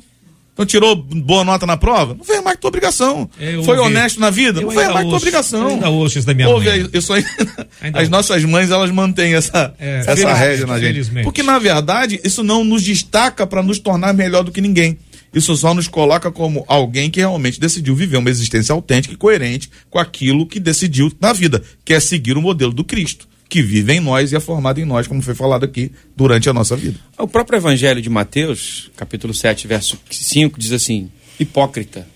Então 0.54 0.66
tirou 0.66 0.96
boa 0.96 1.44
nota 1.44 1.68
na 1.68 1.78
prova? 1.78 2.16
Não 2.16 2.24
fez 2.26 2.42
mais 2.44 2.56
que 2.56 2.62
tua 2.62 2.70
obrigação. 2.70 3.30
É, 3.40 3.54
eu 3.54 3.64
Foi 3.64 3.78
ouvi. 3.78 3.92
honesto 3.92 4.20
na 4.20 4.32
vida? 4.32 4.60
Eu 4.60 4.64
não 4.68 4.72
fez 4.72 4.88
mais 4.88 5.04
que 5.04 5.10
tua 5.10 5.18
obrigação. 5.18 5.62
Eu 5.62 5.68
ainda 5.76 5.90
ouço 5.90 6.18
isso 6.18 6.26
da 6.26 6.34
minha 6.34 6.50
Ouve 6.50 6.66
mãe. 6.66 6.74
aí, 6.82 6.90
isso 6.94 7.14
aí. 7.14 7.24
Ainda 7.80 7.98
As 8.00 8.04
ouço. 8.06 8.12
nossas 8.12 8.44
mães, 8.44 8.72
elas 8.72 8.90
mantêm 8.90 9.36
essa, 9.36 9.72
É, 9.78 10.00
essa 10.08 10.34
rédea 10.34 10.66
na 10.66 10.80
gente. 10.80 11.12
Porque, 11.22 11.44
na 11.44 11.60
verdade, 11.60 12.20
isso 12.24 12.44
não 12.44 12.64
nos 12.64 12.82
destaca 12.82 13.46
para 13.46 13.62
nos 13.62 13.78
tornar 13.78 14.16
melhor 14.16 14.44
do 14.44 14.52
que 14.52 14.60
ninguém. 14.60 14.98
Isso 15.34 15.56
só 15.56 15.74
nos 15.74 15.88
coloca 15.88 16.32
como 16.32 16.64
alguém 16.68 17.10
que 17.10 17.20
realmente 17.20 17.60
decidiu 17.60 17.96
viver 17.96 18.18
uma 18.18 18.30
existência 18.30 18.74
autêntica 18.74 19.14
e 19.14 19.18
coerente 19.18 19.70
com 19.90 20.00
aquilo 20.00 20.48
que 20.48 20.60
decidiu 20.60 21.12
na 21.20 21.34
vida, 21.34 21.62
que 21.84 21.94
é 21.94 22.00
seguir 22.00 22.38
o 22.38 22.42
modelo 22.42 22.74
do 22.74 22.84
Cristo, 22.84 23.28
que 23.50 23.62
vive 23.62 23.94
em 23.94 24.00
nós 24.00 24.32
e 24.32 24.36
é 24.36 24.40
formado 24.40 24.80
em 24.80 24.86
nós, 24.86 25.08
como 25.08 25.22
foi 25.22 25.36
falado 25.36 25.64
aqui 25.64 25.92
durante 26.16 26.50
a 26.50 26.54
nossa 26.54 26.76
vida. 26.76 27.00
O 27.18 27.28
próprio 27.28 27.58
Evangelho 27.58 28.02
de 28.02 28.10
Mateus, 28.10 28.90
capítulo 28.96 29.34
7, 29.34 29.68
verso 29.68 30.00
5, 30.10 30.60
diz 30.60 30.72
assim: 30.72 31.12
hipócrita. 31.40 32.08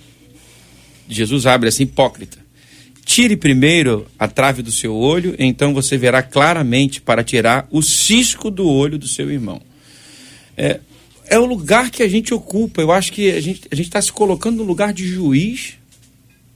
Jesus 1.08 1.46
abre 1.46 1.70
assim: 1.70 1.84
hipócrita. 1.84 2.40
Tire 3.04 3.36
primeiro 3.36 4.08
a 4.18 4.28
trave 4.28 4.62
do 4.62 4.72
seu 4.72 4.96
olho, 4.96 5.36
então 5.38 5.74
você 5.74 5.98
verá 5.98 6.24
claramente 6.24 7.02
para 7.02 7.24
tirar 7.24 7.68
o 7.70 7.82
cisco 7.82 8.50
do 8.50 8.68
olho 8.68 8.98
do 8.98 9.08
seu 9.08 9.30
irmão. 9.30 9.62
É, 10.56 10.80
é 11.32 11.40
o 11.40 11.46
lugar 11.46 11.90
que 11.90 12.04
a 12.04 12.08
gente 12.10 12.34
ocupa. 12.34 12.82
Eu 12.82 12.92
acho 12.92 13.12
que 13.14 13.32
a 13.32 13.40
gente 13.40 13.62
a 13.72 13.76
está 13.76 14.02
se 14.02 14.12
colocando 14.12 14.58
no 14.58 14.64
lugar 14.64 14.92
de 14.94 15.08
juiz, 15.08 15.76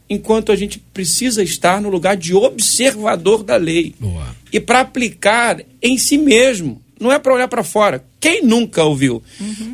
enquanto 0.09 0.51
a 0.51 0.55
gente 0.55 0.77
precisa 0.93 1.41
estar 1.41 1.81
no 1.81 1.89
lugar 1.89 2.17
de 2.17 2.35
observador 2.35 3.41
da 3.41 3.55
lei 3.55 3.95
Boa. 3.97 4.35
e 4.51 4.59
para 4.59 4.81
aplicar 4.81 5.61
em 5.81 5.97
si 5.97 6.17
mesmo. 6.17 6.81
Não 6.99 7.11
é 7.11 7.17
para 7.17 7.33
olhar 7.33 7.47
para 7.47 7.63
fora. 7.63 8.03
Quem 8.19 8.43
nunca 8.43 8.83
ouviu? 8.83 9.23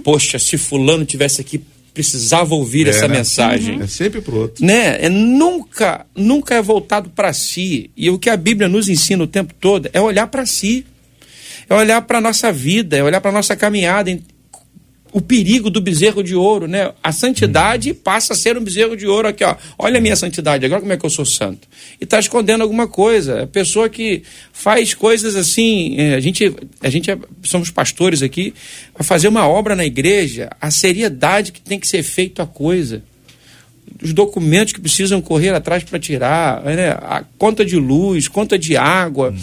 Poxa, 0.04 0.38
se 0.40 0.58
fulano 0.58 1.04
tivesse 1.06 1.42
aqui, 1.42 1.62
precisava 1.94 2.54
ouvir 2.56 2.88
essa 2.88 3.06
É, 3.06 3.08
né? 3.08 3.18
mensagem. 3.18 3.82
É 3.82 3.88
sempre 3.88 4.22
pro 4.22 4.38
outro. 4.38 4.64
Né? 4.64 4.98
É 5.04 5.10
nunca, 5.10 6.06
nunca 6.16 6.56
é 6.56 6.62
voltado 6.62 7.10
para 7.10 7.34
si. 7.34 7.90
E 7.98 8.10
o 8.10 8.18
que 8.20 8.30
a 8.30 8.38
Bíblia 8.38 8.68
nos 8.70 8.88
ensina 8.88 9.24
o 9.24 9.28
tempo 9.28 9.54
todo 9.60 9.90
é 9.94 10.00
olhar 10.00 10.28
para 10.28 10.46
si. 10.46 10.86
É 11.70 11.74
olhar 11.74 12.02
para 12.02 12.18
a 12.18 12.22
nossa 12.22 12.52
vida, 12.52 12.98
é 12.98 13.04
olhar 13.04 13.22
para 13.22 13.30
a 13.32 13.34
nossa 13.34 13.56
caminhada. 13.56 14.10
O 15.12 15.20
perigo 15.20 15.70
do 15.70 15.82
bezerro 15.82 16.24
de 16.24 16.34
ouro, 16.34 16.68
né? 16.68 16.92
A 17.04 17.12
santidade 17.12 17.94
passa 17.94 18.34
a 18.34 18.36
ser 18.36 18.58
um 18.58 18.64
bezerro 18.64 18.96
de 18.96 19.06
ouro 19.06 19.28
aqui, 19.28 19.44
ó. 19.44 19.56
Olha 19.78 19.98
a 19.98 20.02
minha 20.02 20.16
santidade, 20.16 20.66
agora 20.66 20.80
como 20.80 20.94
é 20.94 20.98
que 20.98 21.06
eu 21.06 21.10
sou 21.10 21.26
santo? 21.26 21.68
E 22.00 22.06
está 22.06 22.18
escondendo 22.20 22.62
alguma 22.62 22.88
coisa. 22.88 23.44
A 23.44 23.48
pessoa 23.48 23.90
que 23.90 24.24
faz 24.54 24.94
coisas 24.94 25.36
assim, 25.36 25.96
é, 25.98 26.16
a 26.16 26.20
gente, 26.20 26.56
a 26.82 26.90
gente 26.90 27.12
é- 27.12 27.18
somos 27.44 27.70
pastores 27.70 28.22
aqui, 28.22 28.54
a 28.96 29.04
fazer 29.04 29.28
uma 29.28 29.48
obra 29.48 29.76
na 29.76 29.86
igreja, 29.86 30.50
a 30.62 30.72
seriedade 30.72 31.52
que 31.52 31.60
tem 31.60 31.80
que 31.80 31.88
ser 31.88 32.04
feito 32.04 32.42
a 32.42 32.48
coisa 32.48 33.04
os 34.02 34.14
documentos 34.14 34.74
que 34.74 34.82
precisam 34.82 35.22
correr 35.22 35.50
atrás 35.50 35.84
para 35.84 36.00
tirar, 36.00 36.64
né? 36.64 36.92
a 36.92 37.24
conta 37.38 37.66
de 37.66 37.76
luz, 37.76 38.28
conta 38.28 38.58
de 38.58 38.76
água. 38.78 39.34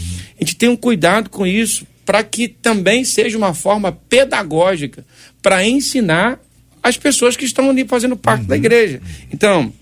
A 0.41 0.45
gente 0.45 0.57
tem 0.57 0.69
um 0.69 0.77
cuidado 0.77 1.31
com 1.31 1.47
isso 1.47 1.87
para 2.05 2.23
que 2.25 2.49
também 2.49 3.05
seja 3.05 3.37
uma 3.37 3.53
forma 3.53 3.93
pedagógica 3.93 5.05
para 5.43 5.67
ensinar 5.67 6.41
as 6.83 6.97
pessoas 6.97 7.37
que 7.37 7.45
estão 7.45 7.71
ali 7.71 7.85
fazendo 7.85 8.17
parte 8.17 8.45
da 8.45 8.57
igreja. 8.57 9.01
Então, 9.33 9.73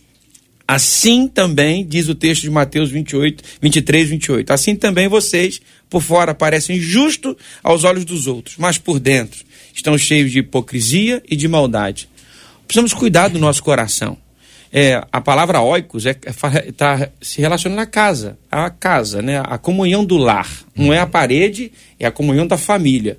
Assim 0.68 1.28
também, 1.28 1.86
diz 1.86 2.08
o 2.08 2.14
texto 2.14 2.42
de 2.42 2.50
Mateus 2.50 2.90
28, 2.90 3.44
23, 3.62 4.08
28. 4.08 4.52
Assim 4.52 4.74
também 4.74 5.06
vocês, 5.06 5.60
por 5.88 6.02
fora, 6.02 6.34
parecem 6.34 6.80
justos 6.80 7.36
aos 7.62 7.84
olhos 7.84 8.04
dos 8.04 8.26
outros, 8.26 8.56
mas 8.58 8.76
por 8.76 8.98
dentro 8.98 9.44
estão 9.72 9.96
cheios 9.96 10.32
de 10.32 10.40
hipocrisia 10.40 11.22
e 11.28 11.36
de 11.36 11.46
maldade. 11.46 12.08
Precisamos 12.66 12.92
cuidar 12.92 13.28
do 13.28 13.38
nosso 13.38 13.62
coração. 13.62 14.18
É, 14.72 15.00
a 15.12 15.20
palavra 15.20 15.60
oikos 15.60 16.04
é, 16.04 16.14
tá, 16.76 17.10
se 17.22 17.40
relaciona 17.40 17.82
à 17.82 17.86
casa, 17.86 18.36
à 18.50 18.68
casa, 18.68 19.22
né? 19.22 19.40
a 19.44 19.56
comunhão 19.58 20.04
do 20.04 20.16
lar. 20.16 20.50
Não 20.74 20.92
é 20.92 20.98
a 20.98 21.06
parede, 21.06 21.70
é 22.00 22.06
a 22.06 22.10
comunhão 22.10 22.44
da 22.44 22.58
família. 22.58 23.18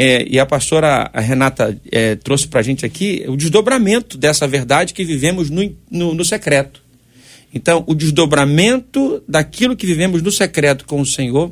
É, 0.00 0.24
e 0.30 0.38
a 0.38 0.46
pastora 0.46 1.10
Renata 1.12 1.76
é, 1.90 2.14
trouxe 2.14 2.46
para 2.46 2.60
a 2.60 2.62
gente 2.62 2.86
aqui 2.86 3.24
o 3.26 3.36
desdobramento 3.36 4.16
dessa 4.16 4.46
verdade 4.46 4.94
que 4.94 5.04
vivemos 5.04 5.50
no, 5.50 5.76
no, 5.90 6.14
no 6.14 6.24
secreto. 6.24 6.80
Então, 7.52 7.82
o 7.84 7.96
desdobramento 7.96 9.20
daquilo 9.26 9.74
que 9.74 9.84
vivemos 9.84 10.22
no 10.22 10.30
secreto 10.30 10.84
com 10.84 11.00
o 11.00 11.06
Senhor 11.06 11.50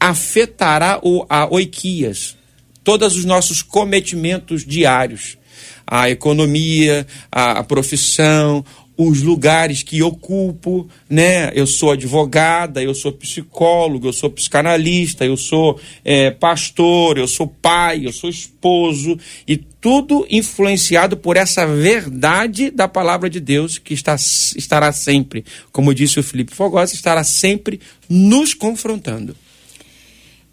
afetará 0.00 0.98
o, 1.04 1.24
a 1.30 1.46
oiquias, 1.48 2.36
todos 2.82 3.14
os 3.16 3.24
nossos 3.24 3.62
cometimentos 3.62 4.66
diários, 4.66 5.38
a 5.86 6.10
economia, 6.10 7.06
a, 7.30 7.60
a 7.60 7.62
profissão, 7.62 8.64
os 8.96 9.22
lugares 9.22 9.82
que 9.82 10.02
ocupo, 10.02 10.88
né? 11.08 11.50
Eu 11.54 11.66
sou 11.66 11.90
advogada, 11.90 12.82
eu 12.82 12.94
sou 12.94 13.12
psicólogo, 13.12 14.08
eu 14.08 14.12
sou 14.12 14.30
psicanalista, 14.30 15.24
eu 15.24 15.36
sou 15.36 15.80
é, 16.04 16.30
pastor, 16.30 17.18
eu 17.18 17.26
sou 17.26 17.48
pai, 17.48 18.06
eu 18.06 18.12
sou 18.12 18.30
esposo 18.30 19.18
e 19.46 19.56
tudo 19.56 20.26
influenciado 20.30 21.16
por 21.16 21.36
essa 21.36 21.66
verdade 21.66 22.70
da 22.70 22.86
palavra 22.86 23.28
de 23.28 23.40
Deus 23.40 23.78
que 23.78 23.94
está, 23.94 24.14
estará 24.14 24.92
sempre, 24.92 25.44
como 25.72 25.94
disse 25.94 26.20
o 26.20 26.22
Felipe 26.22 26.54
Fogosa, 26.54 26.94
estará 26.94 27.24
sempre 27.24 27.80
nos 28.08 28.54
confrontando. 28.54 29.36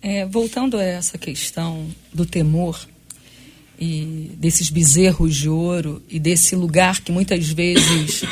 É, 0.02 0.26
voltando 0.26 0.78
a 0.78 0.84
essa 0.84 1.16
questão 1.18 1.88
do 2.12 2.26
temor 2.26 2.88
e 3.82 4.30
desses 4.38 4.70
bezerros 4.70 5.36
de 5.36 5.50
ouro 5.50 6.04
e 6.08 6.20
desse 6.20 6.56
lugar 6.56 7.02
que 7.02 7.12
muitas 7.12 7.50
vezes 7.50 8.24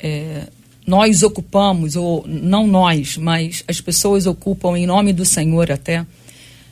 é, 0.00 0.44
nós 0.86 1.22
ocupamos, 1.22 1.94
ou 1.94 2.24
não 2.26 2.66
nós, 2.66 3.18
mas 3.18 3.62
as 3.68 3.82
pessoas 3.82 4.26
ocupam 4.26 4.78
em 4.78 4.86
nome 4.86 5.12
do 5.12 5.26
Senhor 5.26 5.70
até. 5.70 6.06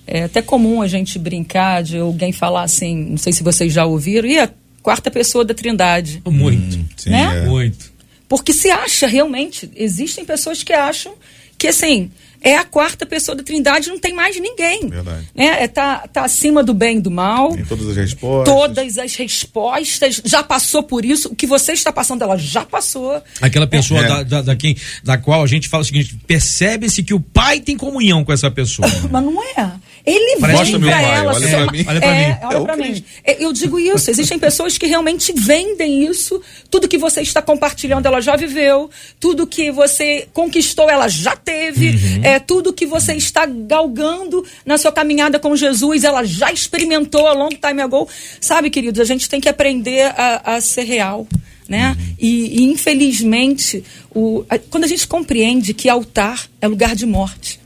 É 0.06 0.24
até 0.24 0.40
comum 0.40 0.80
a 0.80 0.88
gente 0.88 1.18
brincar 1.18 1.82
de 1.82 1.98
alguém 1.98 2.32
falar 2.32 2.62
assim, 2.62 3.04
não 3.10 3.18
sei 3.18 3.34
se 3.34 3.42
vocês 3.42 3.70
já 3.70 3.84
ouviram, 3.84 4.26
e 4.26 4.38
a 4.38 4.50
quarta 4.82 5.10
pessoa 5.10 5.44
da 5.44 5.52
Trindade. 5.52 6.22
Muito. 6.24 6.80
Sim, 6.96 7.10
Né? 7.10 7.42
é. 7.44 7.46
Muito. 7.46 7.92
Porque 8.28 8.54
se 8.54 8.70
acha 8.70 9.06
realmente, 9.06 9.70
existem 9.76 10.24
pessoas 10.24 10.62
que 10.62 10.72
acham 10.72 11.12
que 11.58 11.68
assim, 11.68 12.10
é 12.42 12.56
a 12.56 12.64
quarta 12.64 13.06
pessoa 13.06 13.34
da 13.36 13.42
Trindade, 13.42 13.88
não 13.88 13.98
tem 13.98 14.12
mais 14.12 14.38
ninguém. 14.40 14.88
Verdade. 14.88 15.28
Né? 15.34 15.62
É, 15.62 15.68
tá, 15.68 16.06
tá 16.12 16.24
acima 16.24 16.62
do 16.62 16.74
bem 16.74 16.98
e 16.98 17.00
do 17.00 17.10
mal. 17.10 17.52
Tem 17.54 17.64
todas 17.64 17.88
as 17.88 17.96
respostas. 17.96 18.54
Todas 18.54 18.98
as 18.98 19.14
respostas, 19.14 20.20
já 20.24 20.42
passou 20.42 20.82
por 20.82 21.04
isso. 21.04 21.28
O 21.32 21.36
que 21.36 21.46
você 21.46 21.72
está 21.72 21.92
passando, 21.92 22.22
ela 22.22 22.36
já 22.36 22.64
passou. 22.64 23.22
Aquela 23.40 23.66
pessoa 23.66 24.00
É. 24.00 24.08
da, 24.08 24.22
da, 24.22 24.42
da, 24.42 24.56
quem, 24.56 24.76
da 25.02 25.16
qual 25.18 25.42
a 25.42 25.46
gente 25.46 25.68
fala 25.68 25.82
o 25.82 25.86
seguinte: 25.86 26.16
percebe-se 26.26 27.02
que 27.02 27.14
o 27.14 27.20
pai 27.20 27.60
tem 27.60 27.76
comunhão 27.76 28.24
com 28.24 28.32
essa 28.32 28.50
pessoa. 28.50 28.88
Mas 29.10 29.22
não 29.24 29.42
é. 29.42 29.70
Ele 30.04 30.40
Parece 30.40 30.72
vem 30.72 30.80
meu 30.80 30.88
pra 30.90 30.98
pai, 31.00 31.16
ela. 31.16 31.32
olha 31.34 31.48
pra 31.48 31.72
mim. 31.72 31.84
Olha 31.86 32.00
pra 32.00 32.08
é, 32.10 32.28
mim. 32.28 32.36
olha 32.42 32.56
É 32.56 32.60
pra 32.64 32.76
mim. 32.76 33.04
É, 33.24 33.44
Eu 33.44 33.52
digo 33.52 33.78
isso. 33.78 34.10
Existem 34.10 34.36
pessoas 34.36 34.76
que 34.76 34.86
realmente 34.86 35.32
vendem 35.32 36.04
isso. 36.04 36.42
Tudo 36.68 36.88
que 36.88 36.98
você 36.98 37.20
está 37.20 37.40
compartilhando, 37.40 38.04
ela 38.06 38.20
já 38.20 38.34
viveu. 38.34 38.90
Tudo 39.20 39.46
que 39.46 39.70
você 39.70 40.26
conquistou, 40.32 40.90
ela 40.90 41.06
já 41.06 41.36
teve. 41.36 41.90
Uhum. 41.90 42.20
É, 42.24 42.31
tudo 42.40 42.72
que 42.72 42.86
você 42.86 43.14
está 43.14 43.46
galgando 43.46 44.44
na 44.64 44.78
sua 44.78 44.92
caminhada 44.92 45.38
com 45.38 45.54
Jesus, 45.56 46.04
ela 46.04 46.24
já 46.24 46.52
experimentou 46.52 47.26
a 47.26 47.32
long 47.32 47.50
time 47.50 47.80
ago. 47.82 48.08
Sabe, 48.40 48.70
queridos, 48.70 49.00
a 49.00 49.04
gente 49.04 49.28
tem 49.28 49.40
que 49.40 49.48
aprender 49.48 50.06
a, 50.16 50.56
a 50.56 50.60
ser 50.60 50.82
real. 50.84 51.26
Né? 51.68 51.96
Uhum. 51.98 52.14
E, 52.18 52.60
e, 52.60 52.62
infelizmente, 52.64 53.82
o, 54.14 54.44
a- 54.50 54.58
quando 54.58 54.84
a 54.84 54.88
gente 54.88 55.06
compreende 55.06 55.72
que 55.72 55.88
altar 55.88 56.46
é 56.60 56.66
lugar 56.68 56.94
de 56.94 57.06
morte, 57.06 57.60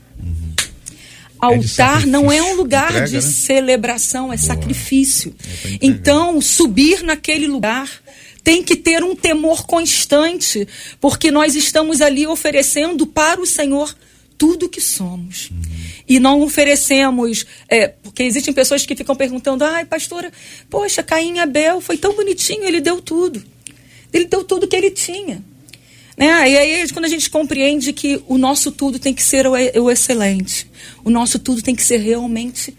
É 1.41 1.57
de 1.57 1.65
Altar 1.67 2.07
não 2.07 2.31
é 2.31 2.35
um 2.35 2.37
sacrifício. 2.37 2.57
lugar 2.57 2.89
Entrega, 2.89 3.07
de 3.07 3.15
né? 3.15 3.21
celebração, 3.21 4.33
é 4.33 4.37
sacrifício. 4.37 5.31
pra 5.33 5.71
entregar. 5.71 5.77
Então, 5.81 6.41
subir 6.41 7.03
naquele 7.03 7.47
lugar 7.47 7.89
tem 8.43 8.63
que 8.63 8.75
ter 8.77 9.03
um 9.03 9.13
temor 9.15 9.65
constante, 9.67 10.65
porque 11.01 11.29
nós 11.29 11.53
estamos 11.53 11.99
ali 11.99 12.25
oferecendo 12.25 13.05
para 13.05 13.41
o 13.41 13.45
Senhor 13.45 13.93
tudo 14.37 14.69
que 14.69 14.79
somos. 14.79 15.49
E 16.07 16.19
não 16.19 16.41
oferecemos, 16.41 17.45
é, 17.67 17.87
porque 17.87 18.23
existem 18.23 18.53
pessoas 18.53 18.85
que 18.85 18.95
ficam 18.95 19.15
perguntando, 19.15 19.63
ai, 19.63 19.85
pastora, 19.85 20.31
poxa, 20.69 21.01
Caim 21.01 21.35
e 21.35 21.39
Abel 21.39 21.81
foi 21.81 21.97
tão 21.97 22.15
bonitinho, 22.15 22.63
ele 22.63 22.79
deu 22.79 23.01
tudo. 23.01 23.43
Ele 24.13 24.25
deu 24.25 24.43
tudo 24.43 24.67
que 24.67 24.75
ele 24.75 24.91
tinha. 24.91 25.43
Né? 26.15 26.49
E 26.49 26.57
aí, 26.57 26.89
quando 26.91 27.05
a 27.05 27.09
gente 27.09 27.29
compreende 27.29 27.93
que 27.93 28.21
o 28.27 28.37
nosso 28.37 28.71
tudo 28.71 28.97
tem 28.97 29.13
que 29.13 29.23
ser 29.23 29.45
o, 29.45 29.51
o 29.51 29.91
excelente, 29.91 30.69
o 31.03 31.09
nosso 31.09 31.37
tudo 31.39 31.61
tem 31.61 31.75
que 31.75 31.83
ser 31.83 31.97
realmente 31.97 32.75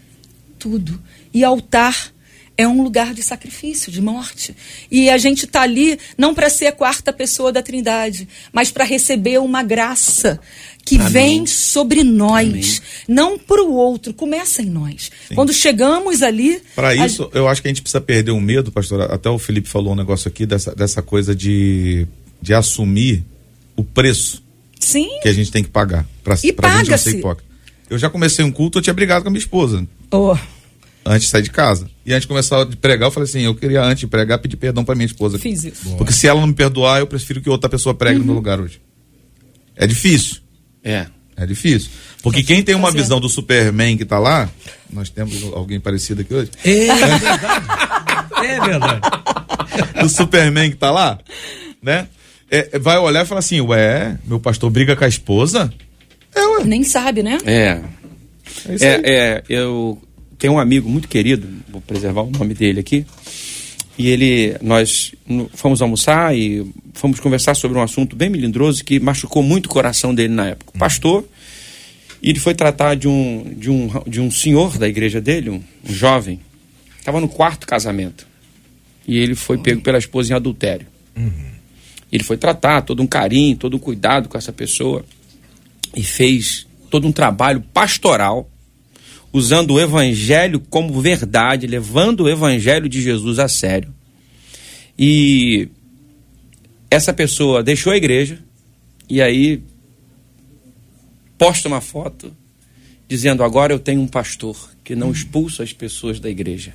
tudo. 0.57 1.01
E 1.33 1.43
altar 1.43 2.13
é 2.57 2.67
um 2.67 2.83
lugar 2.83 3.13
de 3.13 3.23
sacrifício, 3.23 3.89
de 3.89 4.01
morte. 4.01 4.53
E 4.91 5.09
a 5.09 5.17
gente 5.17 5.45
está 5.45 5.61
ali 5.61 5.97
não 6.17 6.35
para 6.35 6.49
ser 6.49 6.67
a 6.67 6.73
quarta 6.73 7.13
pessoa 7.13 7.53
da 7.53 7.63
Trindade, 7.63 8.27
mas 8.51 8.69
para 8.69 8.83
receber 8.83 9.39
uma 9.39 9.63
graça 9.63 10.41
que 10.89 10.97
vem 10.97 11.45
sobre 11.45 12.03
nós, 12.03 12.81
não 13.07 13.37
para 13.37 13.63
o 13.63 13.73
outro, 13.73 14.13
começa 14.13 14.61
em 14.61 14.69
nós. 14.69 15.11
Quando 15.35 15.53
chegamos 15.53 16.21
ali. 16.21 16.61
Para 16.75 16.89
a- 16.89 17.05
isso, 17.07 17.29
eu 17.33 17.47
acho 17.47 17.61
que 17.61 17.67
a 17.67 17.71
gente 17.71 17.81
precisa 17.81 18.01
perder 18.01 18.31
o 18.31 18.39
medo, 18.41 18.71
pastor. 18.71 19.01
Até 19.11 19.29
o 19.29 19.37
Felipe 19.39 19.69
falou 19.69 19.93
um 19.93 19.95
negócio 19.95 20.27
aqui 20.27 20.45
dessa, 20.45 20.73
dessa 20.75 21.01
coisa 21.01 21.35
de, 21.35 22.07
de 22.41 22.53
assumir 22.53 23.23
o 23.75 23.83
preço 23.83 24.43
Sim, 24.79 25.07
que 25.21 25.29
a 25.29 25.33
gente 25.33 25.51
tem 25.51 25.63
que 25.63 25.69
pagar. 25.69 26.05
Pra, 26.23 26.37
E 26.43 26.51
pra 26.51 26.77
gente 26.77 26.91
não 26.91 26.97
ser 26.97 27.17
hipócrita. 27.17 27.49
Eu 27.89 27.97
já 27.97 28.09
comecei 28.09 28.45
um 28.45 28.51
culto, 28.51 28.77
eu 28.77 28.81
tinha 28.81 28.93
brigado 28.93 29.23
com 29.23 29.29
a 29.29 29.31
minha 29.31 29.39
esposa 29.39 29.87
oh, 30.11 30.35
antes 31.05 31.23
de 31.23 31.29
sair 31.29 31.41
de 31.41 31.49
casa. 31.49 31.89
E 32.05 32.11
antes 32.13 32.21
de 32.23 32.27
começar 32.27 32.61
a 32.61 32.65
pregar, 32.65 33.07
eu 33.07 33.11
falei 33.11 33.27
assim: 33.27 33.41
eu 33.41 33.55
queria, 33.55 33.81
antes 33.83 34.01
de 34.01 34.07
pregar, 34.07 34.39
pedir 34.39 34.57
perdão 34.57 34.83
pra 34.85 34.95
minha 34.95 35.05
esposa. 35.05 35.39
fiz 35.39 35.63
isso. 35.63 35.95
Porque 35.97 36.13
se 36.13 36.27
ela 36.27 36.39
não 36.39 36.47
me 36.47 36.53
perdoar, 36.53 36.99
eu 36.99 37.07
prefiro 37.07 37.41
que 37.41 37.49
outra 37.49 37.69
pessoa 37.69 37.93
pregue 37.95 38.19
no 38.19 38.25
meu 38.25 38.35
lugar 38.35 38.59
hoje. 38.59 38.79
É 39.75 39.87
difícil. 39.87 40.37
É. 40.83 41.07
É 41.35 41.45
difícil. 41.45 41.89
Porque 42.21 42.43
quem 42.43 42.61
tem 42.61 42.75
uma 42.75 42.91
visão 42.91 43.19
do 43.19 43.29
Superman 43.29 43.95
que 43.95 44.03
tá 44.03 44.19
lá, 44.19 44.49
nós 44.91 45.09
temos 45.09 45.41
alguém 45.53 45.79
parecido 45.79 46.21
aqui 46.21 46.33
hoje, 46.33 46.51
É 46.65 46.85
verdade. 46.87 47.25
É 48.45 48.59
verdade. 48.59 49.01
do 50.01 50.09
Superman 50.09 50.69
que 50.69 50.75
tá 50.75 50.91
lá, 50.91 51.17
né? 51.81 52.07
É, 52.51 52.77
vai 52.79 52.97
olhar 52.97 53.23
e 53.23 53.27
falar 53.27 53.39
assim, 53.39 53.61
ué, 53.61 54.17
meu 54.25 54.39
pastor 54.39 54.69
briga 54.69 54.95
com 54.95 55.05
a 55.05 55.07
esposa? 55.07 55.71
É, 56.35 56.45
ué. 56.45 56.63
Nem 56.65 56.83
sabe, 56.83 57.23
né? 57.23 57.37
É. 57.45 57.81
É 58.67 58.75
isso 58.75 58.83
aí. 58.83 58.89
É, 58.91 59.01
é, 59.05 59.43
eu 59.47 59.97
tenho 60.37 60.53
um 60.53 60.59
amigo 60.59 60.89
muito 60.89 61.07
querido, 61.07 61.47
vou 61.69 61.79
preservar 61.81 62.21
o 62.23 62.31
nome 62.31 62.53
dele 62.53 62.79
aqui. 62.79 63.05
E 63.99 64.07
ele, 64.07 64.55
nós 64.61 65.13
fomos 65.53 65.81
almoçar 65.81 66.33
e 66.33 66.65
fomos 66.93 67.19
conversar 67.19 67.53
sobre 67.53 67.77
um 67.77 67.81
assunto 67.81 68.15
bem 68.15 68.29
melindroso 68.29 68.81
que 68.81 68.97
machucou 68.97 69.43
muito 69.43 69.65
o 69.65 69.69
coração 69.69 70.15
dele 70.15 70.33
na 70.33 70.47
época. 70.47 70.71
O 70.73 70.79
pastor, 70.79 71.27
e 72.23 72.29
ele 72.29 72.39
foi 72.39 72.55
tratar 72.55 72.95
de 72.95 73.09
um, 73.09 73.53
de 73.57 73.69
um, 73.69 73.89
de 74.07 74.21
um 74.21 74.31
senhor 74.31 74.77
da 74.77 74.87
igreja 74.87 75.19
dele, 75.19 75.49
um, 75.49 75.61
um 75.83 75.93
jovem, 75.93 76.39
estava 76.97 77.19
no 77.19 77.27
quarto 77.27 77.67
casamento. 77.67 78.25
E 79.05 79.17
ele 79.17 79.35
foi 79.35 79.57
pego 79.57 79.81
pela 79.81 79.97
esposa 79.97 80.31
em 80.31 80.35
adultério. 80.35 80.87
Ele 82.09 82.23
foi 82.23 82.37
tratar, 82.37 82.83
todo 82.83 83.03
um 83.03 83.07
carinho, 83.07 83.57
todo 83.57 83.75
um 83.75 83.79
cuidado 83.79 84.29
com 84.29 84.37
essa 84.37 84.53
pessoa. 84.53 85.03
E 85.93 86.03
fez 86.03 86.65
todo 86.89 87.05
um 87.05 87.11
trabalho 87.11 87.61
pastoral, 87.73 88.49
usando 89.31 89.71
o 89.71 89.79
evangelho 89.79 90.59
como 90.59 91.01
verdade, 91.01 91.67
levando 91.67 92.21
o 92.21 92.29
evangelho 92.29 92.89
de 92.89 93.01
Jesus 93.01 93.39
a 93.39 93.47
sério. 93.47 93.93
E 94.97 95.69
essa 96.89 97.13
pessoa 97.13 97.63
deixou 97.63 97.93
a 97.93 97.97
igreja 97.97 98.39
e 99.09 99.21
aí 99.21 99.61
posta 101.37 101.67
uma 101.67 101.81
foto 101.81 102.35
dizendo: 103.07 103.43
Agora 103.43 103.73
eu 103.73 103.79
tenho 103.79 104.01
um 104.01 104.07
pastor 104.07 104.71
que 104.83 104.95
não 104.95 105.11
expulsa 105.11 105.63
as 105.63 105.73
pessoas 105.73 106.19
da 106.19 106.29
igreja. 106.29 106.73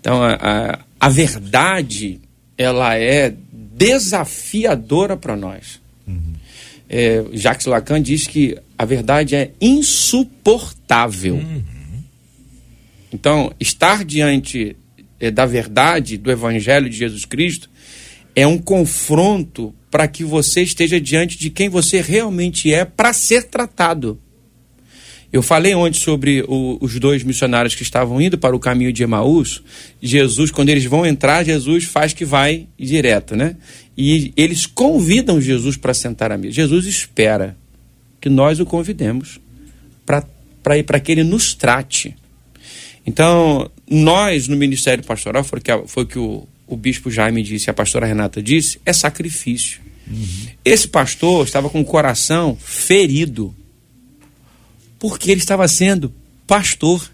Então 0.00 0.22
a, 0.22 0.34
a, 0.34 0.78
a 0.98 1.08
verdade 1.08 2.20
ela 2.58 2.96
é 2.96 3.34
desafiadora 3.52 5.16
para 5.16 5.36
nós. 5.36 5.80
É, 6.88 7.24
Jacques 7.32 7.66
Lacan 7.66 8.02
diz 8.02 8.26
que 8.26 8.58
a 8.82 8.84
verdade 8.84 9.36
é 9.36 9.52
insuportável. 9.60 11.40
Então, 13.12 13.52
estar 13.60 14.04
diante 14.04 14.74
eh, 15.20 15.30
da 15.30 15.46
verdade 15.46 16.16
do 16.18 16.32
Evangelho 16.32 16.90
de 16.90 16.96
Jesus 16.96 17.24
Cristo 17.24 17.70
é 18.34 18.44
um 18.44 18.58
confronto 18.58 19.72
para 19.88 20.08
que 20.08 20.24
você 20.24 20.62
esteja 20.62 21.00
diante 21.00 21.38
de 21.38 21.48
quem 21.48 21.68
você 21.68 22.00
realmente 22.00 22.74
é 22.74 22.84
para 22.84 23.12
ser 23.12 23.44
tratado. 23.44 24.18
Eu 25.32 25.42
falei 25.42 25.74
ontem 25.76 26.00
sobre 26.00 26.42
o- 26.48 26.76
os 26.80 26.98
dois 26.98 27.22
missionários 27.22 27.74
que 27.76 27.82
estavam 27.84 28.20
indo 28.20 28.36
para 28.36 28.56
o 28.56 28.58
caminho 28.58 28.92
de 28.92 29.04
Emaús. 29.04 29.62
Jesus, 30.02 30.50
quando 30.50 30.70
eles 30.70 30.84
vão 30.86 31.06
entrar, 31.06 31.44
Jesus 31.44 31.84
faz 31.84 32.12
que 32.12 32.24
vai 32.24 32.66
direto, 32.76 33.36
né? 33.36 33.56
E 33.96 34.32
eles 34.36 34.66
convidam 34.66 35.40
Jesus 35.40 35.76
para 35.76 35.94
sentar 35.94 36.32
à 36.32 36.36
mesa. 36.36 36.54
Jesus 36.54 36.84
espera 36.86 37.56
que 38.22 38.30
nós 38.30 38.60
o 38.60 38.64
convidemos 38.64 39.40
para 40.06 40.78
ir 40.78 40.84
para 40.84 41.00
que 41.00 41.10
ele 41.10 41.24
nos 41.24 41.54
trate. 41.54 42.16
Então, 43.04 43.68
nós 43.90 44.46
no 44.46 44.56
Ministério 44.56 45.02
Pastoral, 45.02 45.42
foi 45.42 45.58
o 45.58 45.62
que, 45.62 45.88
foi 45.88 46.06
que 46.06 46.18
o, 46.20 46.46
o 46.68 46.76
bispo 46.76 47.10
Jaime 47.10 47.42
disse, 47.42 47.68
a 47.68 47.74
pastora 47.74 48.06
Renata 48.06 48.40
disse, 48.40 48.80
é 48.86 48.92
sacrifício. 48.92 49.80
Esse 50.64 50.86
pastor 50.86 51.44
estava 51.44 51.68
com 51.68 51.80
o 51.80 51.84
coração 51.84 52.56
ferido, 52.56 53.52
porque 55.00 55.32
ele 55.32 55.40
estava 55.40 55.66
sendo 55.66 56.14
pastor. 56.46 57.10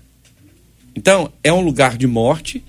Então, 0.95 1.33
é 1.43 1.51
um 1.51 1.63
lugar 1.63 1.97
de 1.97 2.07
morte, 2.07 2.63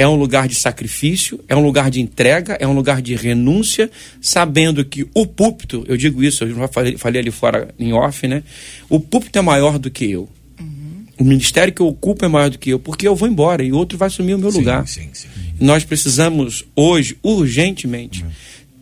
é 0.00 0.08
um 0.08 0.14
lugar 0.14 0.48
de 0.48 0.54
sacrifício, 0.54 1.38
é 1.46 1.54
um 1.54 1.62
lugar 1.62 1.90
de 1.90 2.00
entrega, 2.00 2.56
é 2.58 2.66
um 2.66 2.72
lugar 2.72 3.02
de 3.02 3.14
renúncia, 3.14 3.90
sabendo 4.18 4.82
que 4.82 5.06
o 5.14 5.26
púlpito, 5.26 5.84
eu 5.86 5.94
digo 5.94 6.24
isso, 6.24 6.42
eu 6.42 6.54
já 6.54 6.68
falei, 6.68 6.96
falei 6.96 7.20
ali 7.20 7.30
fora 7.30 7.68
em 7.78 7.92
off, 7.92 8.26
né? 8.26 8.42
O 8.88 8.98
púlpito 8.98 9.38
é 9.38 9.42
maior 9.42 9.78
do 9.78 9.90
que 9.90 10.10
eu. 10.10 10.26
O 11.18 11.24
ministério 11.24 11.70
que 11.70 11.82
eu 11.82 11.86
ocupo 11.86 12.24
é 12.24 12.28
maior 12.28 12.48
do 12.48 12.58
que 12.58 12.70
eu, 12.70 12.78
porque 12.78 13.06
eu 13.06 13.14
vou 13.14 13.28
embora 13.28 13.62
e 13.62 13.72
outro 13.72 13.98
vai 13.98 14.06
assumir 14.06 14.32
o 14.32 14.38
meu 14.38 14.48
lugar. 14.48 14.88
Sim, 14.88 15.10
sim. 15.12 15.28
Nós 15.60 15.84
precisamos 15.84 16.64
hoje, 16.74 17.18
urgentemente, 17.22 18.24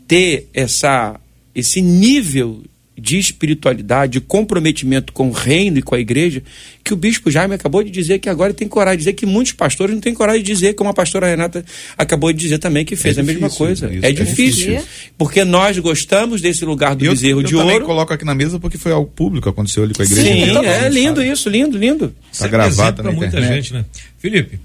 ter 0.07 0.49
essa, 0.55 1.19
esse 1.53 1.83
nível 1.83 2.63
de 3.01 3.17
espiritualidade, 3.19 4.13
de 4.15 4.21
comprometimento 4.21 5.13
com 5.13 5.29
o 5.29 5.33
reino 5.33 5.79
e 5.79 5.83
com 5.83 5.95
a 5.95 6.01
igreja, 6.01 6.43
que 6.83 6.93
o 6.93 6.97
bispo 6.97 7.31
Jaime 7.31 7.55
acabou 7.55 7.83
de 7.83 7.91
dizer 7.91 8.19
que 8.19 8.29
agora 8.29 8.53
tem 8.53 8.67
coragem 8.67 8.97
de 8.99 9.05
dizer 9.05 9.13
que 9.13 9.25
muitos 9.25 9.53
pastores 9.53 9.95
não 9.95 10.01
têm 10.01 10.13
coragem 10.13 10.43
de 10.43 10.53
dizer, 10.53 10.75
como 10.75 10.91
a 10.91 10.95
pastora 10.95 11.27
Renata 11.29 11.65
acabou 11.97 12.33
de 12.33 12.39
dizer 12.41 12.59
também 12.59 12.85
que 12.85 12.97
fez 12.97 13.17
É 13.17 13.21
a 13.21 13.25
mesma 13.25 13.49
difícil, 13.49 13.67
coisa. 13.67 13.87
isso, 13.95 14.05
é 14.05 14.09
é 14.09 14.13
difícil. 14.13 14.71
difícil. 14.73 14.89
Porque 15.17 15.45
nós 15.45 15.79
gostamos 15.79 16.41
desse 16.41 16.65
lugar 16.65 16.97
do 16.97 17.05
eu, 17.05 17.13
bezerro 17.13 17.41
eu 17.41 17.45
de 17.45 17.55
também 17.55 17.75
ouro. 17.75 17.85
coloco 17.87 18.13
aqui 18.13 18.25
na 18.25 18.35
mesa 18.35 18.59
porque 18.59 18.77
foi 18.79 18.91
ao 18.93 19.05
público, 19.07 19.49
aconteceu 19.49 19.85
ali 19.85 19.95
com 19.95 20.03
a 20.03 20.05
igreja. 20.05 20.23
Sim, 20.23 20.43
inteira. 20.51 20.67
é 20.67 20.89
lindo 20.89 21.23
isso, 21.23 21.49
lindo, 21.49 21.79
lindo. 21.79 22.13
É 22.41 22.49
gravado 22.49 23.03
na 23.03 23.13
muita 23.13 23.27
internet. 23.37 23.55
gente, 23.55 23.75
né? 23.75 23.85
Felipe, 24.19 24.59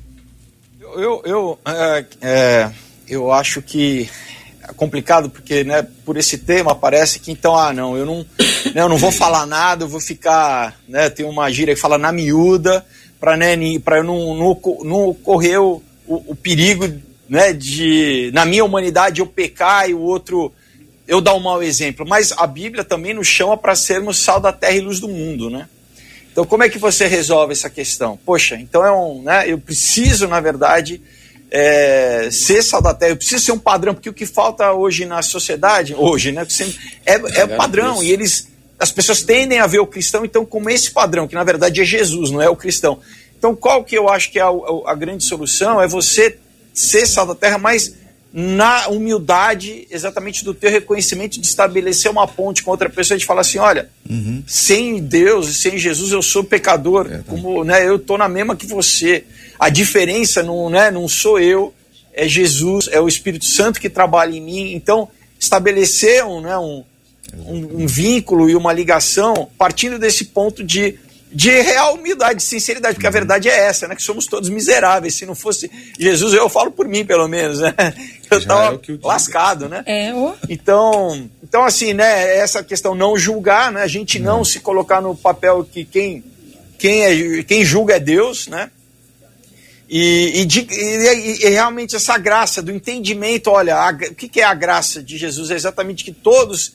Eu, 0.81 1.21
eu, 1.25 1.59
é, 1.65 2.05
é, 2.21 2.71
eu 3.07 3.31
acho 3.31 3.61
que 3.61 4.07
complicado 4.75 5.29
porque, 5.29 5.63
né, 5.63 5.85
por 6.05 6.17
esse 6.17 6.37
tema 6.37 6.73
parece 6.73 7.19
que 7.19 7.31
então, 7.31 7.55
ah, 7.55 7.73
não, 7.73 7.97
eu 7.97 8.05
não, 8.05 8.25
né, 8.73 8.81
eu 8.81 8.89
não 8.89 8.97
vou 8.97 9.11
falar 9.11 9.45
nada, 9.45 9.83
eu 9.83 9.87
vou 9.87 9.99
ficar, 9.99 10.79
né, 10.87 11.09
tem 11.09 11.25
uma 11.25 11.51
gíria 11.51 11.75
que 11.75 11.81
fala 11.81 11.97
na 11.97 12.11
miúda, 12.11 12.85
para 13.19 13.37
né, 13.37 13.55
eu 13.55 14.03
não, 14.03 14.35
não, 14.35 14.61
não 14.83 14.99
o, 15.09 15.81
o, 16.07 16.31
o, 16.31 16.35
perigo, 16.35 16.91
né, 17.29 17.53
de 17.53 18.31
na 18.33 18.45
minha 18.45 18.65
humanidade 18.65 19.21
eu 19.21 19.27
pecar 19.27 19.89
e 19.89 19.93
o 19.93 20.01
outro 20.01 20.51
eu 21.07 21.21
dar 21.21 21.33
um 21.33 21.39
mau 21.39 21.61
exemplo. 21.61 22.05
Mas 22.07 22.31
a 22.33 22.47
Bíblia 22.47 22.83
também 22.83 23.13
nos 23.13 23.27
chama 23.27 23.57
para 23.57 23.75
sermos 23.75 24.19
sal 24.19 24.39
da 24.39 24.51
terra 24.51 24.75
e 24.75 24.81
luz 24.81 24.99
do 24.99 25.07
mundo, 25.07 25.49
né? 25.49 25.67
Então, 26.31 26.45
como 26.45 26.63
é 26.63 26.69
que 26.69 26.79
você 26.79 27.05
resolve 27.05 27.53
essa 27.53 27.69
questão? 27.69 28.17
Poxa, 28.25 28.55
então 28.55 28.83
é 28.83 28.91
um, 28.91 29.21
né, 29.21 29.43
eu 29.47 29.59
preciso, 29.59 30.27
na 30.27 30.39
verdade, 30.39 30.99
é, 31.55 32.29
ser 32.31 32.63
eu 33.01 33.15
preciso 33.15 33.45
ser 33.45 33.51
um 33.51 33.59
padrão, 33.59 33.93
porque 33.93 34.09
o 34.09 34.13
que 34.13 34.25
falta 34.25 34.73
hoje 34.73 35.05
na 35.05 35.21
sociedade, 35.21 35.93
hoje, 35.93 36.31
né, 36.31 36.47
é, 37.05 37.13
é 37.13 37.45
o 37.45 37.55
padrão, 37.55 38.03
e 38.03 38.11
eles, 38.11 38.47
as 38.79 38.91
pessoas 38.91 39.21
tendem 39.21 39.59
a 39.59 39.67
ver 39.67 39.77
o 39.77 39.85
cristão, 39.85 40.25
então, 40.25 40.43
como 40.43 40.67
esse 40.71 40.89
padrão, 40.89 41.27
que 41.27 41.35
na 41.35 41.43
verdade 41.43 41.79
é 41.79 41.85
Jesus, 41.85 42.31
não 42.31 42.41
é 42.41 42.49
o 42.49 42.55
cristão. 42.55 42.99
Então, 43.37 43.55
qual 43.55 43.83
que 43.83 43.95
eu 43.95 44.09
acho 44.09 44.31
que 44.31 44.39
é 44.39 44.41
a, 44.41 44.49
a 44.87 44.95
grande 44.95 45.23
solução? 45.25 45.79
É 45.79 45.87
você 45.87 46.39
ser 46.73 47.05
sal 47.05 47.27
da 47.27 47.35
terra, 47.35 47.59
mas 47.59 47.93
na 48.33 48.87
humildade, 48.87 49.87
exatamente 49.91 50.43
do 50.43 50.55
teu 50.55 50.71
reconhecimento 50.71 51.39
de 51.39 51.45
estabelecer 51.45 52.09
uma 52.09 52.27
ponte 52.27 52.63
com 52.63 52.71
outra 52.71 52.89
pessoa, 52.89 53.15
de 53.15 53.27
falar 53.27 53.41
assim, 53.41 53.59
olha, 53.59 53.91
uhum. 54.09 54.43
sem 54.47 54.99
Deus 54.99 55.49
e 55.49 55.53
sem 55.53 55.77
Jesus 55.77 56.11
eu 56.11 56.21
sou 56.23 56.43
pecador, 56.43 57.05
é, 57.11 57.17
tá. 57.17 57.23
como 57.27 57.63
né, 57.63 57.87
eu 57.87 57.99
tô 57.99 58.17
na 58.17 58.27
mesma 58.27 58.55
que 58.55 58.65
você. 58.65 59.23
A 59.63 59.69
diferença 59.69 60.43
não, 60.43 60.69
né, 60.69 60.91
não 60.91 61.07
sou 61.07 61.39
eu, 61.39 61.73
é 62.13 62.27
Jesus, 62.27 62.89
é 62.91 62.99
o 62.99 63.07
Espírito 63.07 63.45
Santo 63.45 63.79
que 63.79 63.89
trabalha 63.89 64.35
em 64.35 64.41
mim. 64.41 64.73
Então, 64.73 65.07
estabelecer 65.39 66.25
um, 66.25 66.41
né, 66.41 66.57
um, 66.57 66.83
um, 67.37 67.83
um 67.83 67.87
vínculo 67.87 68.49
e 68.49 68.57
uma 68.57 68.73
ligação 68.73 69.49
partindo 69.57 69.97
desse 69.97 70.25
ponto 70.25 70.63
de 70.63 70.99
de 71.33 71.49
real 71.61 71.95
humildade, 71.95 72.35
de 72.35 72.43
sinceridade, 72.43 72.93
porque 72.93 73.07
a 73.07 73.09
verdade 73.09 73.49
é 73.49 73.65
essa, 73.65 73.87
né? 73.87 73.95
Que 73.95 74.03
somos 74.03 74.27
todos 74.27 74.49
miseráveis. 74.49 75.15
Se 75.15 75.25
não 75.25 75.33
fosse 75.33 75.71
Jesus, 75.97 76.31
eu 76.31 76.47
falo 76.47 76.69
por 76.69 76.87
mim, 76.87 77.03
pelo 77.03 77.27
menos, 77.27 77.59
né? 77.59 77.73
Eu 78.29 78.37
estava 78.37 78.75
é 78.75 78.97
lascado, 79.01 79.67
né? 79.67 79.83
É, 79.85 80.13
o... 80.13 80.35
Então, 80.47 81.27
então, 81.43 81.63
assim, 81.63 81.93
né? 81.93 82.37
Essa 82.37 82.63
questão 82.63 82.93
não 82.93 83.17
julgar, 83.17 83.71
né? 83.71 83.81
A 83.81 83.87
gente 83.87 84.19
não, 84.19 84.37
não 84.37 84.45
se 84.45 84.59
colocar 84.59 85.01
no 85.01 85.15
papel 85.15 85.63
que 85.63 85.85
quem, 85.85 86.23
quem, 86.77 87.03
é, 87.03 87.43
quem 87.43 87.65
julga 87.65 87.95
é 87.95 87.99
Deus, 87.99 88.47
né? 88.47 88.69
E, 89.95 90.41
e, 90.41 90.45
de, 90.45 90.67
e, 90.71 91.45
e, 91.45 91.49
realmente 91.49 91.95
essa 91.95 92.17
graça 92.17 92.63
do 92.63 92.71
entendimento, 92.71 93.51
olha, 93.51 93.75
a, 93.75 93.91
o 93.91 94.15
que, 94.15 94.27
que 94.27 94.41
é 94.41 94.43
a 94.43 94.55
graça 94.55 95.03
de 95.03 95.19
Jesus? 95.19 95.51
É 95.51 95.53
exatamente 95.53 96.03
que 96.03 96.11
todos 96.11 96.73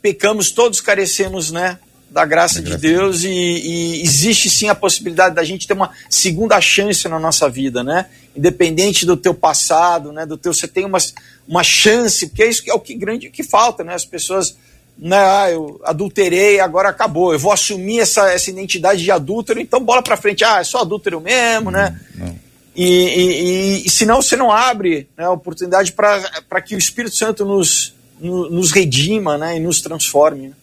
pecamos, 0.00 0.52
todos 0.52 0.80
carecemos, 0.80 1.50
né? 1.50 1.80
da 2.08 2.24
graça 2.24 2.60
de 2.60 2.76
Deus 2.76 3.22
e, 3.22 4.02
existe 4.02 4.50
sim 4.50 4.68
a 4.68 4.74
possibilidade 4.74 5.34
da 5.34 5.44
gente 5.44 5.66
ter 5.66 5.74
uma 5.74 5.90
segunda 6.08 6.60
chance 6.60 7.08
na 7.08 7.18
nossa 7.18 7.48
vida, 7.48 7.84
né? 7.84 8.06
Independente 8.36 9.06
do 9.06 9.16
teu 9.16 9.32
passado, 9.32 10.12
né? 10.12 10.26
Do 10.26 10.36
teu 10.36 10.52
você 10.52 10.66
tem 10.66 10.84
uma, 10.84 10.98
uma 11.46 11.62
chance, 11.62 12.26
porque 12.26 12.42
é 12.42 12.48
isso 12.48 12.62
que 12.62 12.70
é 12.70 12.74
o 12.74 12.80
que 12.80 12.94
grande 12.94 13.30
que 13.30 13.44
falta, 13.44 13.84
né? 13.84 13.94
As 13.94 14.04
pessoas, 14.04 14.56
né? 14.98 15.18
Ah, 15.18 15.50
eu 15.50 15.80
adulterei, 15.84 16.58
agora 16.58 16.88
acabou. 16.88 17.32
Eu 17.32 17.38
vou 17.38 17.52
assumir 17.52 18.00
essa, 18.00 18.28
essa 18.32 18.50
identidade 18.50 19.02
de 19.02 19.10
adúltero, 19.10 19.60
então 19.60 19.80
bola 19.80 20.02
para 20.02 20.16
frente. 20.16 20.44
Ah, 20.44 20.58
é 20.60 20.64
só 20.64 20.80
adúltero 20.80 21.20
mesmo, 21.20 21.70
né? 21.70 22.00
Não. 22.16 22.49
E, 22.74 22.84
e, 22.84 23.86
e, 23.86 23.90
senão 23.90 24.22
você 24.22 24.36
não 24.36 24.50
abre 24.50 25.08
né, 25.16 25.24
a 25.24 25.32
oportunidade 25.32 25.92
para 25.92 26.60
que 26.60 26.74
o 26.74 26.78
Espírito 26.78 27.16
Santo 27.16 27.44
nos, 27.44 27.94
nos 28.20 28.70
redima 28.70 29.36
né, 29.36 29.56
e 29.56 29.60
nos 29.60 29.80
transforme. 29.80 30.48
Né? 30.48 30.54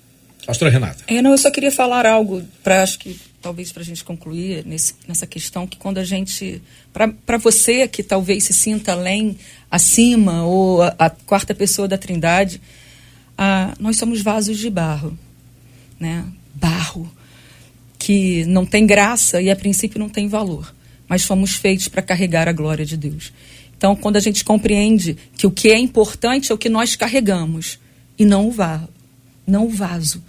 Pastora 0.46 0.72
Renata. 0.72 1.04
É, 1.08 1.22
não, 1.22 1.32
eu 1.32 1.38
só 1.38 1.52
queria 1.52 1.72
falar 1.72 2.06
algo 2.06 2.42
para 2.64 2.82
acho 2.82 2.98
que 3.00 3.20
talvez 3.42 3.72
para 3.72 3.82
a 3.82 3.86
gente 3.86 4.04
concluir 4.04 4.66
nesse, 4.66 4.96
nessa 5.08 5.28
questão 5.28 5.68
que 5.68 5.78
quando 5.78 5.98
a 5.98 6.04
gente 6.04 6.62
para 6.92 7.38
você 7.38 7.88
que 7.88 8.02
talvez 8.02 8.46
se 8.46 8.54
sinta 8.54 8.94
além 8.94 9.38
acima 9.70 10.44
ou 10.44 10.82
a, 10.82 10.96
a 10.98 11.10
quarta 11.10 11.54
pessoa 11.54 11.88
da 11.88 11.98
Trindade 11.98 12.62
a, 13.38 13.74
nós 13.80 13.98
somos 13.98 14.22
vasos 14.22 14.58
de 14.58 14.70
barro 14.70 15.18
né 16.00 16.26
barro 16.56 17.12
que 18.00 18.44
não 18.46 18.66
tem 18.66 18.88
graça 18.88 19.42
e 19.42 19.52
a 19.52 19.56
princípio 19.56 20.00
não 20.00 20.10
tem 20.10 20.28
valor 20.28 20.74
mas 21.08 21.24
fomos 21.24 21.56
feitos 21.56 21.88
para 21.88 22.02
carregar 22.02 22.48
a 22.48 22.54
glória 22.54 22.86
de 22.86 22.98
Deus 22.98 23.32
então 23.78 23.96
quando 23.96 24.18
a 24.18 24.22
gente 24.22 24.44
compreende 24.44 25.18
que 25.38 25.48
o 25.48 25.52
que 25.52 25.70
é 25.70 25.78
importante 25.78 26.52
é 26.52 26.56
o 26.56 26.58
que 26.58 26.70
nós 26.70 26.96
carregamos 26.96 27.80
e 28.18 28.26
não 28.26 28.48
o 28.48 28.52
barro 28.52 28.90
não 29.48 29.68
o 29.68 29.70
vaso. 29.70 30.22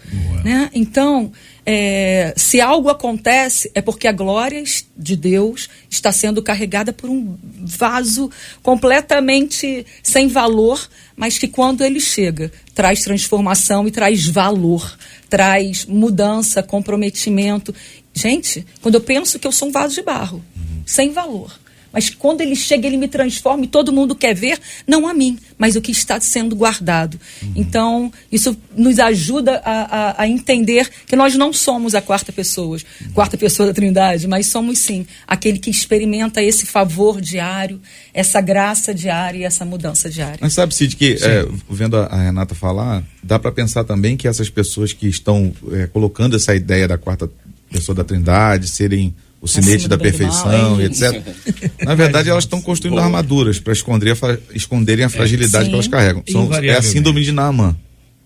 Né? 0.44 0.70
Então, 0.72 1.32
é, 1.66 2.32
se 2.36 2.60
algo 2.60 2.88
acontece, 2.88 3.68
é 3.74 3.82
porque 3.82 4.06
a 4.06 4.12
glória 4.12 4.62
de 4.96 5.16
Deus 5.16 5.68
está 5.90 6.12
sendo 6.12 6.40
carregada 6.40 6.92
por 6.92 7.10
um 7.10 7.36
vaso 7.42 8.30
completamente 8.62 9.84
sem 10.04 10.28
valor, 10.28 10.88
mas 11.16 11.36
que 11.36 11.48
quando 11.48 11.82
ele 11.82 11.98
chega, 11.98 12.52
traz 12.72 13.02
transformação 13.02 13.88
e 13.88 13.90
traz 13.90 14.24
valor, 14.24 14.96
traz 15.28 15.84
mudança, 15.84 16.62
comprometimento. 16.62 17.74
Gente, 18.14 18.64
quando 18.80 18.94
eu 18.94 19.00
penso 19.00 19.36
que 19.40 19.48
eu 19.48 19.52
sou 19.52 19.68
um 19.68 19.72
vaso 19.72 19.96
de 19.96 20.02
barro. 20.02 20.44
Sem 20.88 21.12
valor 21.12 21.52
mas 21.92 22.10
quando 22.10 22.42
ele 22.42 22.54
chega, 22.54 22.86
ele 22.86 22.96
me 22.96 23.08
transforma 23.08 23.64
e 23.64 23.66
todo 23.66 23.92
mundo 23.92 24.14
quer 24.14 24.34
ver, 24.34 24.58
não 24.86 25.08
a 25.08 25.14
mim, 25.14 25.38
mas 25.56 25.74
o 25.74 25.80
que 25.80 25.90
está 25.90 26.20
sendo 26.20 26.54
guardado. 26.54 27.18
Uhum. 27.42 27.52
Então, 27.56 28.12
isso 28.30 28.56
nos 28.76 28.98
ajuda 28.98 29.60
a, 29.64 30.20
a, 30.20 30.22
a, 30.22 30.28
entender 30.28 30.88
que 31.06 31.16
nós 31.16 31.34
não 31.34 31.52
somos 31.52 31.94
a 31.94 32.02
quarta 32.02 32.30
pessoa, 32.30 32.78
quarta 33.14 33.38
pessoa 33.38 33.68
da 33.68 33.74
Trindade, 33.74 34.28
mas 34.28 34.46
somos 34.46 34.78
sim 34.78 35.06
aquele 35.26 35.58
que 35.58 35.70
experimenta 35.70 36.42
esse 36.42 36.66
favor 36.66 37.20
diário, 37.20 37.80
essa 38.12 38.40
graça 38.40 38.94
diária 38.94 39.38
e 39.38 39.44
essa 39.44 39.64
mudança 39.64 40.10
diária. 40.10 40.38
Mas 40.40 40.52
sabe, 40.52 40.74
Cid, 40.74 40.94
que 40.94 41.16
é, 41.22 41.46
vendo 41.70 41.96
a, 41.96 42.04
a, 42.04 42.22
Renata 42.22 42.54
falar, 42.54 43.02
dá 43.22 43.38
para 43.38 43.50
pensar 43.50 43.84
também 43.84 44.16
que 44.16 44.28
essas 44.28 44.50
pessoas 44.50 44.92
que 44.92 45.08
estão 45.08 45.52
é, 45.72 45.86
colocando 45.86 46.36
essa 46.36 46.54
ideia 46.54 46.86
da 46.86 46.98
quarta 46.98 47.30
pessoa 47.70 47.96
da 47.96 48.04
Trindade 48.04 48.68
serem 48.68 49.14
o 49.40 49.46
sinete 49.46 49.86
da 49.86 49.96
perfeição 49.96 50.80
e 50.80 50.84
etc. 50.84 51.22
Na 51.84 51.94
verdade, 51.94 52.28
elas 52.28 52.44
estão 52.44 52.60
construindo 52.60 52.98
armaduras 52.98 53.60
para 53.60 53.72
esconder, 53.72 54.16
esconderem 54.52 55.04
a 55.04 55.08
fragilidade 55.08 55.66
é, 55.66 55.68
que 55.68 55.74
elas 55.74 55.88
carregam. 55.88 56.22
São, 56.28 56.52
é 56.54 56.76
a 56.76 56.82
síndrome 56.82 57.22
de 57.22 57.32
Naaman. 57.32 57.76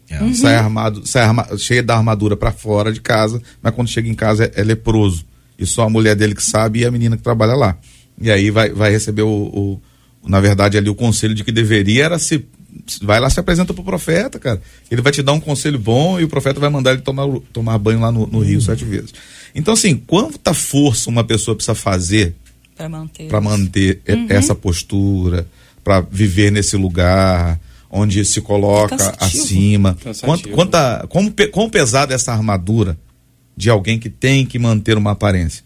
É. 0.09 0.23
Uhum. 0.23 0.35
Sai, 0.35 0.55
armado, 0.57 1.07
sai 1.07 1.23
arma, 1.23 1.47
cheia 1.57 1.83
da 1.83 1.97
armadura 1.97 2.37
para 2.37 2.53
fora 2.53 2.93
de 2.93 3.01
casa, 3.01 3.41
mas 3.63 3.75
quando 3.75 3.89
chega 3.89 4.09
em 4.09 4.15
casa 4.15 4.45
é, 4.45 4.61
é, 4.61 4.65
leproso. 4.65 5.25
E 5.59 5.67
só 5.67 5.83
a 5.83 5.91
mulher 5.91 6.17
dele 6.17 6.35
que 6.35 6.43
sabe 6.43 6.81
e 6.81 6.85
a 6.85 6.91
menina 6.91 7.17
que 7.17 7.23
trabalha 7.23 7.55
lá. 7.55 7.77
E 8.21 8.31
aí 8.31 8.51
vai, 8.51 8.71
vai 8.71 8.91
receber 8.91 9.23
o, 9.23 9.29
o, 9.29 9.81
na 10.27 10.41
verdade, 10.41 10.77
ali 10.77 10.89
o 10.89 10.95
conselho 10.95 11.35
de 11.35 11.45
que 11.45 11.53
deveria 11.53 12.05
era 12.05 12.19
se. 12.19 12.45
Vai 13.03 13.21
lá 13.21 13.29
se 13.29 13.39
apresenta 13.39 13.73
pro 13.75 13.85
profeta, 13.85 14.39
cara. 14.39 14.61
Ele 14.91 15.03
vai 15.03 15.13
te 15.13 15.23
dar 15.23 15.33
um 15.33 15.41
conselho 15.41 15.79
bom 15.79 16.19
e 16.19 16.25
o 16.25 16.29
profeta 16.29 16.59
vai 16.59 16.71
mandar 16.71 16.93
ele 16.93 17.03
tomar, 17.03 17.27
tomar 17.53 17.79
banho 17.79 18.01
lá 18.01 18.11
no, 18.11 18.27
no 18.27 18.41
rio 18.41 18.57
uhum. 18.57 18.65
sete 18.65 18.85
vezes. 18.85 19.13
Então, 19.55 19.75
assim, 19.75 19.97
quanta 19.97 20.55
força 20.55 21.11
uma 21.11 21.25
pessoa 21.25 21.55
precisa 21.55 21.75
fazer 21.75 22.35
para 22.77 22.89
manter, 22.89 23.31
manter 23.41 24.01
uhum. 24.09 24.27
essa 24.29 24.55
postura, 24.55 25.47
para 25.85 26.01
viver 26.01 26.51
nesse 26.51 26.77
lugar 26.77 27.61
onde 27.91 28.25
se 28.25 28.41
coloca 28.41 28.95
é 28.95 29.25
acima? 29.25 29.97
Quanto, 30.23 30.49
quanta, 30.49 31.07
como, 31.09 31.33
quão 31.51 31.69
pesada 31.69 32.15
é 32.15 32.17
essa 32.17 32.33
armadura 32.33 32.99
de 33.57 33.69
alguém 33.69 33.99
que 33.99 34.09
tem 34.09 34.47
que 34.47 34.59
manter 34.59 34.97
uma 34.97 35.13
aparência? 35.13 35.63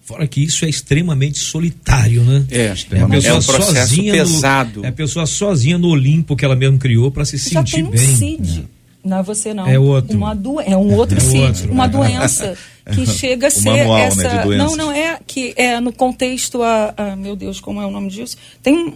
Fora 0.00 0.24
que 0.28 0.40
isso 0.40 0.64
é 0.64 0.68
extremamente 0.68 1.36
solitário, 1.40 2.22
né? 2.22 2.46
É, 2.48 2.66
é, 2.92 3.00
a 3.00 3.08
pessoa 3.08 3.34
é 3.34 3.38
um 3.38 3.42
processo 3.42 3.96
pesado. 3.96 4.80
No, 4.80 4.86
é 4.86 4.88
a 4.88 4.92
pessoa 4.92 5.26
sozinha 5.26 5.76
no 5.76 5.88
Olimpo 5.88 6.36
que 6.36 6.44
ela 6.44 6.54
mesmo 6.54 6.78
criou 6.78 7.10
para 7.10 7.24
se 7.24 7.36
Já 7.36 7.58
sentir 7.58 7.72
tem 7.72 7.84
um 7.84 7.90
bem. 7.90 8.16
CID. 8.16 8.68
É. 9.06 9.08
Não 9.08 9.18
é 9.18 9.22
você 9.22 9.54
não. 9.54 9.66
É 9.66 9.78
outro. 9.78 10.16
Uma 10.16 10.34
do... 10.34 10.60
É 10.60 10.76
um 10.76 10.94
outro 10.94 11.16
é 11.16 11.20
CID. 11.20 11.44
Outro. 11.44 11.72
Uma 11.72 11.86
doença 11.88 12.56
que 12.94 13.06
chega 13.06 13.48
a 13.48 13.50
ser 13.50 13.70
manual, 13.70 13.98
essa. 13.98 14.44
Né, 14.44 14.56
não, 14.56 14.76
não 14.76 14.92
é 14.92 15.18
que 15.26 15.54
é 15.56 15.80
no 15.80 15.92
contexto 15.92 16.62
a, 16.62 16.94
a, 16.96 17.16
meu 17.16 17.34
Deus, 17.34 17.60
como 17.60 17.80
é 17.80 17.86
o 17.86 17.90
nome 17.90 18.08
disso? 18.08 18.36
Tem 18.62 18.74
um 18.74 18.92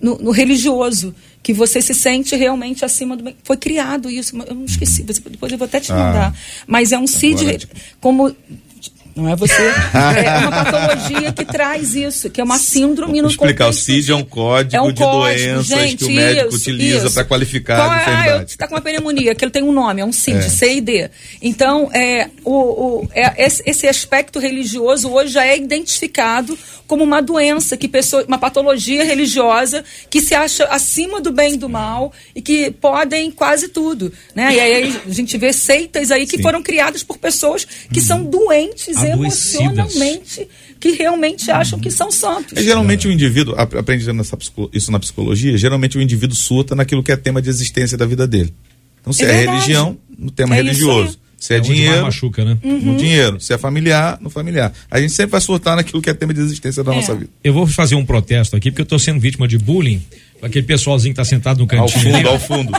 no, 0.00 0.18
no, 0.18 0.30
religioso 0.32 1.14
que 1.42 1.52
você 1.52 1.80
se 1.80 1.94
sente 1.94 2.34
realmente 2.34 2.84
acima 2.84 3.16
do 3.16 3.32
foi 3.44 3.56
criado 3.56 4.10
isso 4.10 4.36
eu 4.48 4.54
não 4.54 4.64
esqueci 4.64 5.04
depois 5.04 5.52
eu 5.52 5.56
vou 5.56 5.64
até 5.64 5.78
te 5.78 5.92
ah. 5.92 5.96
mandar 5.96 6.32
ah, 6.34 6.62
mas 6.66 6.90
é 6.90 6.98
um 6.98 7.06
CID 7.06 7.68
como 8.00 8.34
Não 9.14 9.28
é 9.28 9.36
você. 9.36 9.52
é 9.92 10.38
uma 10.38 10.64
patologia 10.64 11.32
que 11.32 11.44
traz 11.44 11.94
isso, 11.94 12.30
que 12.30 12.40
é 12.40 12.44
uma 12.44 12.58
síndrome 12.58 13.14
Vou 13.14 13.22
no 13.22 13.28
explicar, 13.28 13.64
o 13.64 13.68
contexto 13.68 13.84
CID 13.84 14.10
é 14.12 14.14
um 14.14 14.24
código 14.24 14.76
é 14.76 14.80
um 14.82 14.92
de 14.92 15.02
código, 15.02 15.22
doenças 15.52 15.66
gente, 15.66 15.96
que 15.98 16.04
o 16.04 16.10
médico 16.14 16.48
isso, 16.48 16.56
utiliza 16.56 17.10
para 17.10 17.24
qualificar 17.24 17.76
Qual 17.76 17.90
a 17.90 17.94
é? 17.94 17.98
Ah, 17.98 18.02
enfermidade. 18.02 18.50
está 18.50 18.66
com 18.68 18.74
uma 18.74 18.80
pneumonia, 18.80 19.34
que 19.34 19.44
ele 19.44 19.52
tem 19.52 19.62
um 19.62 19.72
nome, 19.72 20.00
é 20.00 20.04
um 20.04 20.12
CID, 20.12 20.38
É. 20.38 20.48
C 20.48 20.74
e 20.74 20.80
D. 20.80 21.10
Então, 21.42 21.90
é, 21.92 22.28
o, 22.44 22.52
o- 23.02 23.08
é, 23.14 23.44
esse, 23.44 23.62
esse 23.66 23.86
aspecto 23.86 24.38
religioso 24.38 25.10
hoje 25.10 25.32
já 25.32 25.44
é 25.46 25.56
identificado 25.58 26.58
como 26.86 27.04
uma 27.04 27.20
doença, 27.22 27.76
que 27.76 27.88
pessoa, 27.88 28.24
uma 28.26 28.38
patologia 28.38 29.04
religiosa 29.04 29.82
que 30.10 30.20
se 30.20 30.34
acha 30.34 30.64
acima 30.66 31.20
do 31.20 31.32
bem 31.32 31.54
e 31.54 31.56
do 31.56 31.68
mal 31.68 32.12
e 32.34 32.42
que 32.42 32.70
podem 32.70 33.30
quase 33.30 33.68
tudo. 33.68 34.12
Né? 34.34 34.54
E 34.54 34.60
aí 34.60 34.96
a 35.06 35.10
gente 35.10 35.36
vê 35.38 35.52
seitas 35.52 36.10
aí 36.10 36.26
que 36.26 36.36
Sim. 36.36 36.42
foram 36.42 36.62
criadas 36.62 37.02
por 37.02 37.16
pessoas 37.18 37.66
que 37.92 38.00
são 38.00 38.22
doentes 38.22 38.88
Adoecidas. 39.01 39.01
Emocionalmente, 39.04 40.48
que 40.80 40.92
realmente 40.92 41.50
acham 41.50 41.78
que 41.78 41.90
são 41.90 42.10
santos. 42.10 42.56
É, 42.56 42.62
geralmente 42.62 43.06
o 43.08 43.12
indivíduo, 43.12 43.54
ap- 43.56 43.74
aprende 43.76 44.04
isso 44.72 44.90
na 44.90 44.98
psicologia, 44.98 45.56
geralmente 45.56 45.96
o 45.98 46.02
indivíduo 46.02 46.36
surta 46.36 46.74
naquilo 46.74 47.02
que 47.02 47.12
é 47.12 47.16
tema 47.16 47.40
de 47.40 47.48
existência 47.50 47.96
da 47.96 48.06
vida 48.06 48.26
dele. 48.26 48.52
Então, 49.00 49.12
se 49.12 49.24
É 49.24 49.30
é, 49.44 49.46
religião, 49.46 49.96
no 50.18 50.30
tema 50.30 50.54
É 50.54 50.58
religioso. 50.58 51.18
Se 51.36 51.54
é, 51.54 51.56
É 51.56 51.60
dinheiro, 51.60 52.02
machuca, 52.02 52.44
né? 52.44 52.56
no 52.62 52.96
dinheiro. 52.96 53.40
Se 53.40 53.52
é 53.52 53.58
familiar, 53.58 54.16
no 54.20 54.30
familiar. 54.30 54.72
A 54.88 55.00
gente 55.00 55.12
sempre 55.12 55.32
vai 55.32 55.40
surtar 55.40 55.74
naquilo 55.74 56.00
que 56.00 56.08
é 56.08 56.14
tema 56.14 56.32
de 56.32 56.40
existência 56.40 56.84
da 56.84 56.92
É. 56.92 56.94
nossa 56.94 57.16
vida. 57.16 57.30
Eu 57.42 57.52
vou 57.52 57.66
fazer 57.66 57.96
um 57.96 58.04
protesto 58.06 58.54
aqui, 58.54 58.70
porque 58.70 58.82
eu 58.82 58.86
tô 58.86 58.96
sendo 58.96 59.18
vítima 59.18 59.48
de 59.48 59.58
bullying. 59.58 60.00
Aquele 60.42 60.66
pessoalzinho 60.66 61.14
que 61.14 61.16
tá 61.16 61.24
sentado 61.24 61.58
no 61.58 61.62
Ao 61.62 61.86
cantinho. 61.86 62.14
ali, 62.16 62.24
fundo, 62.24 62.28
ao 62.28 62.38
fundo. 62.40 62.72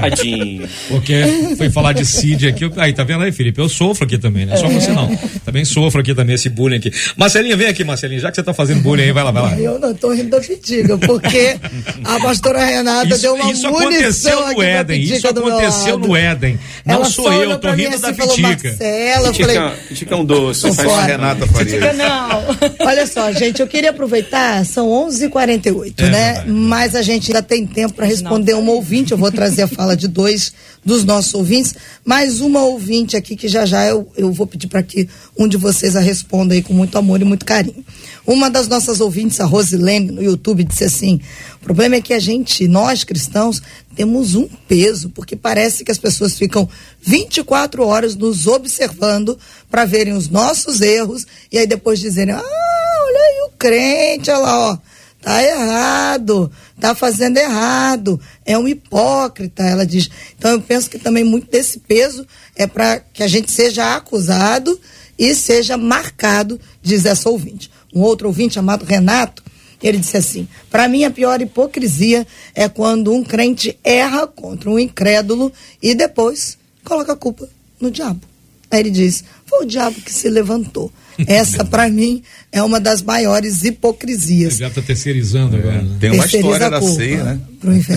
Tadinho. 0.00 0.68
Porque 0.88 1.54
foi 1.58 1.68
falar 1.70 1.92
de 1.92 2.06
CID 2.06 2.48
aqui. 2.48 2.64
eu- 2.64 2.72
Aí, 2.76 2.92
tá 2.92 3.04
vendo 3.04 3.22
aí, 3.22 3.32
Felipe? 3.32 3.60
Eu 3.60 3.68
sofro 3.68 4.04
aqui 4.04 4.16
também, 4.16 4.46
não 4.46 4.54
é 4.54 4.56
só 4.56 4.66
você 4.68 4.90
não. 4.92 5.14
Também 5.44 5.64
sofro 5.64 6.00
aqui 6.00 6.14
também, 6.14 6.34
esse 6.36 6.48
bullying 6.48 6.76
aqui. 6.76 6.90
Marcelinha, 7.16 7.56
vem 7.56 7.66
aqui, 7.66 7.84
Marcelinha. 7.84 8.20
Já 8.20 8.30
que 8.30 8.36
você 8.36 8.42
tá 8.42 8.54
fazendo 8.54 8.80
bullying 8.80 9.02
aí, 9.02 9.12
vai 9.12 9.24
lá, 9.24 9.30
vai 9.30 9.42
lá. 9.42 9.58
Eu 9.60 9.78
não 9.78 9.92
tô 9.94 10.12
rindo 10.12 10.30
da 10.30 10.40
pitiga, 10.40 10.96
porque 10.98 11.56
a 12.04 12.20
pastora 12.20 12.64
Renata 12.64 13.08
Isso, 13.08 13.20
deu 13.22 13.34
uma 13.34 13.52
isso 13.52 13.70
munição 13.70 13.78
aconteceu 13.88 14.38
aqui 14.46 14.54
no 14.54 14.62
Éden. 14.62 15.02
Isso 15.02 15.28
aconteceu 15.28 15.98
no 15.98 16.16
Éden. 16.16 16.58
Não 16.86 16.94
Ela 16.94 17.04
sou 17.04 17.32
eu, 17.32 17.58
tô 17.58 17.70
rindo 17.72 17.88
assim 17.90 18.00
da 18.00 18.14
falou, 18.14 18.34
pitica. 18.36 18.68
Marcela, 18.68 19.28
eu 19.28 19.34
falei, 19.34 19.56
Tica, 19.56 19.94
tica 19.94 20.16
um 20.16 20.24
doce. 20.24 20.62
Tô 20.62 20.72
faz. 20.74 21.06
Renata 21.06 21.46
Faria. 21.46 21.92
não. 21.92 22.86
Olha 22.86 23.06
só, 23.06 23.30
gente, 23.32 23.60
eu 23.60 23.66
queria 23.66 23.90
aproveitar, 23.90 24.64
são 24.64 24.88
11h48, 24.88 25.94
É 25.98 26.02
né? 26.08 26.10
verdade. 26.34 26.50
Mas 26.50 26.94
a 26.94 27.01
gente 27.02 27.30
ainda 27.30 27.42
tem 27.42 27.66
tempo 27.66 27.94
para 27.94 28.06
responder 28.06 28.54
uma 28.54 28.72
ouvinte. 28.72 29.12
Eu 29.12 29.18
vou 29.18 29.30
trazer 29.30 29.62
a 29.62 29.68
fala 29.68 29.96
de 29.96 30.08
dois 30.08 30.52
dos 30.84 31.04
nossos 31.04 31.32
ouvintes, 31.34 31.74
mais 32.04 32.40
uma 32.40 32.60
ouvinte 32.62 33.16
aqui 33.16 33.36
que 33.36 33.46
já 33.46 33.64
já 33.64 33.86
eu, 33.86 34.10
eu 34.16 34.32
vou 34.32 34.46
pedir 34.46 34.66
para 34.66 34.82
que 34.82 35.08
um 35.38 35.46
de 35.46 35.56
vocês 35.56 35.94
a 35.94 36.00
responda 36.00 36.54
aí 36.54 36.62
com 36.62 36.72
muito 36.72 36.98
amor 36.98 37.20
e 37.20 37.24
muito 37.24 37.46
carinho. 37.46 37.84
Uma 38.26 38.50
das 38.50 38.66
nossas 38.66 39.00
ouvintes, 39.00 39.40
a 39.40 39.44
Rosilene, 39.44 40.10
no 40.10 40.22
YouTube, 40.22 40.64
disse 40.64 40.84
assim: 40.84 41.20
o 41.56 41.60
problema 41.60 41.96
é 41.96 42.00
que 42.00 42.12
a 42.12 42.18
gente, 42.18 42.66
nós 42.66 43.04
cristãos, 43.04 43.62
temos 43.94 44.34
um 44.34 44.48
peso, 44.66 45.10
porque 45.10 45.36
parece 45.36 45.84
que 45.84 45.92
as 45.92 45.98
pessoas 45.98 46.36
ficam 46.36 46.68
24 47.00 47.84
horas 47.86 48.16
nos 48.16 48.46
observando 48.46 49.38
para 49.70 49.84
verem 49.84 50.14
os 50.14 50.28
nossos 50.28 50.80
erros 50.80 51.26
e 51.50 51.58
aí 51.58 51.66
depois 51.66 52.00
dizerem: 52.00 52.34
ah, 52.34 52.42
olha 52.42 53.20
aí 53.20 53.48
o 53.48 53.52
crente, 53.56 54.30
olha 54.30 54.38
lá, 54.38 54.70
ó. 54.72 54.91
Tá 55.22 55.40
errado, 55.40 56.50
tá 56.80 56.96
fazendo 56.96 57.36
errado, 57.36 58.20
é 58.44 58.58
um 58.58 58.66
hipócrita, 58.66 59.62
ela 59.62 59.86
diz. 59.86 60.10
Então 60.36 60.50
eu 60.50 60.60
penso 60.60 60.90
que 60.90 60.98
também 60.98 61.22
muito 61.22 61.48
desse 61.48 61.78
peso 61.78 62.26
é 62.56 62.66
para 62.66 62.98
que 62.98 63.22
a 63.22 63.28
gente 63.28 63.52
seja 63.52 63.94
acusado 63.94 64.78
e 65.16 65.32
seja 65.32 65.76
marcado, 65.76 66.60
diz 66.82 67.06
essa 67.06 67.30
ouvinte. 67.30 67.70
Um 67.94 68.00
outro 68.00 68.26
ouvinte 68.26 68.54
chamado 68.54 68.84
Renato, 68.84 69.44
ele 69.80 69.98
disse 69.98 70.16
assim: 70.16 70.48
para 70.68 70.88
mim 70.88 71.04
a 71.04 71.10
pior 71.10 71.40
hipocrisia 71.40 72.26
é 72.52 72.68
quando 72.68 73.12
um 73.12 73.22
crente 73.22 73.78
erra 73.84 74.26
contra 74.26 74.68
um 74.68 74.78
incrédulo 74.78 75.52
e 75.80 75.94
depois 75.94 76.58
coloca 76.82 77.12
a 77.12 77.16
culpa 77.16 77.48
no 77.80 77.92
diabo. 77.92 78.31
Aí 78.72 78.80
ele 78.80 78.90
diz: 78.90 79.22
foi 79.46 79.64
o 79.64 79.68
diabo 79.68 80.00
que 80.00 80.12
se 80.12 80.28
levantou. 80.30 80.90
Essa, 81.26 81.62
para 81.62 81.90
mim, 81.90 82.22
é 82.50 82.62
uma 82.62 82.80
das 82.80 83.02
maiores 83.02 83.62
hipocrisias. 83.62 84.56
Já 84.56 84.70
tá 84.70 84.80
terceirizando 84.80 85.56
agora. 85.58 85.82
né? 85.82 85.96
Tem 86.00 86.10
uma 86.10 86.22
Terceiriza 86.22 86.52
história 86.54 86.66
a 86.66 86.70
da 86.70 86.82
ceia, 86.82 87.22
né? 87.22 87.40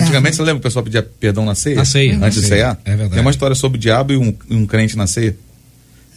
Antigamente, 0.02 0.36
você 0.36 0.42
lembra 0.42 0.54
que 0.56 0.60
o 0.60 0.62
pessoal 0.68 0.84
pedia 0.84 1.02
perdão 1.02 1.44
na 1.46 1.54
ceia? 1.54 1.76
Na 1.76 1.84
ceia, 1.86 2.18
na 2.18 2.26
Antes 2.26 2.42
de 2.42 2.46
ceia. 2.46 2.60
cear? 2.60 2.78
É 2.84 2.90
verdade. 2.90 3.12
Tem 3.12 3.20
uma 3.22 3.30
história 3.30 3.56
sobre 3.56 3.78
o 3.78 3.80
diabo 3.80 4.12
e 4.12 4.16
um, 4.18 4.34
um 4.50 4.66
crente 4.66 4.96
na 4.98 5.06
ceia. 5.06 5.34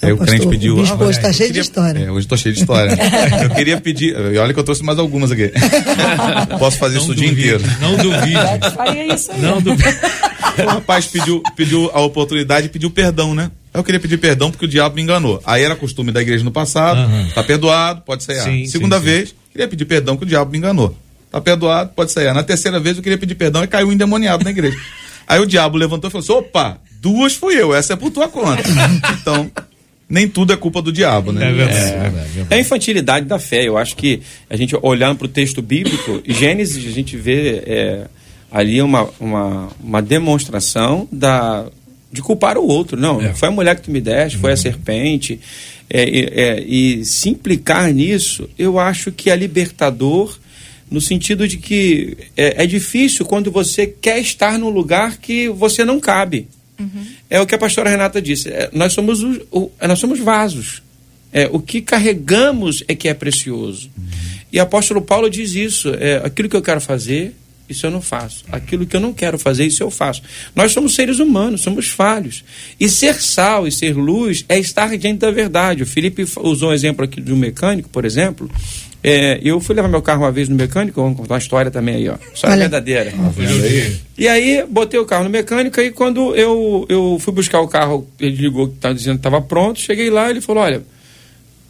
Aí 0.01 0.10
É, 0.10 0.14
o 0.14 0.18
crente 0.18 0.45
pediu. 0.47 0.74
o 0.78 0.82
bispo 0.82 1.01
Ah, 1.01 1.07
hoje 1.07 1.20
tá 1.22 1.30
eu 1.30 1.34
cheio 1.34 1.53
de 1.53 1.60
história. 1.62 1.99
É, 1.99 2.12
hoje 2.12 2.28
tô 2.28 2.36
cheio 2.36 2.53
de 2.53 2.60
história. 2.62 2.91
eu 3.43 3.49
queria 3.51 3.80
pedir. 3.80 4.14
E 4.34 4.38
olha 4.38 4.53
que 4.53 4.60
eu 4.60 4.64
trouxe 4.64 4.84
mais 4.84 4.99
algumas 4.99 5.32
aqui. 5.32 5.51
Posso 6.60 6.78
fazer 6.78 6.97
isso 6.97 7.12
o 7.12 7.16
dia 7.16 7.30
inteiro. 7.30 7.64
Não 7.80 7.95
duvide. 7.95 8.72
Faria 8.76 9.14
isso 9.14 9.32
aí. 9.32 9.41
Não 9.41 9.62
duvide. 9.62 9.97
O 10.64 10.68
rapaz 10.68 11.05
pediu, 11.05 11.41
pediu 11.55 11.89
a 11.93 12.01
oportunidade 12.01 12.68
e 12.68 12.70
pediu 12.70 12.91
perdão, 12.91 13.34
né? 13.34 13.49
Eu 13.74 13.84
queria 13.84 13.99
pedir 13.99 14.17
perdão 14.17 14.49
porque 14.49 14.65
o 14.65 14.67
diabo 14.67 14.95
me 14.95 15.01
enganou. 15.01 15.41
Aí 15.45 15.63
era 15.63 15.76
costume 15.76 16.11
da 16.11 16.22
igreja 16.22 16.43
no 16.43 16.51
passado, 16.51 16.99
Aham. 16.99 17.28
tá 17.34 17.43
perdoado, 17.43 18.01
pode 18.01 18.24
sair. 18.24 18.39
Sim, 18.41 18.65
Segunda 18.65 18.97
sim, 18.97 19.05
sim. 19.05 19.11
vez, 19.11 19.36
queria 19.51 19.67
pedir 19.67 19.86
perdão 19.86 20.17
que 20.17 20.24
o 20.24 20.28
diabo 20.28 20.51
me 20.51 20.57
enganou. 20.57 20.95
Tá 21.32 21.39
perdoado, 21.39 21.91
pode 21.95 22.11
sair. 22.11 22.34
Na 22.34 22.43
terceira 22.43 22.80
vez 22.80 22.97
eu 22.97 23.03
queria 23.03 23.17
pedir 23.17 23.36
perdão 23.36 23.63
e 23.63 23.67
caiu 23.67 23.91
endemoniado 23.91 24.43
na 24.43 24.49
igreja. 24.49 24.78
Aí 25.28 25.39
o 25.39 25.45
diabo 25.45 25.78
levantou 25.78 26.07
e 26.07 26.11
falou 26.11 26.24
assim: 26.24 26.34
opa, 26.34 26.80
duas 26.99 27.36
fui 27.36 27.55
eu, 27.55 27.74
essa 27.74 27.93
é 27.93 27.95
por 27.95 28.11
tua 28.11 28.28
conta. 28.28 28.63
Então, 29.22 29.51
nem 30.09 30.28
tudo 30.28 30.51
é 30.51 30.57
culpa 30.57 30.82
do 30.82 30.91
diabo, 30.91 31.32
né? 31.32 31.49
É 31.49 31.53
verdade, 31.53 31.78
é 31.78 31.84
verdade, 31.84 31.99
é 32.07 32.09
verdade. 32.09 32.47
É 32.49 32.55
a 32.55 32.59
infantilidade 32.59 33.26
da 33.28 33.38
fé. 33.38 33.67
Eu 33.67 33.78
acho 33.78 33.95
que 33.95 34.22
a 34.49 34.55
gente 34.55 34.76
olhando 34.82 35.17
para 35.17 35.26
o 35.26 35.30
texto 35.30 35.61
bíblico, 35.61 36.24
Gênesis, 36.26 36.88
a 36.88 36.91
gente 36.91 37.15
vê 37.15 37.61
é, 37.67 38.07
ali 38.51 38.82
uma, 38.82 39.07
uma, 39.20 39.70
uma 39.80 40.01
demonstração 40.01 41.07
da, 41.11 41.67
de 42.12 42.22
culpar 42.22 42.57
o 42.57 42.66
outro. 42.68 42.97
Não, 42.97 43.22
É. 43.22 43.34
foi 43.34 43.49
a 43.49 43.51
mulher 43.51 43.76
que 43.76 43.84
tu 43.84 43.91
me 43.91 44.01
deste, 44.01 44.38
foi 44.38 44.51
a 44.51 44.57
serpente. 44.57 45.39
É, 45.89 46.07
e- 46.07 46.30
é, 46.32 46.64
e 46.66 47.05
se 47.05 47.30
implicar 47.30 47.91
nisso, 47.93 48.47
eu 48.57 48.80
acho 48.80 49.12
que 49.12 49.30
é 49.30 49.36
libertador 49.36 50.38
no 50.89 50.99
sentido 51.01 51.47
de 51.47 51.57
que 51.57 52.18
é, 52.36 52.64
é 52.64 52.68
difícil 52.68 53.26
quando 53.26 53.51
você 53.51 53.86
quer 53.88 54.20
estar 54.20 54.57
num 54.57 54.70
lugar 54.70 55.18
que 55.18 55.47
você 55.49 55.86
não 55.86 55.99
cabe. 55.99 56.47
É 57.30 57.41
o 57.41 57.45
que 57.45 57.53
a 57.53 57.57
pastora 57.57 57.89
Renata 57.89 58.22
disse. 58.22 58.49
é, 58.49 58.70
nós, 58.72 58.93
somos 58.93 59.22
o- 59.22 59.41
o- 59.51 59.72
nós 59.86 59.99
somos 59.99 60.18
vasos. 60.20 60.82
É, 61.32 61.47
o 61.51 61.60
que 61.60 61.82
carregamos 61.82 62.84
é 62.88 62.95
que 62.95 63.07
é 63.10 63.14
precioso. 63.14 63.89
E 64.51 64.57
o 64.57 64.64
apóstolo 64.64 65.01
Paulo 65.01 65.30
diz 65.30 65.53
isso: 65.53 65.89
é, 65.99 66.22
aquilo 66.24 66.47
que 66.49 66.55
eu 66.55 66.62
quero 66.62 66.80
fazer, 66.82 67.36
isso 67.70 67.86
eu 67.86 67.91
não 67.91 68.01
faço. 68.01 68.43
Aquilo 68.51 68.86
que 68.86 68.95
eu 68.95 68.99
não 68.99 69.13
quero 69.13 69.38
fazer, 69.38 69.65
isso 69.65 69.84
eu 69.84 69.91
faço. 69.91 70.24
Nós 70.55 70.72
somos 70.72 70.95
seres 70.95 71.20
humanos, 71.20 71.61
somos 71.61 71.88
falhos. 71.89 72.43
E 72.80 72.89
ser 72.89 73.22
sal 73.22 73.67
e 73.67 73.72
ser 73.72 73.95
luz 73.95 74.43
é 74.49 74.57
estar 74.57 74.97
diante 74.97 75.20
da 75.20 75.32
verdade. 75.32 75.84
O 75.84 75.86
Felipe 75.86 76.26
usou 76.38 76.70
um 76.70 76.74
exemplo 76.74 77.05
aqui 77.05 77.22
de 77.22 77.32
um 77.32 77.38
mecânico, 77.38 77.89
por 77.89 78.05
exemplo. 78.05 78.49
É, 79.01 79.39
eu 79.41 79.61
fui 79.61 79.74
levar 79.76 79.88
meu 79.88 80.01
carro 80.01 80.24
uma 80.24 80.32
vez 80.32 80.49
no 80.49 80.55
mecânico, 80.55 81.01
vamos 81.01 81.17
contar 81.17 81.36
uma 81.36 81.39
história 81.39 81.72
também 81.72 81.95
aí, 81.95 82.09
ó. 82.09 82.15
História 82.34 82.55
Olha. 82.55 82.61
verdadeira. 82.63 83.13
Foi 83.34 83.45
E 84.17 84.28
aí, 84.28 84.65
botei 84.67 84.99
o 84.99 85.05
carro 85.05 85.24
no 85.24 85.30
mecânico, 85.30 85.80
aí 85.80 85.91
quando 85.91 86.36
eu, 86.36 86.86
eu 86.89 87.17
fui 87.20 87.34
buscar 87.34 87.61
o 87.61 87.67
carro, 87.67 88.05
ele 88.20 88.36
ligou 88.36 88.67
que 88.67 88.76
estava 88.76 88.93
dizendo 88.93 89.15
que 89.15 89.20
estava 89.20 89.41
pronto, 89.41 89.80
cheguei 89.80 90.09
lá, 90.09 90.30
ele 90.30 90.41
falou, 90.41 90.63
olha, 90.63 90.84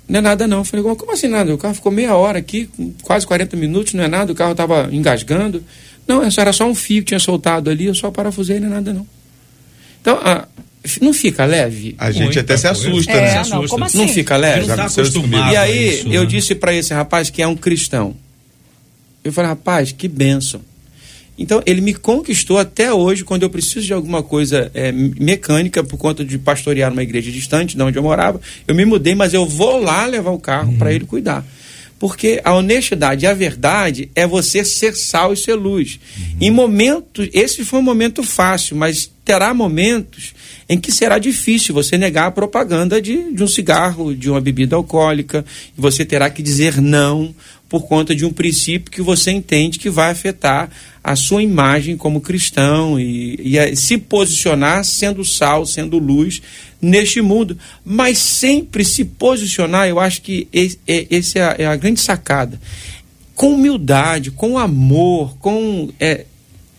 não 0.10 0.18
é 0.18 0.22
nada 0.22 0.48
não. 0.48 0.60
Eu 0.60 0.66
falei, 0.66 0.84
como 0.84 1.12
assim 1.12 1.28
nada? 1.28 1.54
O 1.54 1.58
carro 1.58 1.76
ficou 1.76 1.92
meia 1.92 2.16
hora 2.16 2.40
aqui, 2.40 2.68
quase 3.04 3.28
40 3.28 3.56
minutos, 3.56 3.94
não 3.94 4.04
é 4.04 4.08
nada, 4.08 4.32
o 4.32 4.36
carro 4.36 4.54
estava 4.54 4.90
engasgando. 4.92 5.64
Não, 6.10 6.24
essa 6.24 6.42
era 6.42 6.52
só 6.52 6.68
um 6.68 6.74
fio 6.74 7.02
que 7.04 7.10
tinha 7.10 7.20
soltado 7.20 7.70
ali, 7.70 7.86
eu 7.86 7.94
só 7.94 8.10
parafusei, 8.10 8.60
não 8.60 8.66
é 8.68 8.72
nada 8.72 8.92
não. 8.92 9.08
Então, 10.02 10.20
ah, 10.24 10.48
não 11.02 11.14
fica 11.14 11.46
leve? 11.46 11.94
A 12.00 12.10
gente 12.10 12.24
Muita 12.24 12.40
até 12.40 12.58
se 12.58 12.68
coisa. 12.68 12.88
assusta, 12.90 13.12
É, 13.12 13.22
né? 13.36 13.44
não, 13.50 13.68
como 13.68 13.84
assim? 13.86 13.98
Não 14.00 14.08
fica 14.08 14.36
leve? 14.36 14.62
Não 14.62 14.68
Já 14.68 14.76
tá 14.76 14.86
acostumado 14.86 15.54
E 15.54 15.56
a 15.56 15.62
aí, 15.62 15.90
isso, 16.00 16.08
eu 16.08 16.22
né? 16.22 16.26
disse 16.28 16.56
para 16.56 16.74
esse 16.74 16.92
rapaz 16.96 17.30
que 17.30 17.42
é 17.44 17.48
um 17.48 17.56
cristão. 17.56 18.16
Eu 19.24 19.32
falei, 19.32 19.50
rapaz, 19.50 19.92
que 19.92 20.08
bênção. 20.08 20.62
Então, 21.38 21.62
ele 21.66 21.80
me 21.80 21.94
conquistou 21.94 22.58
até 22.58 22.92
hoje, 22.92 23.24
quando 23.24 23.44
eu 23.44 23.50
preciso 23.50 23.86
de 23.86 23.94
alguma 23.94 24.24
coisa 24.24 24.72
é, 24.74 24.92
mecânica, 24.92 25.84
por 25.84 25.98
conta 25.98 26.26
de 26.26 26.38
pastorear 26.38 26.90
numa 26.90 27.04
igreja 27.04 27.32
distante 27.32 27.78
de 27.78 27.82
onde 27.84 27.98
eu 27.98 28.04
morava. 28.04 28.42
Eu 28.68 28.74
me 28.76 28.84
mudei, 28.84 29.16
mas 29.16 29.34
eu 29.34 29.46
vou 29.46 29.80
lá 29.82 30.06
levar 30.06 30.32
o 30.32 30.40
carro 30.40 30.74
para 30.78 30.92
ele 30.92 31.06
cuidar. 31.06 31.46
Porque 32.00 32.42
a 32.46 32.56
honestidade 32.56 33.26
e 33.26 33.28
a 33.28 33.34
verdade 33.34 34.10
é 34.16 34.26
você 34.26 34.64
ser 34.64 34.96
sal 34.96 35.34
e 35.34 35.38
ser 35.38 35.56
luz. 35.56 36.00
Em 36.40 36.50
momentos, 36.50 37.30
esse 37.34 37.66
foi 37.66 37.80
um 37.80 37.84
momento 37.84 38.24
fácil, 38.24 38.78
mas 38.78 39.12
terá 39.26 39.54
momentos 39.54 40.34
em 40.68 40.80
que 40.80 40.92
será 40.92 41.18
difícil 41.18 41.74
você 41.74 41.98
negar 41.98 42.28
a 42.28 42.32
propaganda 42.32 43.02
de, 43.02 43.34
de 43.34 43.44
um 43.44 43.48
cigarro, 43.48 44.16
de 44.16 44.30
uma 44.30 44.40
bebida 44.40 44.76
alcoólica, 44.76 45.44
e 45.78 45.82
você 45.82 46.06
terá 46.06 46.30
que 46.30 46.42
dizer 46.42 46.80
não, 46.80 47.36
por 47.70 47.84
conta 47.84 48.16
de 48.16 48.26
um 48.26 48.34
princípio 48.34 48.92
que 48.92 49.02
você 49.02 49.30
entende 49.30 49.78
que 49.78 49.92
vai 49.92 50.10
afetar 50.10 50.70
a 51.04 51.16
sua 51.16 51.44
imagem 51.44 51.96
como 51.96 52.20
cristão 52.20 53.00
e, 53.00 53.40
e 53.56 53.76
se 53.76 53.98
posicionar 53.98 54.84
sendo 54.84 55.24
sal, 55.24 55.66
sendo 55.68 56.00
luz 56.00 56.42
neste 56.82 57.22
mundo. 57.22 57.58
Mas 57.86 58.18
sempre 58.18 58.84
se 58.84 59.06
posicionar, 59.06 59.88
eu 59.88 60.00
acho 60.00 60.24
que 60.24 60.48
esse, 60.52 60.80
é, 60.88 61.06
é, 61.60 61.66
a, 61.68 61.74
é 61.74 61.78
grande 61.78 62.02
sacada. 62.02 62.60
Com 63.36 63.54
humildade, 63.54 64.32
com 64.32 64.58
amor, 64.58 65.38
com 65.38 65.90
é, 66.00 66.26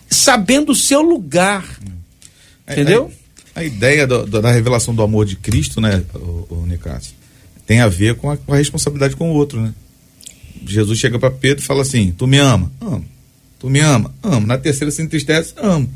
sabendo 0.09 0.73
o 0.73 0.77
seu 0.77 1.01
lugar. 1.01 1.79
É, 2.67 2.73
entendeu? 2.73 3.13
A, 3.55 3.61
a 3.61 3.65
ideia 3.65 4.07
do, 4.07 4.27
da 4.27 4.51
revelação 4.51 4.93
do 4.93 5.03
amor 5.03 5.25
de 5.25 5.37
Cristo, 5.37 5.81
né, 5.81 6.03
o, 6.15 6.47
o 6.51 6.67
Nicásio, 6.67 7.15
tem 7.65 7.81
a 7.81 7.89
ver 7.89 8.17
com 8.17 8.29
a, 8.29 8.37
com 8.37 8.53
a 8.53 8.57
responsabilidade 8.57 9.15
com 9.15 9.31
o 9.31 9.35
outro, 9.35 9.61
né? 9.61 9.73
Jesus 10.65 10.99
chega 10.99 11.19
para 11.19 11.31
Pedro 11.31 11.63
e 11.63 11.67
fala 11.67 11.83
assim: 11.83 12.13
Tu 12.17 12.27
me 12.27 12.39
ama? 12.39 12.71
Amo. 12.81 13.05
Tu 13.59 13.69
me 13.69 13.81
ama? 13.81 14.13
Amo. 14.23 14.47
Na 14.47 14.59
terceira 14.59 14.91
se 14.91 15.03
entristece? 15.03 15.55
Amo. 15.57 15.89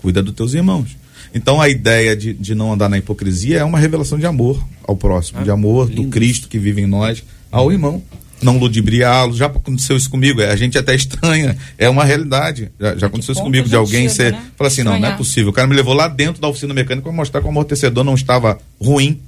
Cuida 0.00 0.22
dos 0.22 0.34
teus 0.34 0.54
irmãos. 0.54 0.96
Então 1.34 1.60
a 1.60 1.68
ideia 1.68 2.16
de, 2.16 2.32
de 2.32 2.54
não 2.54 2.72
andar 2.72 2.88
na 2.88 2.98
hipocrisia 2.98 3.58
é 3.58 3.64
uma 3.64 3.78
revelação 3.78 4.18
de 4.18 4.26
amor 4.26 4.62
ao 4.82 4.96
próximo, 4.96 5.40
ah, 5.40 5.42
de 5.44 5.50
amor 5.50 5.88
lindo. 5.88 6.02
do 6.02 6.08
Cristo 6.08 6.48
que 6.48 6.58
vive 6.58 6.82
em 6.82 6.86
nós 6.86 7.22
ao 7.50 7.70
irmão. 7.70 8.02
Não 8.42 8.56
ludibriá-lo, 8.56 9.36
já 9.36 9.46
aconteceu 9.46 9.98
isso 9.98 10.08
comigo, 10.08 10.40
é, 10.40 10.50
a 10.50 10.56
gente 10.56 10.78
até 10.78 10.94
estranha, 10.94 11.58
é 11.76 11.90
uma 11.90 12.04
realidade. 12.04 12.70
Já, 12.80 12.96
já 12.96 13.06
aconteceu 13.06 13.32
isso 13.32 13.42
comigo, 13.42 13.68
de 13.68 13.76
alguém 13.76 14.08
chega, 14.08 14.14
ser. 14.14 14.32
Né? 14.32 14.42
Fala 14.56 14.68
assim: 14.68 14.82
não, 14.82 14.98
não 14.98 15.08
é 15.08 15.14
possível. 15.14 15.50
O 15.50 15.52
cara 15.52 15.68
me 15.68 15.76
levou 15.76 15.92
lá 15.92 16.08
dentro 16.08 16.40
da 16.40 16.48
oficina 16.48 16.72
mecânica 16.72 17.02
para 17.02 17.12
mostrar 17.12 17.40
que 17.42 17.46
o 17.46 17.50
amortecedor 17.50 18.02
não 18.02 18.14
estava 18.14 18.58
ruim. 18.80 19.20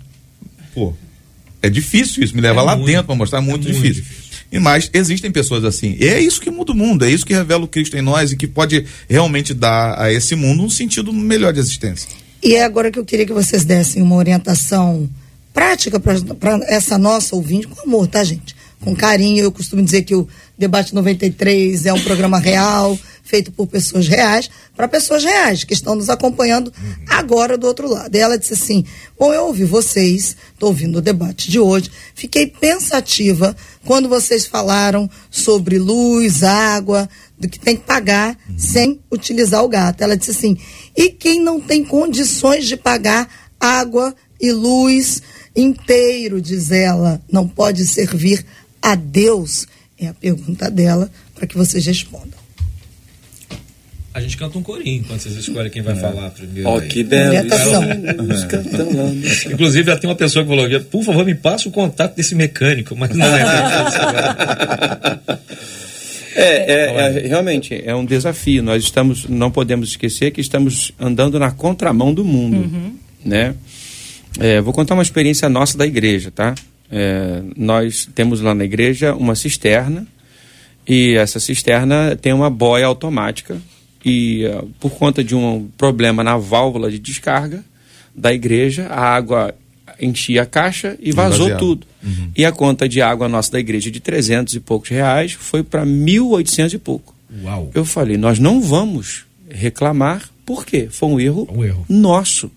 Pô, 0.74 0.94
é 1.60 1.68
difícil 1.68 2.24
isso, 2.24 2.34
me 2.34 2.40
leva 2.40 2.60
é 2.60 2.64
lá 2.64 2.74
muito, 2.74 2.86
dentro 2.86 3.04
para 3.04 3.14
mostrar, 3.14 3.38
é 3.38 3.42
muito, 3.42 3.64
muito 3.64 3.74
difícil. 3.74 4.02
difícil. 4.02 4.21
E 4.52 4.58
mais, 4.58 4.90
existem 4.92 5.32
pessoas 5.32 5.64
assim. 5.64 5.96
E 5.98 6.06
é 6.06 6.20
isso 6.20 6.38
que 6.38 6.50
muda 6.50 6.72
o 6.72 6.74
mundo, 6.74 7.06
é 7.06 7.10
isso 7.10 7.24
que 7.24 7.32
revela 7.32 7.64
o 7.64 7.68
Cristo 7.68 7.96
em 7.96 8.02
nós 8.02 8.32
e 8.32 8.36
que 8.36 8.46
pode 8.46 8.84
realmente 9.08 9.54
dar 9.54 9.98
a 9.98 10.12
esse 10.12 10.36
mundo 10.36 10.62
um 10.62 10.68
sentido 10.68 11.10
melhor 11.10 11.54
de 11.54 11.60
existência. 11.60 12.08
E 12.42 12.54
é 12.54 12.62
agora 12.62 12.90
que 12.90 12.98
eu 12.98 13.04
queria 13.04 13.24
que 13.24 13.32
vocês 13.32 13.64
dessem 13.64 14.02
uma 14.02 14.16
orientação 14.16 15.08
prática 15.54 15.98
para 15.98 16.60
essa 16.66 16.98
nossa 16.98 17.34
ouvinte, 17.34 17.66
com 17.66 17.80
amor, 17.80 18.06
tá, 18.06 18.22
gente? 18.22 18.54
Com 18.80 18.94
carinho. 18.94 19.42
Eu 19.42 19.52
costumo 19.52 19.82
dizer 19.82 20.02
que 20.02 20.14
o 20.14 20.28
Debate 20.58 20.94
93 20.94 21.86
é 21.86 21.92
um 21.92 22.00
programa 22.00 22.38
real, 22.38 22.98
feito 23.32 23.50
por 23.50 23.66
pessoas 23.66 24.06
reais, 24.06 24.50
para 24.76 24.86
pessoas 24.86 25.24
reais, 25.24 25.64
que 25.64 25.72
estão 25.72 25.94
nos 25.94 26.10
acompanhando 26.10 26.70
agora 27.08 27.56
do 27.56 27.66
outro 27.66 27.88
lado. 27.88 28.14
E 28.14 28.18
ela 28.18 28.36
disse 28.36 28.52
assim: 28.52 28.84
Bom, 29.18 29.32
eu 29.32 29.46
ouvi 29.46 29.64
vocês, 29.64 30.36
estou 30.52 30.68
ouvindo 30.68 30.98
o 30.98 31.00
debate 31.00 31.50
de 31.50 31.58
hoje, 31.58 31.90
fiquei 32.14 32.46
pensativa 32.46 33.56
quando 33.86 34.06
vocês 34.06 34.44
falaram 34.44 35.08
sobre 35.30 35.78
luz, 35.78 36.42
água, 36.44 37.08
do 37.38 37.48
que 37.48 37.58
tem 37.58 37.74
que 37.74 37.84
pagar 37.84 38.38
sem 38.58 39.00
utilizar 39.10 39.64
o 39.64 39.68
gato. 39.68 40.02
Ela 40.02 40.14
disse 40.14 40.32
assim: 40.32 40.58
e 40.94 41.08
quem 41.08 41.40
não 41.40 41.58
tem 41.58 41.82
condições 41.82 42.66
de 42.66 42.76
pagar 42.76 43.26
água 43.58 44.14
e 44.38 44.52
luz 44.52 45.22
inteiro, 45.56 46.38
diz 46.38 46.70
ela, 46.70 47.18
não 47.32 47.48
pode 47.48 47.86
servir 47.86 48.44
a 48.82 48.94
Deus? 48.94 49.66
É 49.98 50.08
a 50.08 50.12
pergunta 50.12 50.70
dela 50.70 51.10
para 51.34 51.46
que 51.46 51.56
vocês 51.56 51.86
respondam. 51.86 52.41
A 54.14 54.20
gente 54.20 54.36
canta 54.36 54.58
um 54.58 54.62
corinho 54.62 55.04
quando 55.04 55.20
vocês 55.20 55.36
escolhem 55.36 55.70
quem 55.70 55.80
vai 55.80 55.94
é. 55.94 55.96
falar 55.96 56.30
primeiro. 56.30 56.68
Ó, 56.68 56.76
oh, 56.76 56.82
que 56.82 57.02
belo. 57.02 57.48
Inclusive, 59.50 59.90
já 59.90 59.96
tem 59.96 60.10
uma 60.10 60.16
pessoa 60.16 60.44
que 60.44 60.50
falou: 60.50 60.68
por 60.82 61.02
favor, 61.02 61.24
me 61.24 61.34
passa 61.34 61.68
o 61.68 61.72
contato 61.72 62.14
desse 62.14 62.34
mecânico, 62.34 62.94
mas 62.94 63.10
não 63.16 63.26
é. 63.26 63.42
É, 66.34 66.72
é, 66.72 67.18
é, 67.24 67.28
realmente 67.28 67.82
é 67.84 67.94
um 67.94 68.04
desafio. 68.04 68.62
Nós 68.62 68.82
estamos, 68.82 69.26
não 69.28 69.50
podemos 69.50 69.90
esquecer 69.90 70.30
que 70.30 70.40
estamos 70.40 70.92
andando 70.98 71.38
na 71.38 71.50
contramão 71.50 72.12
do 72.12 72.24
mundo, 72.24 72.56
uhum. 72.56 72.96
né? 73.24 73.54
É, 74.40 74.60
vou 74.60 74.72
contar 74.72 74.94
uma 74.94 75.02
experiência 75.02 75.48
nossa 75.48 75.76
da 75.76 75.86
igreja, 75.86 76.30
tá? 76.30 76.54
É, 76.90 77.42
nós 77.56 78.08
temos 78.14 78.40
lá 78.40 78.54
na 78.54 78.64
igreja 78.64 79.14
uma 79.14 79.34
cisterna 79.34 80.06
e 80.88 81.14
essa 81.16 81.38
cisterna 81.38 82.16
tem 82.16 82.32
uma 82.32 82.48
boia 82.48 82.86
automática 82.86 83.58
e 84.04 84.46
uh, 84.46 84.68
por 84.80 84.92
conta 84.92 85.22
de 85.22 85.34
um 85.34 85.68
problema 85.76 86.24
na 86.24 86.36
válvula 86.36 86.90
de 86.90 86.98
descarga 86.98 87.64
da 88.14 88.32
igreja, 88.32 88.86
a 88.88 89.00
água 89.00 89.54
enchia 90.00 90.42
a 90.42 90.46
caixa 90.46 90.96
e 91.00 91.12
vazou 91.12 91.56
tudo. 91.56 91.86
Uhum. 92.02 92.30
E 92.36 92.44
a 92.44 92.52
conta 92.52 92.88
de 92.88 93.00
água 93.00 93.28
nossa 93.28 93.52
da 93.52 93.60
igreja 93.60 93.90
de 93.90 94.00
300 94.00 94.54
e 94.54 94.60
poucos 94.60 94.90
reais 94.90 95.32
foi 95.32 95.62
para 95.62 95.86
1.800 95.86 96.74
e 96.74 96.78
pouco. 96.78 97.14
Uau. 97.42 97.70
Eu 97.74 97.84
falei, 97.84 98.16
nós 98.16 98.38
não 98.38 98.60
vamos 98.60 99.24
reclamar, 99.48 100.28
por 100.44 100.66
quê? 100.66 100.88
Foi 100.90 101.08
um 101.08 101.20
erro, 101.20 101.48
um 101.50 101.64
erro. 101.64 101.86
nosso. 101.88 102.50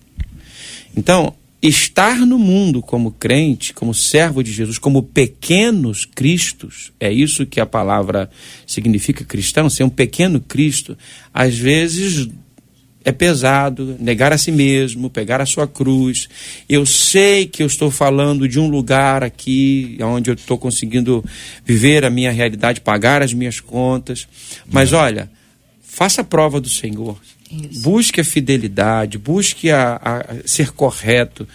Então, 0.96 1.34
estar 1.62 2.18
no 2.18 2.38
mundo 2.38 2.82
como 2.82 3.10
crente, 3.12 3.72
como 3.72 3.94
servo 3.94 4.42
de 4.42 4.52
Jesus, 4.52 4.78
como 4.78 5.02
pequenos 5.02 6.04
cristos, 6.04 6.92
é 7.00 7.10
isso 7.10 7.46
que 7.46 7.60
a 7.60 7.66
palavra 7.66 8.30
significa 8.66 9.24
cristão, 9.24 9.68
ser 9.70 9.84
um 9.84 9.88
pequeno 9.88 10.40
Cristo, 10.40 10.96
às 11.32 11.56
vezes 11.56 12.28
é 13.06 13.12
pesado, 13.12 13.96
negar 14.00 14.32
a 14.32 14.38
si 14.38 14.50
mesmo, 14.50 15.08
pegar 15.08 15.40
a 15.40 15.46
sua 15.46 15.68
cruz. 15.68 16.28
Eu 16.68 16.84
sei 16.84 17.46
que 17.46 17.62
eu 17.62 17.66
estou 17.68 17.88
falando 17.88 18.48
de 18.48 18.58
um 18.58 18.68
lugar 18.68 19.22
aqui 19.22 19.96
onde 20.02 20.28
eu 20.28 20.34
estou 20.34 20.58
conseguindo 20.58 21.24
viver 21.64 22.04
a 22.04 22.10
minha 22.10 22.32
realidade, 22.32 22.80
pagar 22.80 23.22
as 23.22 23.32
minhas 23.32 23.60
contas, 23.60 24.26
mas 24.68 24.92
olha, 24.92 25.30
faça 25.80 26.24
prova 26.24 26.60
do 26.60 26.68
Senhor. 26.68 27.16
Isso. 27.50 27.82
Busque 27.82 28.20
a 28.20 28.24
fidelidade, 28.24 29.18
busque 29.18 29.70
a, 29.70 30.00
a 30.02 30.48
ser 30.48 30.72
correto. 30.72 31.46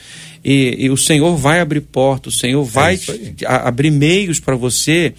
E, 0.44 0.76
e, 0.86 0.90
o 0.90 0.98
Senhor 0.98 1.36
vai 1.36 1.60
abrir 1.60 1.82
portas, 1.82 2.34
o 2.34 2.38
Senhor 2.38 2.64
vai 2.64 2.96
é 2.96 3.46
a, 3.46 3.68
abrir 3.68 3.92
meios 3.92 4.40
para 4.40 4.56
você 4.56 5.14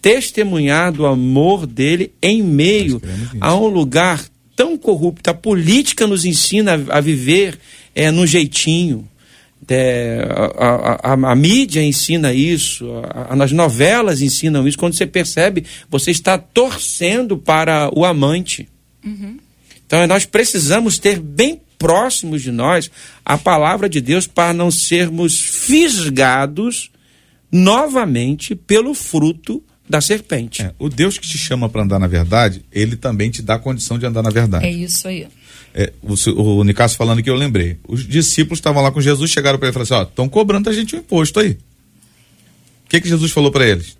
testemunhar 0.00 0.92
do 0.92 1.06
amor 1.06 1.66
dele 1.66 2.12
em 2.22 2.42
meio 2.42 3.02
a 3.40 3.56
um 3.56 3.66
lugar 3.66 4.24
tão 4.54 4.78
corrupto. 4.78 5.30
A 5.30 5.34
política 5.34 6.06
nos 6.06 6.24
ensina 6.24 6.74
a, 6.88 6.98
a 6.98 7.00
viver 7.00 7.58
é, 7.94 8.10
no 8.10 8.26
jeitinho. 8.26 9.08
É, 9.68 10.26
a, 10.56 11.12
a, 11.12 11.32
a, 11.32 11.34
mídia 11.34 11.82
ensina 11.82 12.32
isso, 12.32 12.86
as 13.28 13.52
novelas 13.52 14.22
ensinam 14.22 14.66
isso. 14.66 14.78
Quando 14.78 14.94
você 14.94 15.06
percebe, 15.06 15.64
você 15.90 16.10
está 16.10 16.38
torcendo 16.38 17.36
para 17.36 17.90
o 17.92 18.04
amante. 18.04 18.68
Uhum. 19.04 19.38
Então 19.88 20.06
nós 20.06 20.26
precisamos 20.26 20.98
ter 20.98 21.18
bem 21.18 21.62
próximos 21.78 22.42
de 22.42 22.52
nós 22.52 22.90
a 23.24 23.38
palavra 23.38 23.88
de 23.88 24.02
Deus 24.02 24.26
para 24.26 24.52
não 24.52 24.70
sermos 24.70 25.40
fisgados 25.40 26.90
novamente 27.50 28.54
pelo 28.54 28.92
fruto 28.92 29.64
da 29.88 30.02
serpente. 30.02 30.60
É, 30.60 30.74
o 30.78 30.90
Deus 30.90 31.16
que 31.16 31.26
te 31.26 31.38
chama 31.38 31.70
para 31.70 31.82
andar 31.82 31.98
na 31.98 32.06
verdade, 32.06 32.62
ele 32.70 32.96
também 32.96 33.30
te 33.30 33.40
dá 33.40 33.54
a 33.54 33.58
condição 33.58 33.98
de 33.98 34.04
andar 34.04 34.22
na 34.22 34.28
verdade. 34.28 34.66
É 34.66 34.70
isso 34.70 35.08
aí. 35.08 35.26
É, 35.74 35.90
o, 36.02 36.58
o 36.58 36.64
Nicasso 36.64 36.94
falando 36.94 37.22
que 37.22 37.30
eu 37.30 37.34
lembrei. 37.34 37.78
Os 37.88 38.06
discípulos 38.06 38.58
estavam 38.58 38.82
lá 38.82 38.92
com 38.92 39.00
Jesus, 39.00 39.30
chegaram 39.30 39.58
para 39.58 39.68
ele 39.68 39.72
e 39.72 39.74
falaram 39.74 39.96
assim: 39.96 40.06
Ó, 40.06 40.10
estão 40.10 40.28
cobrando 40.28 40.68
a 40.68 40.72
gente 40.74 40.94
o 40.94 40.98
um 40.98 41.00
imposto 41.00 41.40
aí. 41.40 41.52
O 41.52 42.90
que, 42.90 43.00
que 43.00 43.08
Jesus 43.08 43.32
falou 43.32 43.50
para 43.50 43.66
eles? 43.66 43.96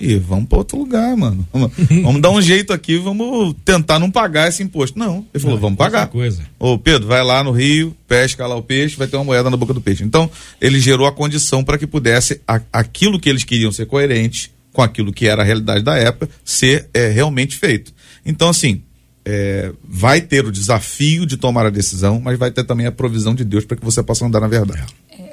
E 0.00 0.16
vamos 0.16 0.48
para 0.48 0.58
outro 0.58 0.78
lugar, 0.78 1.16
mano. 1.16 1.46
Vamos, 1.52 1.72
vamos, 2.02 2.20
dar 2.20 2.30
um 2.30 2.40
jeito 2.40 2.72
aqui, 2.72 2.98
vamos 2.98 3.54
tentar 3.64 3.98
não 3.98 4.10
pagar 4.10 4.48
esse 4.48 4.62
imposto. 4.62 4.98
Não, 4.98 5.24
ele 5.32 5.40
falou, 5.40 5.56
não, 5.56 5.60
vamos 5.60 5.78
pagar. 5.78 6.08
Coisa. 6.08 6.42
Ô, 6.58 6.78
Pedro, 6.78 7.06
vai 7.06 7.22
lá 7.22 7.42
no 7.42 7.50
rio, 7.50 7.96
pesca 8.06 8.46
lá 8.46 8.56
o 8.56 8.62
peixe, 8.62 8.96
vai 8.96 9.06
ter 9.06 9.16
uma 9.16 9.24
moeda 9.24 9.50
na 9.50 9.56
boca 9.56 9.74
do 9.74 9.80
peixe. 9.80 10.04
Então, 10.04 10.30
ele 10.60 10.80
gerou 10.80 11.06
a 11.06 11.12
condição 11.12 11.62
para 11.64 11.78
que 11.78 11.86
pudesse 11.86 12.40
a, 12.46 12.60
aquilo 12.72 13.18
que 13.18 13.28
eles 13.28 13.44
queriam 13.44 13.72
ser 13.72 13.86
coerente 13.86 14.52
com 14.72 14.82
aquilo 14.82 15.12
que 15.12 15.26
era 15.26 15.42
a 15.42 15.44
realidade 15.44 15.84
da 15.84 15.96
época 15.96 16.28
ser 16.44 16.88
é, 16.92 17.08
realmente 17.08 17.56
feito. 17.56 17.92
Então, 18.26 18.48
assim, 18.48 18.82
é, 19.24 19.72
vai 19.82 20.20
ter 20.20 20.44
o 20.44 20.52
desafio 20.52 21.24
de 21.24 21.36
tomar 21.36 21.64
a 21.64 21.70
decisão, 21.70 22.20
mas 22.20 22.38
vai 22.38 22.50
ter 22.50 22.64
também 22.64 22.86
a 22.86 22.92
provisão 22.92 23.34
de 23.34 23.44
Deus 23.44 23.64
para 23.64 23.76
que 23.76 23.84
você 23.84 24.02
possa 24.02 24.26
andar 24.26 24.40
na 24.40 24.48
verdade. 24.48 24.84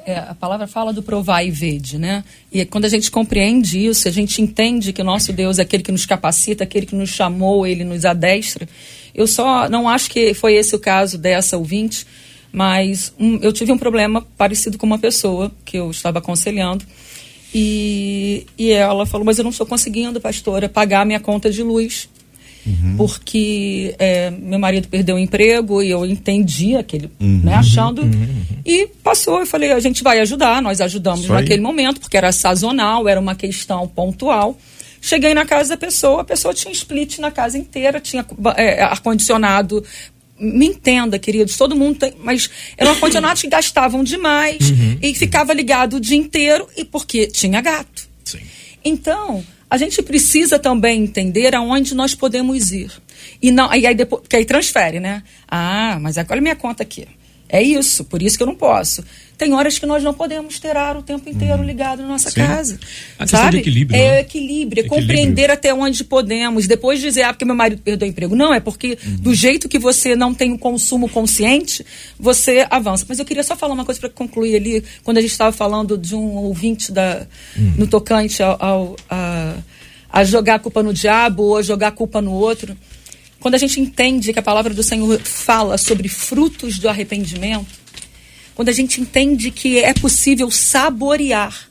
É, 0.06 0.16
a 0.16 0.34
palavra 0.34 0.66
fala 0.66 0.92
do 0.92 1.02
provar 1.02 1.42
e 1.42 1.50
vede, 1.50 1.98
né? 1.98 2.22
E 2.52 2.64
quando 2.64 2.84
a 2.84 2.88
gente 2.88 3.10
compreende 3.10 3.84
isso, 3.84 4.06
a 4.06 4.10
gente 4.10 4.40
entende 4.40 4.92
que 4.92 5.02
nosso 5.02 5.32
Deus 5.32 5.58
é 5.58 5.62
aquele 5.62 5.82
que 5.82 5.90
nos 5.90 6.06
capacita, 6.06 6.62
aquele 6.64 6.86
que 6.86 6.94
nos 6.94 7.10
chamou, 7.10 7.66
ele 7.66 7.82
nos 7.84 8.04
adestra. 8.04 8.68
Eu 9.14 9.26
só 9.26 9.68
não 9.68 9.88
acho 9.88 10.10
que 10.10 10.34
foi 10.34 10.54
esse 10.54 10.74
o 10.74 10.78
caso 10.78 11.18
dessa 11.18 11.56
ouvinte, 11.56 12.06
mas 12.52 13.12
um, 13.18 13.38
eu 13.42 13.52
tive 13.52 13.72
um 13.72 13.78
problema 13.78 14.24
parecido 14.36 14.78
com 14.78 14.86
uma 14.86 14.98
pessoa 14.98 15.50
que 15.64 15.76
eu 15.76 15.90
estava 15.90 16.18
aconselhando. 16.18 16.84
E, 17.54 18.46
e 18.56 18.70
ela 18.70 19.04
falou: 19.04 19.24
Mas 19.24 19.38
eu 19.38 19.44
não 19.44 19.50
estou 19.50 19.66
conseguindo, 19.66 20.20
pastora, 20.20 20.68
pagar 20.68 21.04
minha 21.04 21.20
conta 21.20 21.50
de 21.50 21.62
luz. 21.62 22.08
Uhum. 22.64 22.96
Porque 22.96 23.94
é, 23.98 24.30
meu 24.30 24.58
marido 24.58 24.86
perdeu 24.88 25.16
o 25.16 25.18
emprego 25.18 25.82
e 25.82 25.90
eu 25.90 26.06
entendi 26.06 26.76
aquele, 26.76 27.10
uhum. 27.20 27.40
né, 27.42 27.54
achando. 27.54 28.02
Uhum. 28.02 28.44
E 28.64 28.86
passou, 29.02 29.40
eu 29.40 29.46
falei, 29.46 29.72
a 29.72 29.80
gente 29.80 30.02
vai 30.02 30.20
ajudar, 30.20 30.62
nós 30.62 30.80
ajudamos 30.80 31.26
naquele 31.26 31.60
momento, 31.60 32.00
porque 32.00 32.16
era 32.16 32.30
sazonal, 32.30 33.08
era 33.08 33.20
uma 33.20 33.34
questão 33.34 33.88
pontual. 33.88 34.56
Cheguei 35.00 35.34
na 35.34 35.44
casa 35.44 35.70
da 35.70 35.76
pessoa, 35.76 36.20
a 36.20 36.24
pessoa 36.24 36.54
tinha 36.54 36.72
split 36.72 37.18
na 37.18 37.32
casa 37.32 37.58
inteira, 37.58 37.98
tinha 37.98 38.24
é, 38.56 38.82
ar-condicionado. 38.82 39.84
Me 40.38 40.66
entenda, 40.66 41.18
queridos, 41.18 41.56
todo 41.56 41.74
mundo 41.74 41.98
tem. 41.98 42.14
Mas 42.22 42.48
eram 42.76 42.92
ar-condicionados 42.92 43.42
que 43.42 43.48
gastavam 43.48 44.04
demais 44.04 44.70
Uhum. 44.70 44.98
e 45.02 45.12
ficava 45.14 45.52
ligado 45.52 45.96
o 45.96 46.00
dia 46.00 46.16
inteiro, 46.16 46.68
e 46.76 46.84
porque 46.84 47.26
tinha 47.26 47.60
gato. 47.60 48.08
Sim. 48.24 48.38
Então, 48.84 49.44
a 49.72 49.78
gente 49.78 50.02
precisa 50.02 50.58
também 50.58 51.02
entender 51.02 51.54
aonde 51.54 51.94
nós 51.94 52.14
podemos 52.14 52.72
ir. 52.72 52.92
E 53.40 53.50
não, 53.50 53.72
e 53.74 53.86
aí 53.86 53.94
depois, 53.94 54.20
porque 54.20 54.36
aí 54.36 54.44
transfere, 54.44 55.00
né? 55.00 55.22
Ah, 55.48 55.96
mas 55.98 56.18
agora 56.18 56.42
minha 56.42 56.54
conta 56.54 56.82
aqui. 56.82 57.08
É 57.54 57.62
isso, 57.62 58.02
por 58.04 58.22
isso 58.22 58.36
que 58.38 58.42
eu 58.42 58.46
não 58.46 58.54
posso. 58.54 59.04
Tem 59.36 59.52
horas 59.52 59.78
que 59.78 59.84
nós 59.84 60.02
não 60.02 60.14
podemos 60.14 60.58
ter 60.58 60.74
ar 60.76 60.96
o 60.96 61.02
tempo 61.02 61.28
inteiro 61.28 61.62
ligado 61.62 62.00
na 62.00 62.08
nossa 62.08 62.30
Sim. 62.30 62.40
casa. 62.46 62.78
A 63.18 63.24
questão 63.24 63.40
sabe? 63.40 63.50
de 63.50 63.56
equilíbrio, 63.58 64.00
É 64.00 64.10
né? 64.12 64.20
equilíbrio, 64.20 64.80
é 64.82 64.86
Equilíbrio. 64.86 64.88
compreender 64.88 65.50
até 65.50 65.74
onde 65.74 66.02
podemos. 66.04 66.66
Depois 66.66 66.98
dizer, 67.00 67.24
ah, 67.24 67.32
porque 67.34 67.44
meu 67.44 67.54
marido 67.54 67.82
perdeu 67.82 68.06
o 68.08 68.10
emprego. 68.10 68.34
Não, 68.34 68.54
é 68.54 68.60
porque 68.60 68.96
Uhum. 69.04 69.16
do 69.16 69.34
jeito 69.34 69.68
que 69.68 69.78
você 69.78 70.16
não 70.16 70.32
tem 70.32 70.50
o 70.52 70.58
consumo 70.58 71.08
consciente, 71.08 71.84
você 72.18 72.66
avança. 72.70 73.04
Mas 73.06 73.18
eu 73.18 73.24
queria 73.24 73.42
só 73.42 73.54
falar 73.54 73.74
uma 73.74 73.84
coisa 73.84 74.00
para 74.00 74.08
concluir 74.10 74.56
ali, 74.56 74.82
quando 75.04 75.18
a 75.18 75.20
gente 75.20 75.32
estava 75.32 75.52
falando 75.52 75.98
de 75.98 76.14
um 76.14 76.36
ouvinte 76.36 76.90
da, 76.90 77.26
Uhum. 77.56 77.74
no 77.78 77.86
tocante 77.86 78.42
ao, 78.42 78.56
ao- 78.64 78.96
a, 79.10 79.56
a 80.08 80.24
jogar 80.24 80.54
a 80.54 80.58
culpa 80.58 80.82
no 80.82 80.94
diabo 80.94 81.42
ou 81.42 81.56
a 81.58 81.62
jogar 81.62 81.88
a 81.88 81.92
culpa 81.92 82.22
no 82.22 82.32
outro. 82.32 82.76
Quando 83.42 83.56
a 83.56 83.58
gente 83.58 83.80
entende 83.80 84.32
que 84.32 84.38
a 84.38 84.42
palavra 84.42 84.72
do 84.72 84.84
Senhor 84.84 85.18
fala 85.18 85.76
sobre 85.76 86.08
frutos 86.08 86.78
do 86.78 86.88
arrependimento, 86.88 87.66
quando 88.54 88.68
a 88.68 88.72
gente 88.72 89.00
entende 89.00 89.50
que 89.50 89.80
é 89.80 89.92
possível 89.92 90.48
saborear 90.48 91.68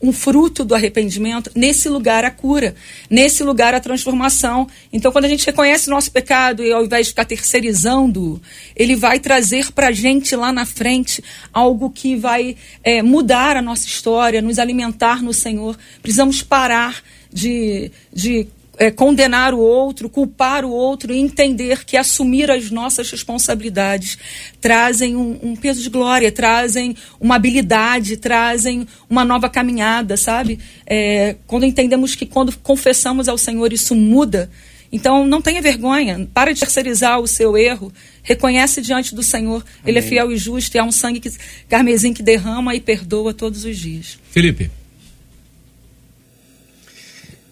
um 0.00 0.12
fruto 0.12 0.64
do 0.64 0.76
arrependimento, 0.76 1.50
nesse 1.56 1.88
lugar 1.88 2.24
a 2.24 2.30
cura, 2.30 2.76
nesse 3.10 3.42
lugar 3.42 3.74
a 3.74 3.80
transformação. 3.80 4.68
Então, 4.92 5.10
quando 5.10 5.24
a 5.24 5.28
gente 5.28 5.44
reconhece 5.44 5.90
nosso 5.90 6.12
pecado 6.12 6.62
e 6.62 6.72
ao 6.72 6.84
invés 6.84 7.06
de 7.06 7.10
ficar 7.10 7.24
terceirizando, 7.24 8.40
ele 8.76 8.94
vai 8.94 9.18
trazer 9.18 9.72
para 9.72 9.88
a 9.88 9.92
gente 9.92 10.36
lá 10.36 10.52
na 10.52 10.64
frente 10.64 11.20
algo 11.52 11.90
que 11.90 12.14
vai 12.14 12.54
é, 12.84 13.02
mudar 13.02 13.56
a 13.56 13.62
nossa 13.62 13.88
história, 13.88 14.40
nos 14.40 14.60
alimentar 14.60 15.20
no 15.20 15.34
Senhor. 15.34 15.76
Precisamos 16.00 16.42
parar 16.42 17.02
de, 17.32 17.90
de 18.12 18.46
é, 18.78 18.90
condenar 18.90 19.52
o 19.52 19.58
outro, 19.58 20.08
culpar 20.08 20.64
o 20.64 20.70
outro 20.70 21.12
e 21.12 21.18
entender 21.18 21.84
que 21.84 21.96
assumir 21.96 22.50
as 22.50 22.70
nossas 22.70 23.10
responsabilidades 23.10 24.16
trazem 24.60 25.16
um, 25.16 25.38
um 25.42 25.56
peso 25.56 25.82
de 25.82 25.90
glória, 25.90 26.30
trazem 26.30 26.96
uma 27.20 27.34
habilidade, 27.34 28.16
trazem 28.16 28.86
uma 29.10 29.24
nova 29.24 29.50
caminhada, 29.50 30.16
sabe? 30.16 30.58
É, 30.86 31.36
quando 31.46 31.66
entendemos 31.66 32.14
que 32.14 32.24
quando 32.24 32.56
confessamos 32.58 33.28
ao 33.28 33.36
Senhor 33.36 33.72
isso 33.72 33.94
muda, 33.94 34.48
então 34.90 35.26
não 35.26 35.42
tenha 35.42 35.60
vergonha, 35.60 36.28
para 36.32 36.52
de 36.52 36.60
terceirizar 36.60 37.20
o 37.20 37.26
seu 37.26 37.56
erro, 37.58 37.92
reconhece 38.22 38.80
diante 38.80 39.14
do 39.14 39.22
Senhor, 39.22 39.64
Ele 39.84 39.98
é 39.98 40.02
fiel 40.02 40.32
e 40.32 40.36
justo, 40.36 40.74
e 40.76 40.78
há 40.78 40.84
um 40.84 40.92
sangue 40.92 41.20
que, 41.20 41.30
carmesim 41.68 42.14
que 42.14 42.22
derrama 42.22 42.74
e 42.74 42.80
perdoa 42.80 43.34
todos 43.34 43.64
os 43.64 43.76
dias. 43.76 44.18
Felipe. 44.30 44.70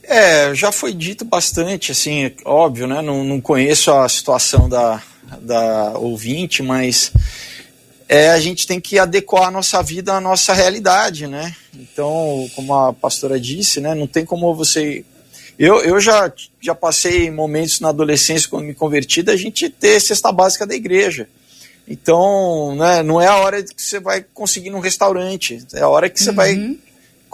É, 0.09 0.55
já 0.55 0.71
foi 0.71 0.95
dito 0.95 1.25
bastante, 1.25 1.91
assim, 1.91 2.33
óbvio, 2.45 2.87
né? 2.87 3.03
Não, 3.03 3.25
não 3.25 3.41
conheço 3.41 3.91
a 3.93 4.09
situação 4.09 4.69
da, 4.69 5.03
da 5.41 5.99
ouvinte, 5.99 6.63
mas 6.63 7.13
é, 8.09 8.31
a 8.31 8.39
gente 8.39 8.69
tem 8.69 8.81
que 8.81 9.01
adequar 9.01 9.49
a 9.49 9.51
nossa 9.51 9.83
vida 9.83 10.15
à 10.15 10.21
nossa 10.21 10.55
realidade, 10.55 11.27
né? 11.27 11.55
Então, 11.75 12.49
como 12.55 12.73
a 12.73 12.93
pastora 12.93 13.41
disse, 13.41 13.81
né? 13.81 13.95
Não 13.97 14.07
tem 14.07 14.25
como 14.25 14.55
você. 14.55 15.05
Eu, 15.59 15.83
eu 15.83 15.99
já, 15.99 16.33
já 16.61 16.75
passei 16.75 17.29
momentos 17.29 17.81
na 17.81 17.89
adolescência, 17.89 18.49
quando 18.49 18.67
me 18.67 18.75
converti, 18.75 19.23
da 19.23 19.37
gente 19.37 19.69
ter 19.69 19.99
cesta 20.01 20.31
básica 20.31 20.65
da 20.65 20.75
igreja. 20.75 21.29
Então, 21.89 22.77
né, 22.77 23.03
não 23.03 23.21
é 23.21 23.27
a 23.27 23.37
hora 23.37 23.63
que 23.63 23.81
você 23.81 23.99
vai 23.99 24.25
conseguir 24.35 24.71
num 24.71 24.81
restaurante, 24.81 25.65
é 25.73 25.83
a 25.83 25.89
hora 25.89 26.11
que 26.11 26.21
você 26.21 26.33
vai 26.33 26.77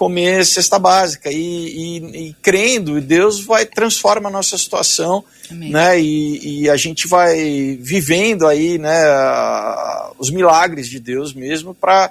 comer 0.03 0.45
cesta 0.45 0.81
básica 0.81 1.31
e, 1.31 1.37
e, 1.37 2.29
e 2.29 2.37
crendo, 2.43 3.01
Deus 3.01 3.39
vai 3.45 3.65
transforma 3.65 4.29
a 4.29 4.33
nossa 4.33 4.59
situação, 4.59 5.25
Amém. 5.49 5.71
né? 5.71 6.01
E, 6.01 6.63
e 6.63 6.69
a 6.69 6.77
gente 6.77 7.07
vai 7.07 7.79
vivendo 7.81 8.49
aí, 8.49 8.79
né, 8.79 9.05
a- 9.05 10.11
os 10.19 10.29
milagres 10.29 10.89
de 10.89 10.99
Deus 10.99 11.33
mesmo 11.33 11.73
para 11.73 12.11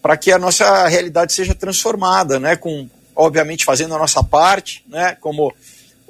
para 0.00 0.16
que 0.16 0.32
a 0.32 0.38
nossa 0.38 0.88
realidade 0.88 1.34
seja 1.34 1.54
transformada, 1.54 2.40
né? 2.40 2.56
Com 2.56 2.88
obviamente 3.14 3.66
fazendo 3.66 3.94
a 3.94 3.98
nossa 3.98 4.24
parte, 4.24 4.82
né? 4.88 5.14
Como 5.20 5.52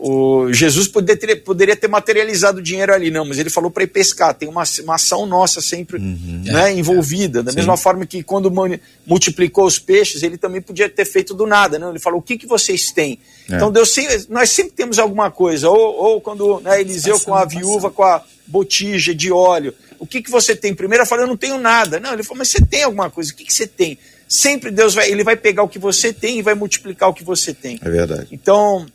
o 0.03 0.51
Jesus 0.51 0.89
poderia 0.89 1.15
ter, 1.21 1.37
poderia 1.45 1.77
ter 1.77 1.87
materializado 1.87 2.59
o 2.59 2.63
dinheiro 2.63 2.95
ali, 2.95 3.11
não, 3.11 3.23
mas 3.27 3.39
ele 3.39 3.51
falou 3.51 3.71
para 3.71 3.83
ir 3.85 3.89
pescar. 3.89 4.33
Tem 4.33 4.49
uma, 4.49 4.63
uma 4.83 4.95
ação 4.95 5.27
nossa 5.27 5.61
sempre 5.61 5.99
né, 6.01 6.73
envolvida. 6.73 7.43
Da 7.43 7.53
mesma 7.53 7.77
forma 7.77 8.07
que 8.07 8.23
quando 8.23 8.51
mu- 8.51 8.81
multiplicou 9.07 9.67
os 9.67 9.79
peixes, 9.79 10.23
ele 10.23 10.39
também 10.39 10.63
podia 10.63 10.89
ter 10.89 11.05
feito 11.05 11.35
do 11.35 11.47
nada. 11.47 11.79
Não? 11.79 11.91
Ele 11.91 11.99
falou: 11.99 12.19
o 12.21 12.23
que, 12.23 12.39
que 12.39 12.47
vocês 12.47 12.91
têm? 12.93 13.19
É. 13.51 13.57
Então 13.57 13.71
Deus, 13.71 13.93
sempre- 13.93 14.25
nós 14.31 14.49
sempre 14.49 14.73
temos 14.73 14.99
alguma 14.99 15.31
coisa. 15.31 15.69
Ou, 15.69 15.77
ou 15.77 16.21
quando 16.21 16.61
né, 16.61 16.81
Eliseu 16.81 17.21
com 17.21 17.35
a 17.35 17.45
viúva 17.45 17.91
com 17.91 18.03
a 18.03 18.25
botija 18.47 19.15
de 19.15 19.31
óleo. 19.31 19.75
O 19.99 20.07
que, 20.07 20.23
que 20.23 20.31
você 20.31 20.57
tem? 20.57 20.75
Primeiro 20.75 21.03
ela 21.03 21.07
falou: 21.07 21.25
eu 21.25 21.29
não 21.29 21.37
tenho 21.37 21.59
nada. 21.59 22.01
Não, 22.01 22.15
ele 22.15 22.23
falou: 22.23 22.39
mas 22.39 22.49
você 22.49 22.65
tem 22.65 22.85
alguma 22.85 23.11
coisa? 23.11 23.33
O 23.33 23.37
que, 23.37 23.45
que 23.45 23.53
você 23.53 23.67
tem? 23.67 23.99
Sempre 24.27 24.71
Deus 24.71 24.95
vai, 24.95 25.11
ele 25.11 25.23
vai 25.25 25.37
pegar 25.37 25.63
o 25.63 25.69
que 25.69 25.79
você 25.79 26.11
tem 26.11 26.39
e 26.39 26.43
vai 26.43 26.55
multiplicar 26.55 27.09
o 27.11 27.13
que 27.13 27.23
você 27.25 27.53
tem. 27.53 27.79
É 27.85 27.91
verdade. 27.91 28.29
Então, 28.33 28.87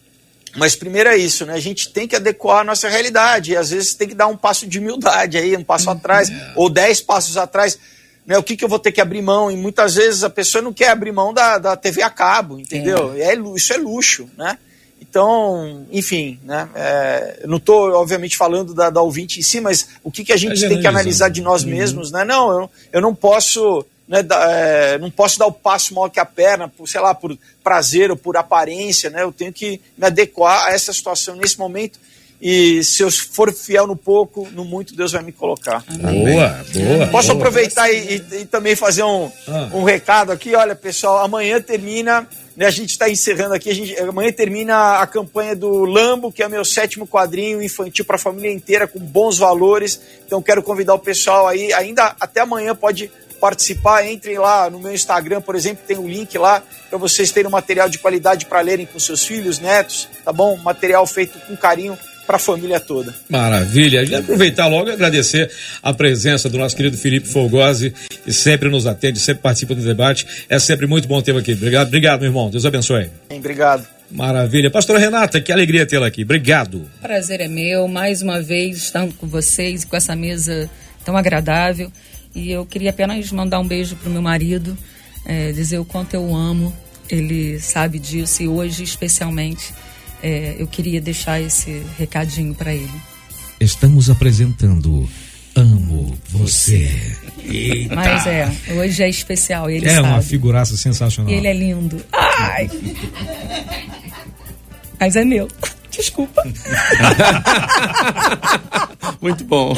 mas 0.55 0.75
primeiro 0.75 1.09
é 1.09 1.17
isso, 1.17 1.45
né? 1.45 1.53
A 1.53 1.59
gente 1.59 1.89
tem 1.89 2.07
que 2.07 2.15
adequar 2.15 2.59
a 2.59 2.63
nossa 2.63 2.87
realidade. 2.89 3.51
E 3.51 3.57
às 3.57 3.69
vezes 3.69 3.93
tem 3.93 4.07
que 4.07 4.15
dar 4.15 4.27
um 4.27 4.37
passo 4.37 4.65
de 4.67 4.79
humildade 4.79 5.37
aí, 5.37 5.55
um 5.55 5.63
passo 5.63 5.89
atrás, 5.89 6.29
ou 6.55 6.69
dez 6.69 7.01
passos 7.01 7.37
atrás. 7.37 7.77
Né? 8.25 8.37
O 8.37 8.43
que, 8.43 8.57
que 8.57 8.63
eu 8.63 8.69
vou 8.69 8.79
ter 8.79 8.91
que 8.91 8.99
abrir 9.01 9.21
mão? 9.21 9.51
E 9.51 9.57
muitas 9.57 9.95
vezes 9.95 10.23
a 10.23 10.29
pessoa 10.29 10.61
não 10.61 10.73
quer 10.73 10.89
abrir 10.89 11.11
mão 11.11 11.33
da, 11.33 11.57
da 11.57 11.75
TV 11.75 12.01
a 12.01 12.09
cabo, 12.09 12.59
entendeu? 12.59 13.13
É. 13.17 13.35
lu- 13.35 13.55
isso 13.55 13.73
é 13.73 13.77
luxo, 13.77 14.27
né? 14.37 14.57
Então, 15.01 15.85
enfim, 15.91 16.39
né? 16.43 16.67
É, 16.73 17.41
não 17.45 17.57
estou, 17.57 17.91
obviamente, 17.93 18.35
falando 18.35 18.73
da, 18.73 18.89
da 18.89 19.01
ouvinte 19.01 19.39
em 19.39 19.43
si, 19.43 19.61
mas 19.61 19.87
o 20.03 20.11
que, 20.11 20.23
que 20.25 20.33
a 20.33 20.37
gente 20.37 20.59
tem 20.67 20.79
que 20.81 20.87
analisar 20.87 21.29
de 21.29 21.41
nós 21.41 21.63
mesmos, 21.63 22.11
né? 22.11 22.23
Não, 22.25 22.51
eu, 22.61 22.69
eu 22.93 23.01
não 23.01 23.13
posso 23.13 23.85
né, 24.07 24.21
da- 24.21 24.51
é, 24.51 24.97
não 24.97 25.09
posso 25.09 25.39
dar 25.39 25.47
o 25.47 25.51
passo 25.51 25.93
maior 25.93 26.09
que 26.09 26.19
a 26.19 26.25
perna, 26.25 26.67
por, 26.67 26.87
sei 26.87 27.01
lá, 27.01 27.13
por 27.15 27.37
prazer 27.63 28.11
ou 28.11 28.17
por 28.17 28.37
aparência, 28.37 29.09
né? 29.09 29.23
Eu 29.23 29.31
tenho 29.31 29.51
que 29.51 29.81
me 29.97 30.05
adequar 30.05 30.67
a 30.67 30.73
essa 30.73 30.93
situação 30.93 31.35
nesse 31.35 31.57
momento. 31.57 31.99
E 32.41 32.83
se 32.83 33.01
eu 33.01 33.09
for 33.09 33.51
fiel 33.53 33.87
no 33.87 33.95
pouco, 33.95 34.47
no 34.51 34.65
muito, 34.65 34.93
Deus 34.95 35.13
vai 35.13 35.23
me 35.23 35.31
colocar. 35.31 35.83
Boa, 35.89 36.65
boa. 36.73 37.07
Posso 37.07 37.29
boa. 37.29 37.39
aproveitar 37.39 37.89
e, 37.89 38.17
e- 38.17 38.41
e 38.41 38.45
também 38.45 38.75
fazer 38.75 39.03
um, 39.03 39.31
Ah. 39.47 39.69
um 39.73 39.83
recado 39.83 40.31
aqui? 40.31 40.53
Olha, 40.53 40.75
pessoal, 40.75 41.19
amanhã 41.23 41.61
termina, 41.61 42.27
né, 42.55 42.65
a 42.65 42.69
gente 42.71 42.89
está 42.91 43.09
encerrando 43.09 43.53
aqui, 43.55 43.69
a 43.69 43.73
gente, 43.73 43.97
amanhã 43.99 44.31
termina 44.33 44.99
a 44.99 45.07
campanha 45.07 45.55
do 45.55 45.85
Lambo, 45.85 46.29
que 46.31 46.43
é 46.43 46.49
meu 46.49 46.65
sétimo 46.65 47.07
quadrinho 47.07 47.63
infantil 47.63 48.03
para 48.05 48.17
a 48.17 48.19
família 48.19 48.51
inteira, 48.51 48.85
com 48.85 48.99
bons 48.99 49.37
valores. 49.37 49.99
Então 50.25 50.41
quero 50.41 50.61
convidar 50.61 50.93
o 50.93 50.99
pessoal 50.99 51.47
aí, 51.47 51.71
ainda 51.73 52.15
até 52.19 52.41
amanhã 52.41 52.75
pode 52.75 53.09
participar, 53.45 54.03
entrem 54.07 54.39
lá 54.39 54.71
no 54.71 54.79
meu 54.79 54.91
Instagram, 54.91 55.39
por 55.39 55.55
exemplo, 55.55 55.83
tem 55.87 55.99
um 55.99 56.09
link 56.09 56.35
lá 56.35 56.63
para 56.89 56.97
vocês 56.97 57.31
terem 57.31 57.47
um 57.47 57.51
material 57.51 57.87
de 57.87 57.99
qualidade 57.99 58.47
para 58.47 58.59
lerem 58.59 58.87
com 58.87 58.97
seus 58.97 59.23
filhos, 59.23 59.59
netos, 59.59 60.09
tá 60.23 60.33
bom? 60.33 60.57
Material 60.57 61.05
feito 61.05 61.37
com 61.41 61.55
carinho 61.55 61.95
para 62.25 62.37
a 62.37 62.39
família 62.39 62.79
toda. 62.79 63.13
Maravilha. 63.29 64.03
E 64.03 64.15
aproveitar 64.15 64.65
logo 64.65 64.89
e 64.89 64.93
agradecer 64.93 65.51
a 65.83 65.93
presença 65.93 66.49
do 66.49 66.57
nosso 66.57 66.75
querido 66.75 66.97
Felipe 66.97 67.27
Folgose, 67.27 67.93
que 68.23 68.33
sempre 68.33 68.67
nos 68.67 68.87
atende, 68.87 69.19
sempre 69.19 69.43
participa 69.43 69.75
do 69.75 69.81
debate. 69.83 70.25
É 70.49 70.57
sempre 70.57 70.87
muito 70.87 71.07
bom 71.07 71.21
tê-lo 71.21 71.37
aqui. 71.37 71.53
Obrigado, 71.53 71.89
obrigado, 71.89 72.21
meu 72.21 72.29
irmão. 72.29 72.49
Deus 72.49 72.65
abençoe. 72.65 73.11
Obrigado. 73.29 73.87
Maravilha. 74.09 74.71
Pastora 74.71 74.97
Renata, 74.97 75.39
que 75.39 75.51
alegria 75.51 75.85
tê-la 75.85 76.07
aqui. 76.07 76.23
Obrigado. 76.23 76.89
Prazer 76.99 77.41
é 77.41 77.47
meu, 77.47 77.87
mais 77.87 78.23
uma 78.23 78.41
vez 78.41 78.77
estando 78.77 79.13
com 79.13 79.27
vocês 79.27 79.83
e 79.83 79.85
com 79.85 79.95
essa 79.95 80.15
mesa 80.15 80.67
tão 81.05 81.15
agradável. 81.15 81.91
E 82.35 82.51
eu 82.51 82.65
queria 82.65 82.89
apenas 82.89 83.31
mandar 83.31 83.59
um 83.59 83.67
beijo 83.67 83.95
pro 83.95 84.09
meu 84.09 84.21
marido, 84.21 84.77
eh, 85.25 85.53
dizer 85.53 85.79
o 85.79 85.85
quanto 85.85 86.13
eu 86.13 86.23
o 86.23 86.35
amo. 86.35 86.75
Ele 87.09 87.59
sabe 87.59 87.97
disso 87.97 88.43
e 88.43 88.47
hoje, 88.47 88.83
especialmente, 88.83 89.73
eh, 90.21 90.55
eu 90.59 90.67
queria 90.67 90.99
deixar 90.99 91.39
esse 91.39 91.81
recadinho 91.97 92.53
para 92.53 92.73
ele. 92.73 93.01
Estamos 93.59 94.09
apresentando 94.09 95.07
Amo 95.55 96.17
Você. 96.29 96.91
Eita. 97.45 97.95
Mas 97.95 98.27
é, 98.27 98.51
hoje 98.75 99.01
é 99.01 99.09
especial, 99.09 99.69
ele 99.69 99.87
é 99.87 99.95
sabe. 99.95 100.07
uma 100.07 100.21
figuraça 100.21 100.75
sensacional. 100.75 101.31
Ele 101.31 101.47
é 101.47 101.53
lindo. 101.53 102.03
Ai! 102.11 102.69
Mas 104.99 105.15
é 105.15 105.23
meu. 105.23 105.47
Desculpa. 105.95 106.43
Muito 109.21 109.43
bom. 109.45 109.73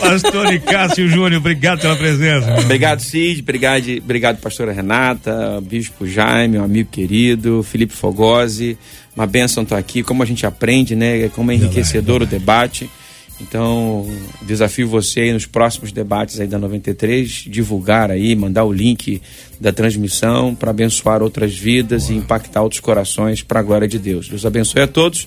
Pastor 0.00 0.58
Cássio 0.60 1.08
Júnior, 1.08 1.34
obrigado 1.40 1.80
pela 1.80 1.96
presença. 1.96 2.54
Obrigado, 2.60 3.00
Cid. 3.00 3.40
Obrigado, 3.40 3.84
obrigado, 3.98 4.40
pastora 4.40 4.72
Renata, 4.72 5.60
Bispo 5.62 6.06
Jaime, 6.06 6.58
um 6.58 6.64
amigo 6.64 6.90
querido, 6.90 7.62
Felipe 7.62 7.94
Fogosi. 7.94 8.76
Uma 9.14 9.26
bênção 9.26 9.62
estar 9.62 9.78
aqui. 9.78 10.02
Como 10.02 10.22
a 10.22 10.26
gente 10.26 10.44
aprende, 10.46 10.96
né? 10.96 11.28
Como 11.28 11.50
é 11.50 11.54
enriquecedor 11.54 12.20
verdade, 12.20 12.30
verdade. 12.30 12.36
o 12.36 12.38
debate. 12.38 12.90
Então, 13.42 14.06
desafio 14.42 14.88
você 14.88 15.20
aí 15.20 15.32
nos 15.32 15.46
próximos 15.46 15.90
debates 15.90 16.38
aí 16.38 16.46
da 16.46 16.58
93, 16.58 17.28
divulgar 17.48 18.10
aí, 18.10 18.34
mandar 18.36 18.64
o 18.64 18.72
link 18.72 19.20
da 19.60 19.72
transmissão 19.72 20.54
para 20.54 20.70
abençoar 20.70 21.22
outras 21.22 21.56
vidas 21.56 22.08
e 22.08 22.14
impactar 22.14 22.62
outros 22.62 22.80
corações 22.80 23.42
para 23.42 23.60
a 23.60 23.62
glória 23.62 23.88
de 23.88 23.98
Deus. 23.98 24.28
Deus 24.28 24.46
abençoe 24.46 24.82
a 24.82 24.86
todos. 24.86 25.26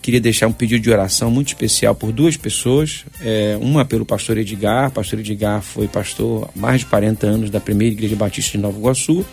Queria 0.00 0.20
deixar 0.20 0.46
um 0.46 0.52
pedido 0.52 0.80
de 0.80 0.90
oração 0.90 1.30
muito 1.30 1.48
especial 1.48 1.94
por 1.94 2.12
duas 2.12 2.36
pessoas. 2.36 3.04
É, 3.20 3.58
uma 3.60 3.84
pelo 3.84 4.06
pastor 4.06 4.38
Edgar. 4.38 4.90
Pastor 4.90 5.18
Edgar 5.18 5.60
foi 5.60 5.88
pastor 5.88 6.48
há 6.54 6.58
mais 6.58 6.80
de 6.80 6.86
40 6.86 7.26
anos 7.26 7.50
da 7.50 7.60
primeira 7.60 7.94
igreja 7.94 8.14
batista 8.14 8.52
de 8.52 8.58
Nova 8.58 8.78
Iguaçu. 8.78 9.26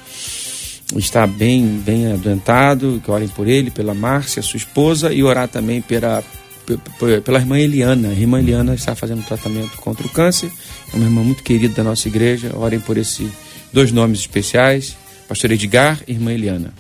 Está 0.95 1.25
bem, 1.25 1.65
bem 1.85 2.11
adoentado. 2.11 2.99
Que 3.03 3.11
orem 3.11 3.27
por 3.27 3.47
ele, 3.47 3.69
pela 3.69 3.93
Márcia, 3.93 4.41
sua 4.41 4.57
esposa, 4.57 5.13
e 5.13 5.23
orar 5.23 5.47
também 5.47 5.81
pela, 5.81 6.23
pela 7.23 7.39
irmã 7.39 7.59
Eliana. 7.59 8.09
A 8.09 8.13
irmã 8.13 8.39
Eliana 8.39 8.73
está 8.75 8.95
fazendo 8.95 9.25
tratamento 9.25 9.77
contra 9.77 10.05
o 10.05 10.09
câncer. 10.09 10.51
É 10.93 10.95
uma 10.95 11.05
irmã 11.05 11.21
muito 11.21 11.43
querida 11.43 11.75
da 11.75 11.83
nossa 11.83 12.07
igreja. 12.07 12.51
Orem 12.55 12.79
por 12.79 12.97
esses 12.97 13.29
dois 13.71 13.91
nomes 13.91 14.19
especiais: 14.19 14.95
Pastor 15.27 15.51
Edgar 15.51 15.99
e 16.07 16.13
irmã 16.13 16.33
Eliana. 16.33 16.73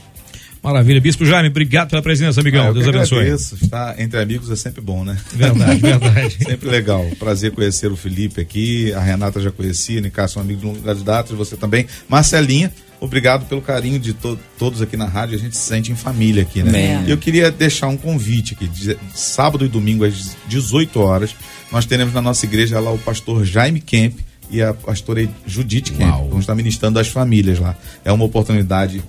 Maravilha. 0.65 0.99
Bispo 0.99 1.23
Jaime, 1.23 1.49
obrigado 1.49 1.91
pela 1.91 2.01
presença, 2.01 2.41
amigão. 2.41 2.69
Ah, 2.69 2.73
Deus 2.73 2.87
abençoe. 2.87 3.19
Agradeço. 3.19 3.55
Estar 3.61 3.99
entre 3.99 4.19
amigos 4.19 4.49
é 4.49 4.55
sempre 4.55 4.81
bom, 4.81 5.03
né? 5.03 5.15
Verdade, 5.31 5.79
verdade. 5.79 6.37
sempre 6.43 6.69
legal. 6.69 7.05
Prazer 7.19 7.51
conhecer 7.51 7.91
o 7.91 7.95
Felipe 7.95 8.41
aqui. 8.41 8.91
A 8.93 8.99
Renata 8.99 9.39
já 9.39 9.51
conhecia, 9.51 10.01
Nicasso, 10.01 10.39
um 10.39 10.41
amigo 10.41 10.61
de 10.61 10.65
longas 10.65 11.03
datas, 11.03 11.37
você 11.37 11.55
também. 11.55 11.85
Marcelinha, 12.09 12.73
obrigado 12.99 13.45
pelo 13.47 13.61
carinho 13.61 13.99
de 13.99 14.13
to 14.13 14.37
todos 14.57 14.81
aqui 14.81 14.95
na 14.97 15.05
rádio. 15.05 15.35
A 15.35 15.39
gente 15.39 15.55
se 15.55 15.63
sente 15.63 15.91
em 15.91 15.95
família 15.95 16.43
aqui, 16.43 16.63
né? 16.63 16.71
E 17.07 17.11
eu 17.11 17.17
queria 17.17 17.51
deixar 17.51 17.87
um 17.87 17.97
convite 17.97 18.53
aqui. 18.53 18.67
De, 18.67 18.97
sábado 19.13 19.65
e 19.65 19.67
domingo, 19.67 20.03
às 20.03 20.35
18 20.47 20.99
horas, 20.99 21.35
nós 21.71 21.85
teremos 21.85 22.13
na 22.13 22.21
nossa 22.21 22.45
igreja 22.45 22.79
lá 22.79 22.91
o 22.91 22.97
pastor 22.97 23.45
Jaime 23.45 23.79
Kemp 23.79 24.19
e 24.49 24.61
a 24.61 24.73
pastora 24.73 25.27
Judite 25.45 25.91
Kemp. 25.91 26.11
Vamos 26.29 26.41
estar 26.41 26.55
ministrando 26.55 26.99
as 26.99 27.07
famílias 27.07 27.59
lá. 27.59 27.75
É 28.03 28.11
uma 28.11 28.25
oportunidade 28.25 29.03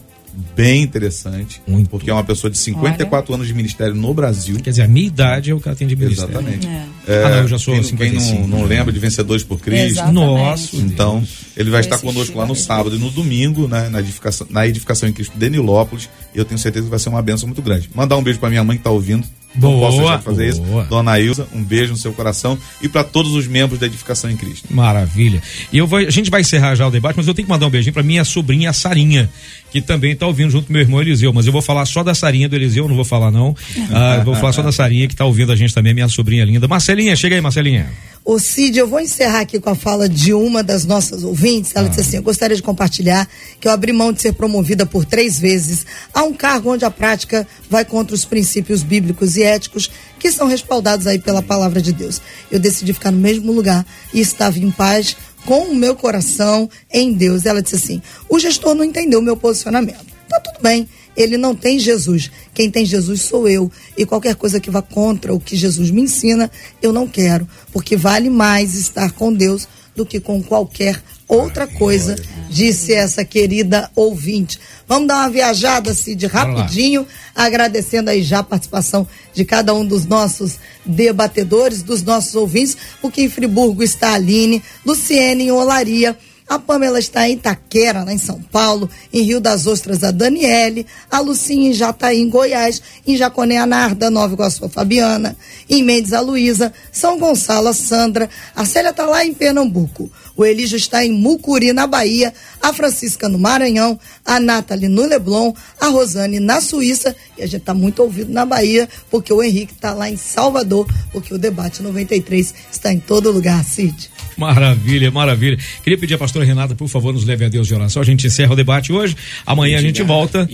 bem 0.54 0.82
interessante, 0.82 1.62
Muito. 1.66 1.88
porque 1.88 2.10
é 2.10 2.12
uma 2.12 2.24
pessoa 2.24 2.50
de 2.50 2.58
54 2.58 3.32
Olha. 3.32 3.38
anos 3.38 3.48
de 3.48 3.54
ministério 3.54 3.94
no 3.94 4.12
Brasil. 4.12 4.56
Quer 4.56 4.70
dizer, 4.70 4.82
a 4.82 4.88
minha 4.88 5.06
idade 5.06 5.50
é 5.50 5.54
o 5.54 5.60
que 5.60 5.68
ela 5.68 5.76
tem 5.76 5.86
de 5.86 5.96
ministério. 5.96 6.30
Exatamente. 6.30 6.66
É. 6.66 6.86
É, 7.08 7.22
ah, 7.22 7.28
não, 7.28 7.36
eu 7.38 7.48
já 7.48 7.58
sou 7.58 7.72
quem, 7.72 7.82
55. 7.82 8.32
Quem 8.32 8.48
não, 8.48 8.58
não 8.58 8.66
lembra 8.66 8.92
de 8.92 8.98
Vencedores 8.98 9.44
por 9.44 9.60
Cristo. 9.60 10.04
Nossa. 10.12 10.76
Então, 10.76 11.22
ele 11.56 11.70
vai 11.70 11.80
estar 11.80 11.98
conosco 11.98 12.36
lá 12.36 12.44
no 12.44 12.56
sábado 12.56 12.96
e 12.96 12.98
no 12.98 13.10
domingo, 13.10 13.68
né, 13.68 13.88
na 13.88 14.00
edificação, 14.00 14.46
na 14.50 14.66
edificação 14.66 15.08
em 15.08 15.12
Cristo 15.12 15.38
de 15.38 15.48
Nilópolis, 15.48 16.08
e 16.34 16.38
eu 16.38 16.44
tenho 16.44 16.58
certeza 16.58 16.84
que 16.84 16.90
vai 16.90 16.98
ser 16.98 17.08
uma 17.08 17.22
benção 17.22 17.46
muito 17.46 17.62
grande. 17.62 17.88
Mandar 17.94 18.16
um 18.16 18.22
beijo 18.22 18.40
para 18.40 18.50
minha 18.50 18.64
mãe 18.64 18.76
que 18.76 18.80
está 18.80 18.90
ouvindo, 18.90 19.26
Boa, 19.56 19.72
não 19.72 19.80
posso 19.80 19.98
deixar 19.98 20.18
de 20.18 20.24
fazer 20.24 20.54
boa. 20.54 20.82
isso. 20.82 20.90
Dona 20.90 21.18
Ilza, 21.18 21.48
um 21.52 21.62
beijo 21.62 21.92
no 21.92 21.98
seu 21.98 22.12
coração 22.12 22.58
e 22.82 22.88
para 22.88 23.02
todos 23.02 23.32
os 23.32 23.46
membros 23.46 23.78
da 23.80 23.86
Edificação 23.86 24.30
em 24.30 24.36
Cristo. 24.36 24.68
Maravilha. 24.70 25.42
E 25.72 25.78
eu 25.78 25.86
vou, 25.86 25.98
a 25.98 26.10
gente 26.10 26.30
vai 26.30 26.42
encerrar 26.42 26.74
já 26.74 26.86
o 26.86 26.90
debate, 26.90 27.16
mas 27.16 27.26
eu 27.26 27.34
tenho 27.34 27.46
que 27.46 27.52
mandar 27.52 27.66
um 27.66 27.70
beijinho 27.70 27.92
para 27.92 28.02
minha 28.02 28.24
sobrinha 28.24 28.72
Sarinha, 28.72 29.30
que 29.70 29.80
também 29.80 30.12
está 30.12 30.26
ouvindo 30.26 30.50
junto 30.50 30.66
com 30.66 30.72
meu 30.72 30.82
irmão 30.82 31.00
Eliseu, 31.00 31.32
mas 31.32 31.46
eu 31.46 31.52
vou 31.52 31.62
falar 31.62 31.84
só 31.86 32.02
da 32.02 32.14
Sarinha 32.14 32.48
do 32.48 32.56
Eliseu, 32.56 32.88
não 32.88 32.96
vou 32.96 33.04
falar 33.04 33.30
não. 33.30 33.54
Ah, 33.92 34.22
vou 34.24 34.34
falar 34.34 34.52
só 34.52 34.62
da 34.62 34.72
Sarinha 34.72 35.06
que 35.06 35.14
está 35.14 35.24
ouvindo 35.24 35.52
a 35.52 35.56
gente 35.56 35.72
também, 35.72 35.94
minha 35.94 36.08
sobrinha 36.08 36.44
linda. 36.44 36.68
Marcelinha, 36.68 37.14
chega 37.16 37.34
aí, 37.34 37.40
Marcelinha. 37.40 37.90
Ô 38.24 38.40
Cid, 38.40 38.76
eu 38.76 38.88
vou 38.88 38.98
encerrar 38.98 39.40
aqui 39.40 39.60
com 39.60 39.70
a 39.70 39.76
fala 39.76 40.08
de 40.08 40.34
uma 40.34 40.60
das 40.60 40.84
nossas 40.84 41.22
ouvintes. 41.22 41.70
Ela 41.76 41.86
ah. 41.86 41.88
disse 41.88 42.00
assim: 42.00 42.16
Eu 42.16 42.24
gostaria 42.24 42.56
de 42.56 42.62
compartilhar 42.62 43.28
que 43.60 43.68
eu 43.68 43.72
abri 43.72 43.92
mão 43.92 44.12
de 44.12 44.20
ser 44.20 44.32
promovida 44.32 44.84
por 44.84 45.04
três 45.04 45.38
vezes 45.38 45.86
a 46.12 46.24
um 46.24 46.32
cargo 46.32 46.72
onde 46.72 46.84
a 46.84 46.90
prática 46.90 47.46
vai 47.70 47.84
contra 47.84 48.16
os 48.16 48.24
princípios 48.24 48.82
bíblicos 48.82 49.36
e 49.36 49.44
éticos 49.44 49.88
que 50.18 50.32
são 50.32 50.48
respaldados 50.48 51.06
aí 51.06 51.20
pela 51.20 51.40
palavra 51.40 51.80
de 51.80 51.92
Deus. 51.92 52.20
Eu 52.50 52.58
decidi 52.58 52.92
ficar 52.92 53.12
no 53.12 53.18
mesmo 53.18 53.52
lugar 53.52 53.86
e 54.12 54.20
estava 54.20 54.58
em 54.58 54.72
paz 54.72 55.16
com 55.46 55.60
o 55.60 55.74
meu 55.74 55.96
coração 55.96 56.68
em 56.92 57.14
Deus. 57.14 57.46
Ela 57.46 57.62
disse 57.62 57.76
assim: 57.76 58.02
O 58.28 58.38
gestor 58.38 58.74
não 58.74 58.84
entendeu 58.84 59.20
o 59.20 59.22
meu 59.22 59.36
posicionamento. 59.36 60.04
Tá 60.28 60.38
tudo 60.40 60.60
bem 60.60 60.86
ele 61.16 61.38
não 61.38 61.54
tem 61.54 61.78
Jesus. 61.78 62.30
Quem 62.52 62.70
tem 62.70 62.84
Jesus 62.84 63.22
sou 63.22 63.48
eu. 63.48 63.72
E 63.96 64.04
qualquer 64.04 64.34
coisa 64.34 64.60
que 64.60 64.70
vá 64.70 64.82
contra 64.82 65.34
o 65.34 65.40
que 65.40 65.56
Jesus 65.56 65.90
me 65.90 66.02
ensina, 66.02 66.50
eu 66.82 66.92
não 66.92 67.08
quero. 67.08 67.48
Porque 67.72 67.96
vale 67.96 68.28
mais 68.28 68.74
estar 68.74 69.12
com 69.12 69.32
Deus 69.32 69.66
do 69.94 70.04
que 70.04 70.20
com 70.20 70.42
qualquer 70.42 71.02
outra 71.28 71.66
coisa, 71.66 72.16
disse 72.48 72.92
essa 72.92 73.24
querida 73.24 73.90
ouvinte. 73.94 74.58
Vamos 74.86 75.08
dar 75.08 75.16
uma 75.16 75.30
viajada, 75.30 75.92
Cid, 75.92 76.26
rapidinho, 76.26 77.06
agradecendo 77.34 78.10
aí 78.10 78.22
já 78.22 78.38
a 78.38 78.44
participação 78.44 79.06
de 79.34 79.44
cada 79.44 79.74
um 79.74 79.84
dos 79.84 80.06
nossos 80.06 80.58
debatedores, 80.84 81.82
dos 81.82 82.02
nossos 82.02 82.34
ouvintes, 82.34 82.76
porque 83.02 83.22
em 83.22 83.28
Friburgo 83.28 83.82
está 83.82 84.10
a 84.10 84.14
Aline, 84.14 84.62
Luciene 84.84 85.44
em 85.44 85.50
Olaria, 85.50 86.16
a 86.48 86.60
Pamela 86.60 86.98
está 87.00 87.28
em 87.28 87.32
Itaquera, 87.32 88.04
lá 88.04 88.12
em 88.12 88.18
São 88.18 88.40
Paulo, 88.40 88.88
em 89.12 89.22
Rio 89.22 89.40
das 89.40 89.66
Ostras, 89.66 90.04
a 90.04 90.12
Daniele, 90.12 90.86
a 91.10 91.18
Lucinha 91.18 91.70
em 91.70 91.72
Jataí, 91.72 92.20
em 92.20 92.30
Goiás, 92.30 92.80
em 93.04 93.16
Jaconé, 93.16 93.58
a 93.58 93.66
Narda, 93.66 94.10
Nova 94.10 94.34
Iguaçu, 94.34 94.64
a 94.64 94.68
Fabiana, 94.68 95.36
em 95.68 95.82
Mendes, 95.82 96.12
a 96.12 96.20
Luísa, 96.20 96.72
São 96.92 97.18
Gonçalo, 97.18 97.66
a 97.66 97.74
Sandra, 97.74 98.30
a 98.54 98.64
Célia 98.64 98.90
está 98.90 99.06
lá 99.06 99.24
em 99.24 99.34
Pernambuco, 99.34 100.08
o 100.36 100.44
Elígio 100.44 100.76
está 100.76 101.04
em 101.04 101.12
Mucuri, 101.12 101.72
na 101.72 101.86
Bahia, 101.86 102.32
a 102.62 102.72
Francisca 102.72 103.28
no 103.28 103.38
Maranhão, 103.38 103.98
a 104.24 104.38
Nathalie 104.38 104.88
no 104.88 105.06
Leblon, 105.06 105.52
a 105.80 105.88
Rosane 105.88 106.38
na 106.38 106.60
Suíça, 106.60 107.16
e 107.38 107.42
a 107.42 107.46
gente 107.46 107.62
está 107.62 107.72
muito 107.72 108.02
ouvido 108.02 108.32
na 108.32 108.44
Bahia, 108.44 108.88
porque 109.10 109.32
o 109.32 109.42
Henrique 109.42 109.72
está 109.72 109.94
lá 109.94 110.10
em 110.10 110.16
Salvador, 110.16 110.86
porque 111.12 111.32
o 111.32 111.38
debate 111.38 111.82
93 111.82 112.54
está 112.70 112.92
em 112.92 113.00
todo 113.00 113.30
lugar, 113.30 113.64
Cid. 113.64 114.10
Maravilha, 114.36 115.10
maravilha. 115.10 115.58
Queria 115.82 115.98
pedir 115.98 116.14
à 116.14 116.18
pastora 116.18 116.44
Renata, 116.44 116.74
por 116.74 116.88
favor, 116.88 117.12
nos 117.12 117.24
leve 117.24 117.44
a 117.44 117.48
Deus 117.48 117.66
de 117.66 117.74
oração. 117.74 118.02
A 118.02 118.04
gente 118.04 118.26
encerra 118.26 118.52
o 118.52 118.56
debate 118.56 118.92
hoje. 118.92 119.16
Amanhã 119.46 119.78
a 119.78 119.82
gente 119.82 120.02
volta. 120.02 120.46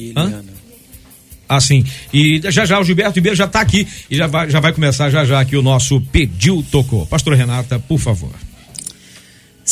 Assim, 1.48 1.84
e 2.14 2.40
já 2.50 2.64
já 2.64 2.80
o 2.80 2.84
Gilberto 2.84 3.16
Ribeiro 3.16 3.36
já 3.36 3.44
está 3.44 3.60
aqui 3.60 3.86
e 4.10 4.16
já 4.16 4.26
vai, 4.26 4.48
já 4.48 4.58
vai 4.58 4.72
começar 4.72 5.10
já 5.10 5.22
já 5.24 5.38
aqui 5.38 5.54
o 5.54 5.60
nosso 5.60 6.00
Pediu 6.00 6.64
Tocou. 6.70 7.04
Pastora 7.04 7.36
Renata, 7.36 7.78
por 7.78 7.98
favor. 7.98 8.30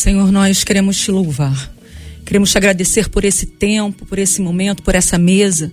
Senhor, 0.00 0.32
nós 0.32 0.64
queremos 0.64 0.96
te 0.96 1.10
louvar. 1.10 1.70
Queremos 2.24 2.50
te 2.50 2.56
agradecer 2.56 3.10
por 3.10 3.22
esse 3.22 3.44
tempo, 3.44 4.06
por 4.06 4.18
esse 4.18 4.40
momento, 4.40 4.82
por 4.82 4.94
essa 4.94 5.18
mesa. 5.18 5.70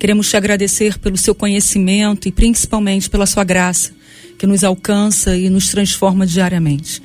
Queremos 0.00 0.28
te 0.28 0.36
agradecer 0.36 0.98
pelo 0.98 1.16
seu 1.16 1.32
conhecimento 1.32 2.26
e 2.26 2.32
principalmente 2.32 3.08
pela 3.08 3.24
sua 3.24 3.44
graça, 3.44 3.92
que 4.36 4.48
nos 4.48 4.64
alcança 4.64 5.36
e 5.36 5.48
nos 5.48 5.68
transforma 5.68 6.26
diariamente. 6.26 7.00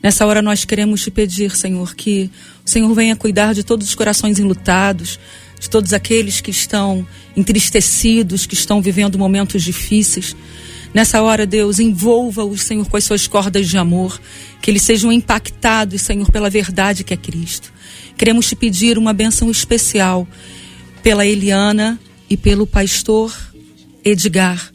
Nessa 0.00 0.24
hora 0.24 0.40
nós 0.40 0.64
queremos 0.64 1.02
te 1.02 1.10
pedir, 1.10 1.56
Senhor, 1.56 1.96
que 1.96 2.30
o 2.64 2.70
Senhor 2.70 2.94
venha 2.94 3.16
cuidar 3.16 3.52
de 3.52 3.64
todos 3.64 3.88
os 3.88 3.94
corações 3.96 4.38
enlutados, 4.38 5.18
de 5.58 5.68
todos 5.68 5.92
aqueles 5.92 6.40
que 6.40 6.52
estão 6.52 7.04
entristecidos, 7.36 8.46
que 8.46 8.54
estão 8.54 8.80
vivendo 8.80 9.18
momentos 9.18 9.64
difíceis. 9.64 10.36
Nessa 10.94 11.20
hora, 11.20 11.44
Deus, 11.44 11.80
envolva-os, 11.80 12.62
Senhor, 12.62 12.88
com 12.88 12.96
as 12.96 13.02
suas 13.02 13.26
cordas 13.26 13.68
de 13.68 13.76
amor, 13.76 14.20
que 14.62 14.70
eles 14.70 14.82
sejam 14.82 15.12
impactados, 15.12 16.00
Senhor, 16.02 16.30
pela 16.30 16.48
verdade 16.48 17.02
que 17.02 17.12
é 17.12 17.16
Cristo. 17.16 17.72
Queremos 18.16 18.46
te 18.46 18.54
pedir 18.54 18.96
uma 18.96 19.12
benção 19.12 19.50
especial 19.50 20.26
pela 21.02 21.26
Eliana 21.26 21.98
e 22.30 22.36
pelo 22.36 22.64
pastor 22.64 23.36
Edgar. 24.04 24.72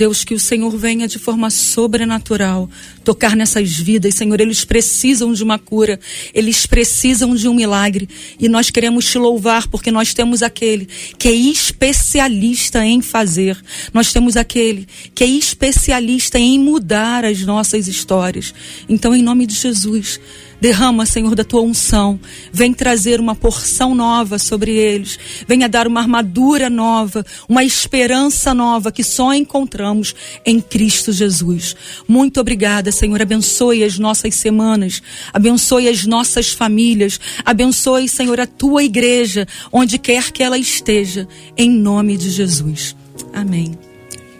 Deus, 0.00 0.24
que 0.24 0.32
o 0.32 0.40
Senhor 0.40 0.74
venha 0.78 1.06
de 1.06 1.18
forma 1.18 1.50
sobrenatural 1.50 2.70
tocar 3.04 3.36
nessas 3.36 3.70
vidas, 3.70 4.14
Senhor. 4.14 4.40
Eles 4.40 4.64
precisam 4.64 5.34
de 5.34 5.44
uma 5.44 5.58
cura, 5.58 6.00
eles 6.32 6.64
precisam 6.64 7.34
de 7.34 7.46
um 7.46 7.52
milagre. 7.52 8.08
E 8.38 8.48
nós 8.48 8.70
queremos 8.70 9.04
te 9.04 9.18
louvar 9.18 9.68
porque 9.68 9.90
nós 9.90 10.14
temos 10.14 10.42
aquele 10.42 10.88
que 11.18 11.28
é 11.28 11.32
especialista 11.32 12.82
em 12.82 13.02
fazer. 13.02 13.62
Nós 13.92 14.10
temos 14.10 14.38
aquele 14.38 14.88
que 15.14 15.22
é 15.22 15.26
especialista 15.26 16.38
em 16.38 16.58
mudar 16.58 17.22
as 17.26 17.42
nossas 17.42 17.86
histórias. 17.86 18.54
Então, 18.88 19.14
em 19.14 19.22
nome 19.22 19.44
de 19.44 19.54
Jesus, 19.54 20.18
Derrama, 20.60 21.06
Senhor, 21.06 21.34
da 21.34 21.44
tua 21.44 21.62
unção. 21.62 22.20
Vem 22.52 22.74
trazer 22.74 23.18
uma 23.18 23.34
porção 23.34 23.94
nova 23.94 24.38
sobre 24.38 24.72
eles. 24.72 25.18
Venha 25.46 25.68
dar 25.68 25.86
uma 25.86 26.00
armadura 26.00 26.68
nova, 26.68 27.24
uma 27.48 27.64
esperança 27.64 28.52
nova 28.52 28.92
que 28.92 29.02
só 29.02 29.32
encontramos 29.32 30.14
em 30.44 30.60
Cristo 30.60 31.12
Jesus. 31.12 31.74
Muito 32.06 32.40
obrigada, 32.40 32.92
Senhor. 32.92 33.20
Abençoe 33.20 33.82
as 33.84 33.98
nossas 33.98 34.34
semanas. 34.34 35.02
Abençoe 35.32 35.88
as 35.88 36.04
nossas 36.04 36.52
famílias. 36.52 37.18
Abençoe, 37.44 38.08
Senhor, 38.08 38.38
a 38.38 38.46
tua 38.46 38.84
igreja, 38.84 39.46
onde 39.72 39.98
quer 39.98 40.30
que 40.30 40.42
ela 40.42 40.58
esteja. 40.58 41.26
Em 41.56 41.70
nome 41.70 42.16
de 42.16 42.30
Jesus. 42.30 42.94
Amém. 43.32 43.89